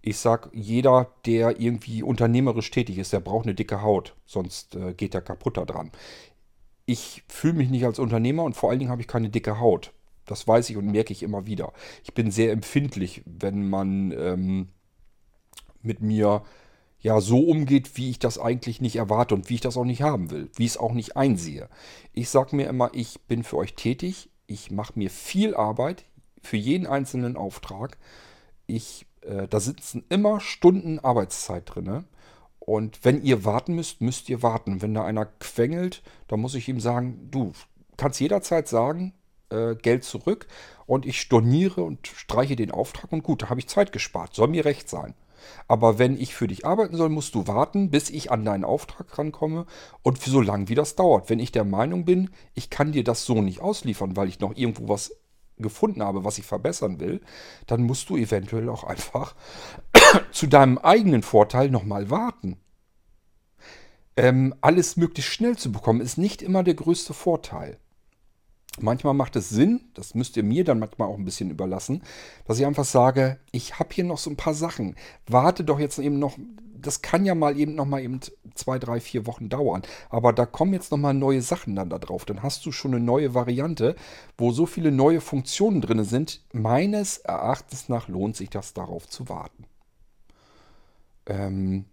[0.02, 4.96] Ich sag, jeder, der irgendwie unternehmerisch tätig ist, der braucht eine dicke Haut, sonst äh,
[4.96, 5.92] geht er kaputt da dran.
[6.88, 9.94] Ich fühle mich nicht als Unternehmer und vor allen Dingen habe ich keine dicke Haut.
[10.26, 11.72] Das weiß ich und merke ich immer wieder.
[12.04, 14.70] Ich bin sehr empfindlich, wenn man ähm,
[15.84, 16.44] mit mir
[17.02, 20.02] ja so umgeht, wie ich das eigentlich nicht erwarte und wie ich das auch nicht
[20.02, 21.68] haben will, wie ich es auch nicht einsehe.
[22.14, 26.06] Ich sage mir immer, ich bin für euch tätig, ich mache mir viel Arbeit
[26.42, 27.98] für jeden einzelnen Auftrag.
[28.68, 32.06] Ich, äh, da sitzen immer Stunden Arbeitszeit drin.
[32.60, 34.82] Und wenn ihr warten müsst, müsst ihr warten.
[34.82, 37.54] Wenn da einer quengelt, dann muss ich ihm sagen, du
[37.98, 39.14] kannst jederzeit sagen,
[39.50, 40.48] äh, Geld zurück
[40.86, 44.36] und ich storniere und streiche den Auftrag und gut, da habe ich Zeit gespart.
[44.36, 45.14] Soll mir recht sein.
[45.68, 49.18] Aber wenn ich für dich arbeiten soll, musst du warten, bis ich an deinen Auftrag
[49.18, 49.66] rankomme
[50.04, 51.30] und für so lange wie das dauert.
[51.30, 54.56] Wenn ich der Meinung bin, ich kann dir das so nicht ausliefern, weil ich noch
[54.56, 55.16] irgendwo was
[55.58, 57.22] gefunden habe, was ich verbessern will,
[57.68, 59.36] dann musst du eventuell auch einfach
[60.32, 62.58] zu deinem eigenen Vorteil nochmal warten.
[64.18, 67.78] Ähm, alles möglichst schnell zu bekommen, ist nicht immer der größte Vorteil.
[68.80, 72.04] Manchmal macht es Sinn, das müsst ihr mir dann manchmal auch ein bisschen überlassen,
[72.46, 74.96] dass ich einfach sage, ich habe hier noch so ein paar Sachen.
[75.28, 76.38] Warte doch jetzt eben noch,
[76.80, 78.22] das kann ja mal eben noch mal eben
[78.56, 79.82] zwei, drei, vier Wochen dauern.
[80.10, 82.24] Aber da kommen jetzt noch mal neue Sachen dann da drauf.
[82.24, 83.96] Dann hast du schon eine neue Variante,
[84.38, 86.42] wo so viele neue Funktionen drin sind.
[86.54, 89.66] Meines Erachtens nach lohnt sich das darauf zu warten.
[91.26, 91.86] Ähm,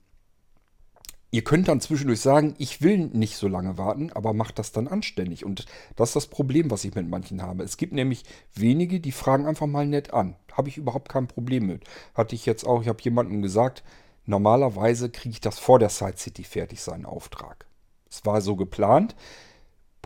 [1.31, 4.89] Ihr könnt dann zwischendurch sagen, ich will nicht so lange warten, aber macht das dann
[4.89, 5.45] anständig.
[5.45, 7.65] Und das ist das Problem, was ich mit manchen habe.
[7.65, 8.25] Es gibt nämlich
[8.55, 10.37] wenige, die fragen einfach mal nett an.
[10.53, 11.85] Habe ich überhaupt kein Problem mit.
[12.15, 13.85] Hatte ich jetzt auch, ich habe jemandem gesagt,
[14.25, 17.67] normalerweise kriege ich das vor der Side City fertig, seinen Auftrag.
[18.11, 19.15] Es war so geplant,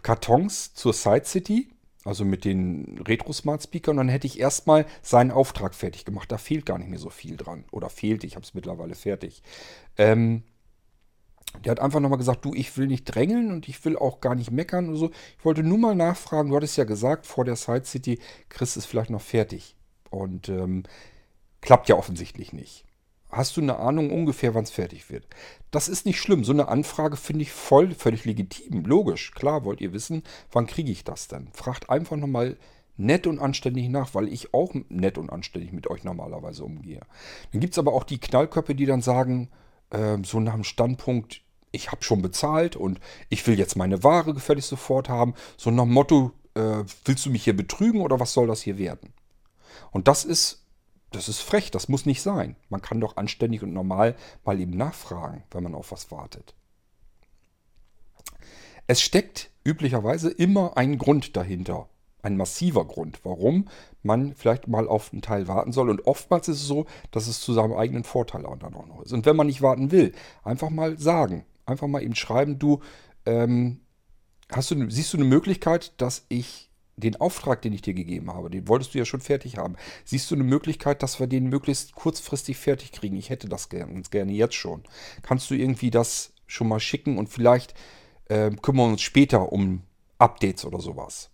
[0.02, 1.68] Kartons zur Side City,
[2.04, 6.32] also mit den Retro Smart Speakern, dann hätte ich erstmal seinen Auftrag fertig gemacht.
[6.32, 7.64] Da fehlt gar nicht mehr so viel dran.
[7.70, 9.42] Oder fehlt, ich habe es mittlerweile fertig.
[9.96, 10.42] Ähm,
[11.64, 14.34] der hat einfach nochmal gesagt, du, ich will nicht drängeln und ich will auch gar
[14.34, 15.10] nicht meckern oder so.
[15.38, 18.18] Ich wollte nur mal nachfragen, du hattest ja gesagt, vor der Side City
[18.48, 19.76] du es vielleicht noch fertig.
[20.10, 20.82] Und ähm,
[21.60, 22.84] klappt ja offensichtlich nicht.
[23.30, 25.26] Hast du eine Ahnung ungefähr, wann es fertig wird?
[25.70, 26.44] Das ist nicht schlimm.
[26.44, 28.84] So eine Anfrage finde ich voll, völlig legitim.
[28.84, 31.48] Logisch, klar, wollt ihr wissen, wann kriege ich das denn?
[31.54, 32.58] Fragt einfach nochmal
[32.98, 37.00] nett und anständig nach, weil ich auch nett und anständig mit euch normalerweise umgehe.
[37.52, 39.48] Dann gibt es aber auch die Knallköpfe, die dann sagen,
[39.90, 41.41] äh, so nach dem Standpunkt,
[41.72, 45.34] ich habe schon bezahlt und ich will jetzt meine Ware gefälligst sofort haben.
[45.56, 49.12] So nach Motto, äh, willst du mich hier betrügen oder was soll das hier werden?
[49.90, 50.64] Und das ist,
[51.10, 52.56] das ist frech, das muss nicht sein.
[52.68, 56.54] Man kann doch anständig und normal mal eben nachfragen, wenn man auf was wartet.
[58.86, 61.88] Es steckt üblicherweise immer ein Grund dahinter.
[62.24, 63.68] Ein massiver Grund, warum
[64.02, 65.90] man vielleicht mal auf einen Teil warten soll.
[65.90, 69.12] Und oftmals ist es so, dass es zu seinem eigenen Vorteil dann auch noch ist.
[69.12, 70.12] Und wenn man nicht warten will,
[70.44, 72.80] einfach mal sagen, einfach mal eben schreiben, du,
[73.26, 73.80] ähm,
[74.50, 78.50] hast du, siehst du eine Möglichkeit, dass ich den Auftrag, den ich dir gegeben habe,
[78.50, 79.76] den wolltest du ja schon fertig haben.
[80.04, 83.16] Siehst du eine Möglichkeit, dass wir den möglichst kurzfristig fertig kriegen?
[83.16, 84.82] Ich hätte das gerne, gerne jetzt schon.
[85.22, 87.74] Kannst du irgendwie das schon mal schicken und vielleicht
[88.26, 89.82] äh, kümmern wir uns später um
[90.18, 91.31] Updates oder sowas.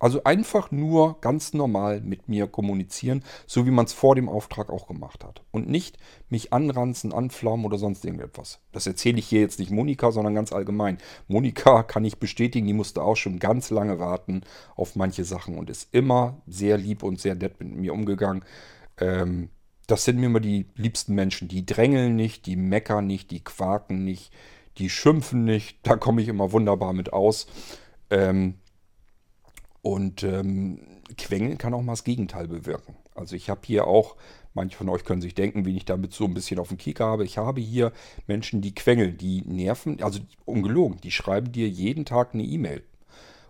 [0.00, 4.70] Also einfach nur ganz normal mit mir kommunizieren, so wie man es vor dem Auftrag
[4.70, 5.42] auch gemacht hat.
[5.50, 5.98] Und nicht
[6.30, 8.60] mich anranzen, anflaumen oder sonst irgendetwas.
[8.72, 10.96] Das erzähle ich hier jetzt nicht Monika, sondern ganz allgemein.
[11.28, 14.40] Monika kann ich bestätigen, die musste auch schon ganz lange warten
[14.74, 18.42] auf manche Sachen und ist immer sehr lieb und sehr nett mit mir umgegangen.
[18.98, 19.50] Ähm,
[19.86, 21.48] das sind mir immer die liebsten Menschen.
[21.48, 24.32] Die drängeln nicht, die meckern nicht, die quaken nicht,
[24.78, 25.78] die schimpfen nicht.
[25.82, 27.48] Da komme ich immer wunderbar mit aus.
[28.08, 28.54] Ähm,
[29.82, 30.80] und ähm,
[31.16, 32.96] Quengeln kann auch mal das Gegenteil bewirken.
[33.14, 34.16] Also ich habe hier auch,
[34.54, 37.06] manche von euch können sich denken, wie ich damit so ein bisschen auf den Kicker
[37.06, 37.24] habe.
[37.24, 37.92] Ich habe hier
[38.26, 42.84] Menschen, die quengeln, die nerven, also ungelogen, die schreiben dir jeden Tag eine E-Mail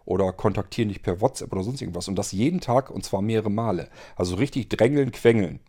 [0.04, 2.08] oder kontaktieren dich per WhatsApp oder sonst irgendwas.
[2.08, 3.88] Und das jeden Tag und zwar mehrere Male.
[4.16, 5.60] Also richtig drängeln, quengeln.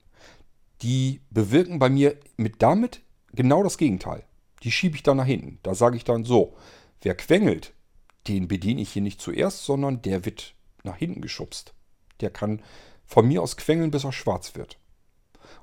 [0.81, 3.01] Die bewirken bei mir mit damit
[3.33, 4.23] genau das Gegenteil.
[4.63, 5.59] Die schiebe ich dann nach hinten.
[5.63, 6.55] Da sage ich dann so,
[7.01, 7.73] wer quengelt,
[8.27, 11.73] den bediene ich hier nicht zuerst, sondern der wird nach hinten geschubst.
[12.19, 12.61] Der kann
[13.05, 14.77] von mir aus quengeln, bis er schwarz wird.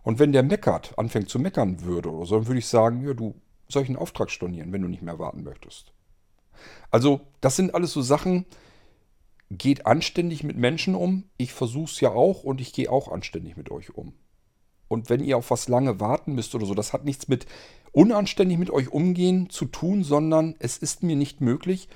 [0.02, 3.14] Und wenn der meckert, anfängt zu meckern würde oder so, dann würde ich sagen, ja,
[3.14, 3.34] du
[3.68, 5.92] soll ich einen Auftrag stornieren, wenn du nicht mehr warten möchtest.
[6.90, 8.46] Also, das sind alles so Sachen,
[9.50, 11.24] geht anständig mit Menschen um.
[11.36, 14.14] Ich versuche es ja auch und ich gehe auch anständig mit euch um.
[14.88, 17.46] Und wenn ihr auf was lange warten müsst oder so, das hat nichts mit
[17.92, 21.88] unanständig mit euch umgehen zu tun, sondern es ist mir nicht möglich,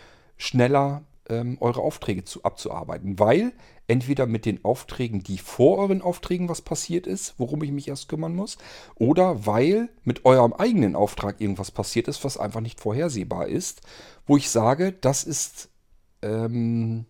[0.43, 3.53] schneller ähm, eure Aufträge zu, abzuarbeiten, weil
[3.87, 8.09] entweder mit den Aufträgen, die vor euren Aufträgen was passiert ist, worum ich mich erst
[8.09, 8.59] kümmern muss,
[8.97, 13.83] oder weil mit eurem eigenen Auftrag irgendwas passiert ist, was einfach nicht vorhersehbar ist,
[14.27, 15.69] wo ich sage, das ist
[16.23, 17.07] ähm,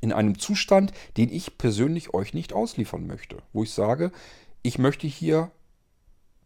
[0.00, 4.10] in einem Zustand, den ich persönlich euch nicht ausliefern möchte, wo ich sage,
[4.62, 5.52] ich möchte hier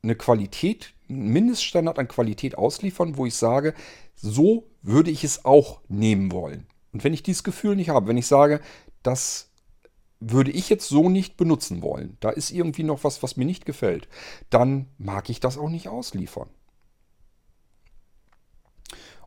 [0.03, 3.75] eine Qualität, einen Mindeststandard an Qualität ausliefern, wo ich sage,
[4.15, 6.67] so würde ich es auch nehmen wollen.
[6.93, 8.61] Und wenn ich dieses Gefühl nicht habe, wenn ich sage,
[9.03, 9.51] das
[10.21, 13.67] würde ich jetzt so nicht benutzen wollen, da ist irgendwie noch was, was mir nicht
[13.67, 14.09] gefällt,
[14.51, 16.49] dann mag ich das auch nicht ausliefern.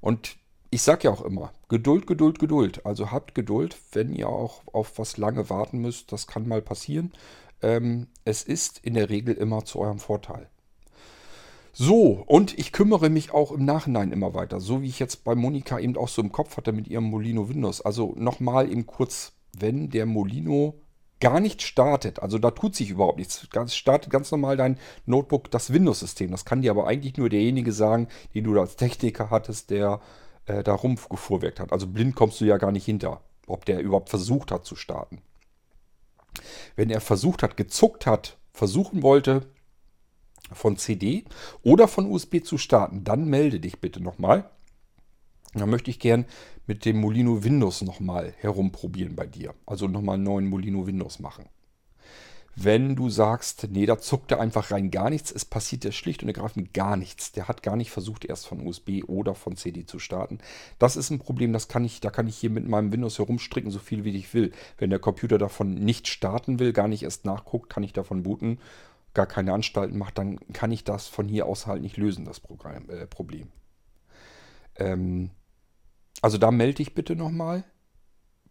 [0.01, 0.37] Und
[0.71, 2.85] ich sage ja auch immer, Geduld, Geduld, Geduld.
[2.85, 6.11] Also habt Geduld, wenn ihr auch auf was lange warten müsst.
[6.11, 7.13] Das kann mal passieren.
[7.61, 10.49] Ähm, es ist in der Regel immer zu eurem Vorteil.
[11.73, 15.35] So, und ich kümmere mich auch im Nachhinein immer weiter, so wie ich jetzt bei
[15.35, 17.81] Monika eben auch so im Kopf hatte mit ihrem Molino Windows.
[17.81, 20.75] Also nochmal eben kurz, wenn der Molino
[21.21, 25.49] gar nicht startet, also da tut sich überhaupt nichts, Es startet ganz normal dein Notebook
[25.51, 26.31] das Windows-System.
[26.31, 30.01] Das kann dir aber eigentlich nur derjenige sagen, den du als Techniker hattest, der
[30.47, 31.71] äh, da rumgefuhrwerkt hat.
[31.71, 35.21] Also blind kommst du ja gar nicht hinter, ob der überhaupt versucht hat zu starten.
[36.75, 39.47] Wenn er versucht hat, gezuckt hat, versuchen wollte,
[40.53, 41.25] von CD
[41.63, 44.49] oder von USB zu starten, dann melde dich bitte nochmal.
[45.53, 46.25] Dann möchte ich gern
[46.65, 49.53] mit dem Molino Windows nochmal herumprobieren bei dir.
[49.65, 51.45] Also nochmal einen neuen Molino Windows machen.
[52.55, 56.21] Wenn du sagst, nee, da zuckt er einfach rein gar nichts, es passiert ja schlicht
[56.21, 57.31] und ergreifend gar nichts.
[57.31, 60.39] Der hat gar nicht versucht, erst von USB oder von CD zu starten.
[60.77, 63.71] Das ist ein Problem, das kann ich, da kann ich hier mit meinem Windows herumstricken,
[63.71, 64.51] so viel wie ich will.
[64.77, 68.59] Wenn der Computer davon nicht starten will, gar nicht erst nachguckt, kann ich davon booten
[69.13, 72.39] gar keine Anstalten macht, dann kann ich das von hier aus halt nicht lösen, das
[72.39, 73.49] Programm, äh, Problem.
[74.75, 75.31] Ähm,
[76.21, 77.63] also da melde ich bitte nochmal,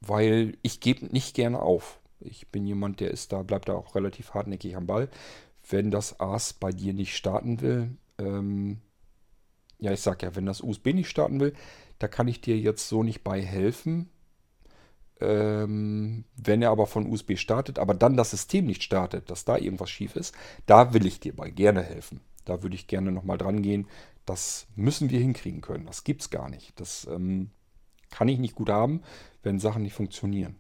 [0.01, 2.01] weil ich gebe nicht gerne auf.
[2.21, 5.09] Ich bin jemand, der ist da, bleibt da auch relativ hartnäckig am Ball.
[5.69, 8.81] Wenn das AS bei dir nicht starten will, ähm,
[9.79, 11.55] ja, ich sag ja, wenn das USB nicht starten will,
[11.99, 14.11] da kann ich dir jetzt so nicht bei helfen.
[15.21, 19.57] Ähm, wenn er aber von USB startet, aber dann das System nicht startet, dass da
[19.57, 20.35] irgendwas schief ist,
[20.67, 22.21] da will ich dir bei gerne helfen.
[22.45, 23.87] Da würde ich gerne nochmal dran gehen.
[24.27, 25.87] Das müssen wir hinkriegen können.
[25.87, 26.79] Das gibt es gar nicht.
[26.81, 27.51] Das ähm,
[28.11, 29.03] kann ich nicht gut haben,
[29.43, 30.57] wenn Sachen nicht funktionieren.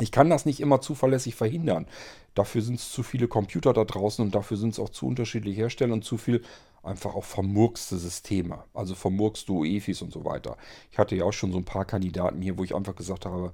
[0.00, 1.86] Ich kann das nicht immer zuverlässig verhindern.
[2.34, 5.60] Dafür sind es zu viele Computer da draußen und dafür sind es auch zu unterschiedliche
[5.60, 6.42] Hersteller und zu viel
[6.82, 8.64] einfach auch vermurkste Systeme.
[8.74, 10.56] Also vermurkste UEFIs und so weiter.
[10.92, 13.52] Ich hatte ja auch schon so ein paar Kandidaten hier, wo ich einfach gesagt habe,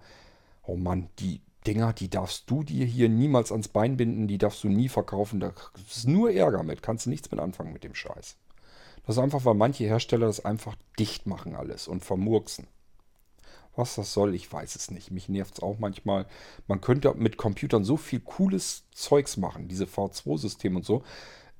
[0.63, 4.63] oh Mann, die Dinger, die darfst du dir hier niemals ans Bein binden, die darfst
[4.65, 5.41] du nie verkaufen.
[5.41, 5.53] Da
[5.91, 8.37] ist nur Ärger mit, kannst du nichts mit anfangen mit dem Scheiß.
[9.07, 12.67] Das ist einfach, weil manche Hersteller das einfach dicht machen alles und vermurksen.
[13.77, 15.11] Was das soll, ich weiß es nicht.
[15.11, 16.27] Mich nervt es auch manchmal.
[16.67, 21.03] Man könnte mit Computern so viel cooles Zeugs machen, diese V2-Systeme und so.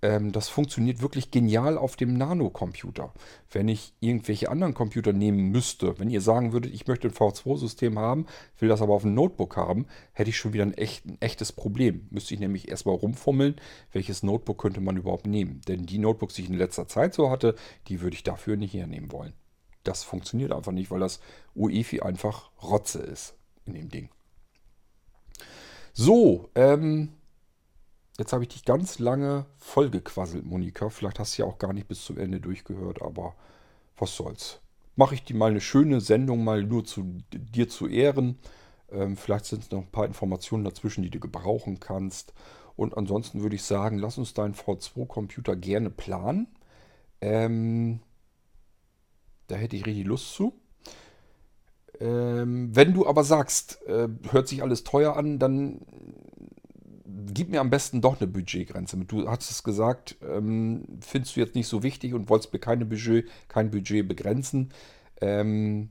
[0.05, 3.15] Ähm, das funktioniert wirklich genial auf dem Nano-Computer.
[3.51, 7.99] Wenn ich irgendwelche anderen Computer nehmen müsste, wenn ihr sagen würdet, ich möchte ein V2-System
[7.99, 8.27] haben,
[8.59, 11.53] will das aber auf dem Notebook haben, hätte ich schon wieder ein, echt, ein echtes
[11.53, 12.07] Problem.
[12.11, 13.57] Müsste ich nämlich erstmal rumfummeln,
[13.93, 15.63] welches Notebook könnte man überhaupt nehmen.
[15.67, 17.55] Denn die Notebooks, die ich in letzter Zeit so hatte,
[17.89, 19.33] die würde ich dafür nicht hernehmen wollen.
[19.85, 21.21] Das funktioniert einfach nicht, weil das
[21.55, 23.35] UEFI einfach Rotze ist.
[23.67, 24.11] in dem Ding.
[25.95, 27.13] So, ähm,
[28.19, 30.91] jetzt habe ich dich ganz lange vollgequasselt, Monika.
[30.91, 33.35] Vielleicht hast du ja auch gar nicht bis zum Ende durchgehört, aber
[33.97, 34.61] was soll's.
[34.97, 38.39] Mache ich dir mal eine schöne Sendung mal nur zu dir zu Ehren.
[38.91, 42.33] Ähm, vielleicht sind es noch ein paar Informationen dazwischen, die du gebrauchen kannst.
[42.77, 46.49] Und ansonsten würde ich sagen, lass uns deinen V2-Computer gerne planen.
[47.21, 48.01] Ähm,
[49.47, 50.55] da hätte ich richtig Lust zu.
[52.01, 55.81] Ähm, wenn du aber sagst, äh, hört sich alles teuer an, dann
[57.33, 58.97] gib mir am besten doch eine Budgetgrenze.
[58.99, 62.85] Du hast es gesagt, ähm, findest du jetzt nicht so wichtig und wolltest mir keine
[62.85, 64.73] Budget, kein Budget begrenzen.
[65.21, 65.91] Ähm,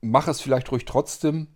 [0.00, 1.48] mach es vielleicht ruhig trotzdem.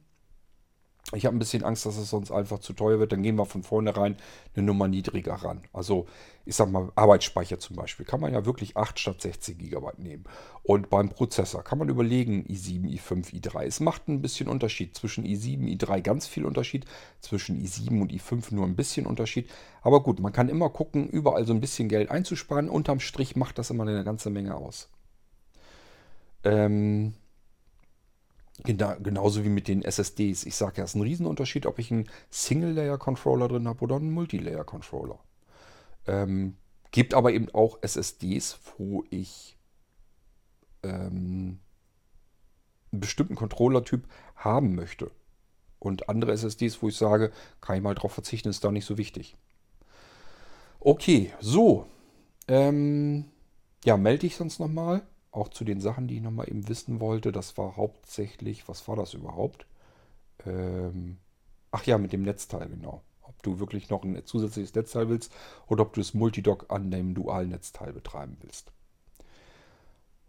[1.12, 3.12] Ich habe ein bisschen Angst, dass es sonst einfach zu teuer wird.
[3.12, 4.16] Dann gehen wir von vornherein
[4.56, 5.60] eine Nummer niedriger ran.
[5.72, 6.06] Also
[6.46, 8.06] ich sag mal, Arbeitsspeicher zum Beispiel.
[8.06, 10.24] Kann man ja wirklich 8 statt 16 GB nehmen.
[10.62, 13.64] Und beim Prozessor kann man überlegen, i7, i5, i3.
[13.64, 14.96] Es macht ein bisschen Unterschied.
[14.96, 16.86] Zwischen i7, i3 ganz viel Unterschied.
[17.20, 19.50] Zwischen i7 und i5 nur ein bisschen Unterschied.
[19.82, 22.70] Aber gut, man kann immer gucken, überall so ein bisschen Geld einzusparen.
[22.70, 24.88] Unterm Strich macht das immer eine ganze Menge aus.
[26.44, 27.14] Ähm,
[28.62, 30.44] Genau, genauso wie mit den SSDs.
[30.44, 34.12] Ich sage ja, es ist ein Riesenunterschied, ob ich einen Single-Layer-Controller drin habe oder einen
[34.12, 35.18] Multilayer-Controller.
[36.06, 36.56] Ähm,
[36.92, 39.58] gibt aber eben auch SSDs, wo ich
[40.84, 41.58] ähm,
[42.92, 44.06] einen bestimmten Controller-Typ
[44.36, 45.10] haben möchte.
[45.80, 48.96] Und andere SSDs, wo ich sage, kann ich mal drauf verzichten, ist da nicht so
[48.96, 49.36] wichtig.
[50.78, 51.86] Okay, so.
[52.46, 53.24] Ähm,
[53.84, 55.02] ja, melde ich sonst nochmal
[55.34, 57.32] auch zu den Sachen, die ich nochmal eben wissen wollte.
[57.32, 59.66] Das war hauptsächlich, was war das überhaupt?
[60.46, 61.18] Ähm,
[61.70, 63.02] ach ja, mit dem Netzteil, genau.
[63.22, 65.32] Ob du wirklich noch ein zusätzliches Netzteil willst
[65.66, 68.70] oder ob du das Multidock an dem dualen Netzteil betreiben willst.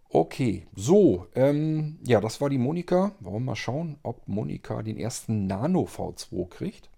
[0.10, 3.12] Okay, so, ähm, ja, das war die Monika.
[3.20, 6.90] Wollen wir mal schauen, ob Monika den ersten Nano V2 kriegt.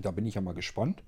[0.00, 1.04] Da bin ich ja mal gespannt.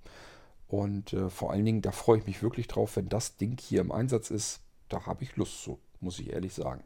[0.69, 3.81] Und äh, vor allen Dingen, da freue ich mich wirklich drauf, wenn das Ding hier
[3.81, 6.85] im Einsatz ist da habe ich Lust zu, muss ich ehrlich sagen.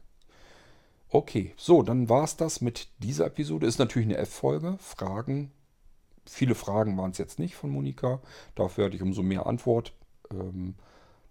[1.10, 3.66] Okay, so, dann war es das mit dieser Episode.
[3.66, 4.76] Ist natürlich eine F-Folge.
[4.78, 5.50] Fragen.
[6.26, 8.20] Viele Fragen waren es jetzt nicht von Monika.
[8.54, 9.94] Dafür hatte ich umso mehr Antwort.
[10.30, 10.74] Ähm,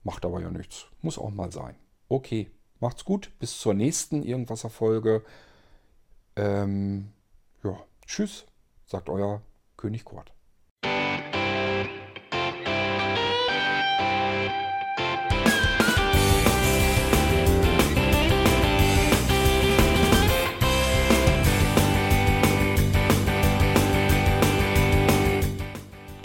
[0.03, 0.87] macht aber ja nichts.
[1.03, 1.75] Muss auch mal sein.
[2.09, 2.49] Okay,
[2.79, 3.31] macht's gut.
[3.37, 5.23] Bis zur nächsten Irgendwasser-Folge.
[6.35, 7.11] Ähm,
[7.63, 7.77] ja,
[8.07, 8.45] tschüss,
[8.85, 9.41] sagt euer
[9.75, 10.36] König Kurt.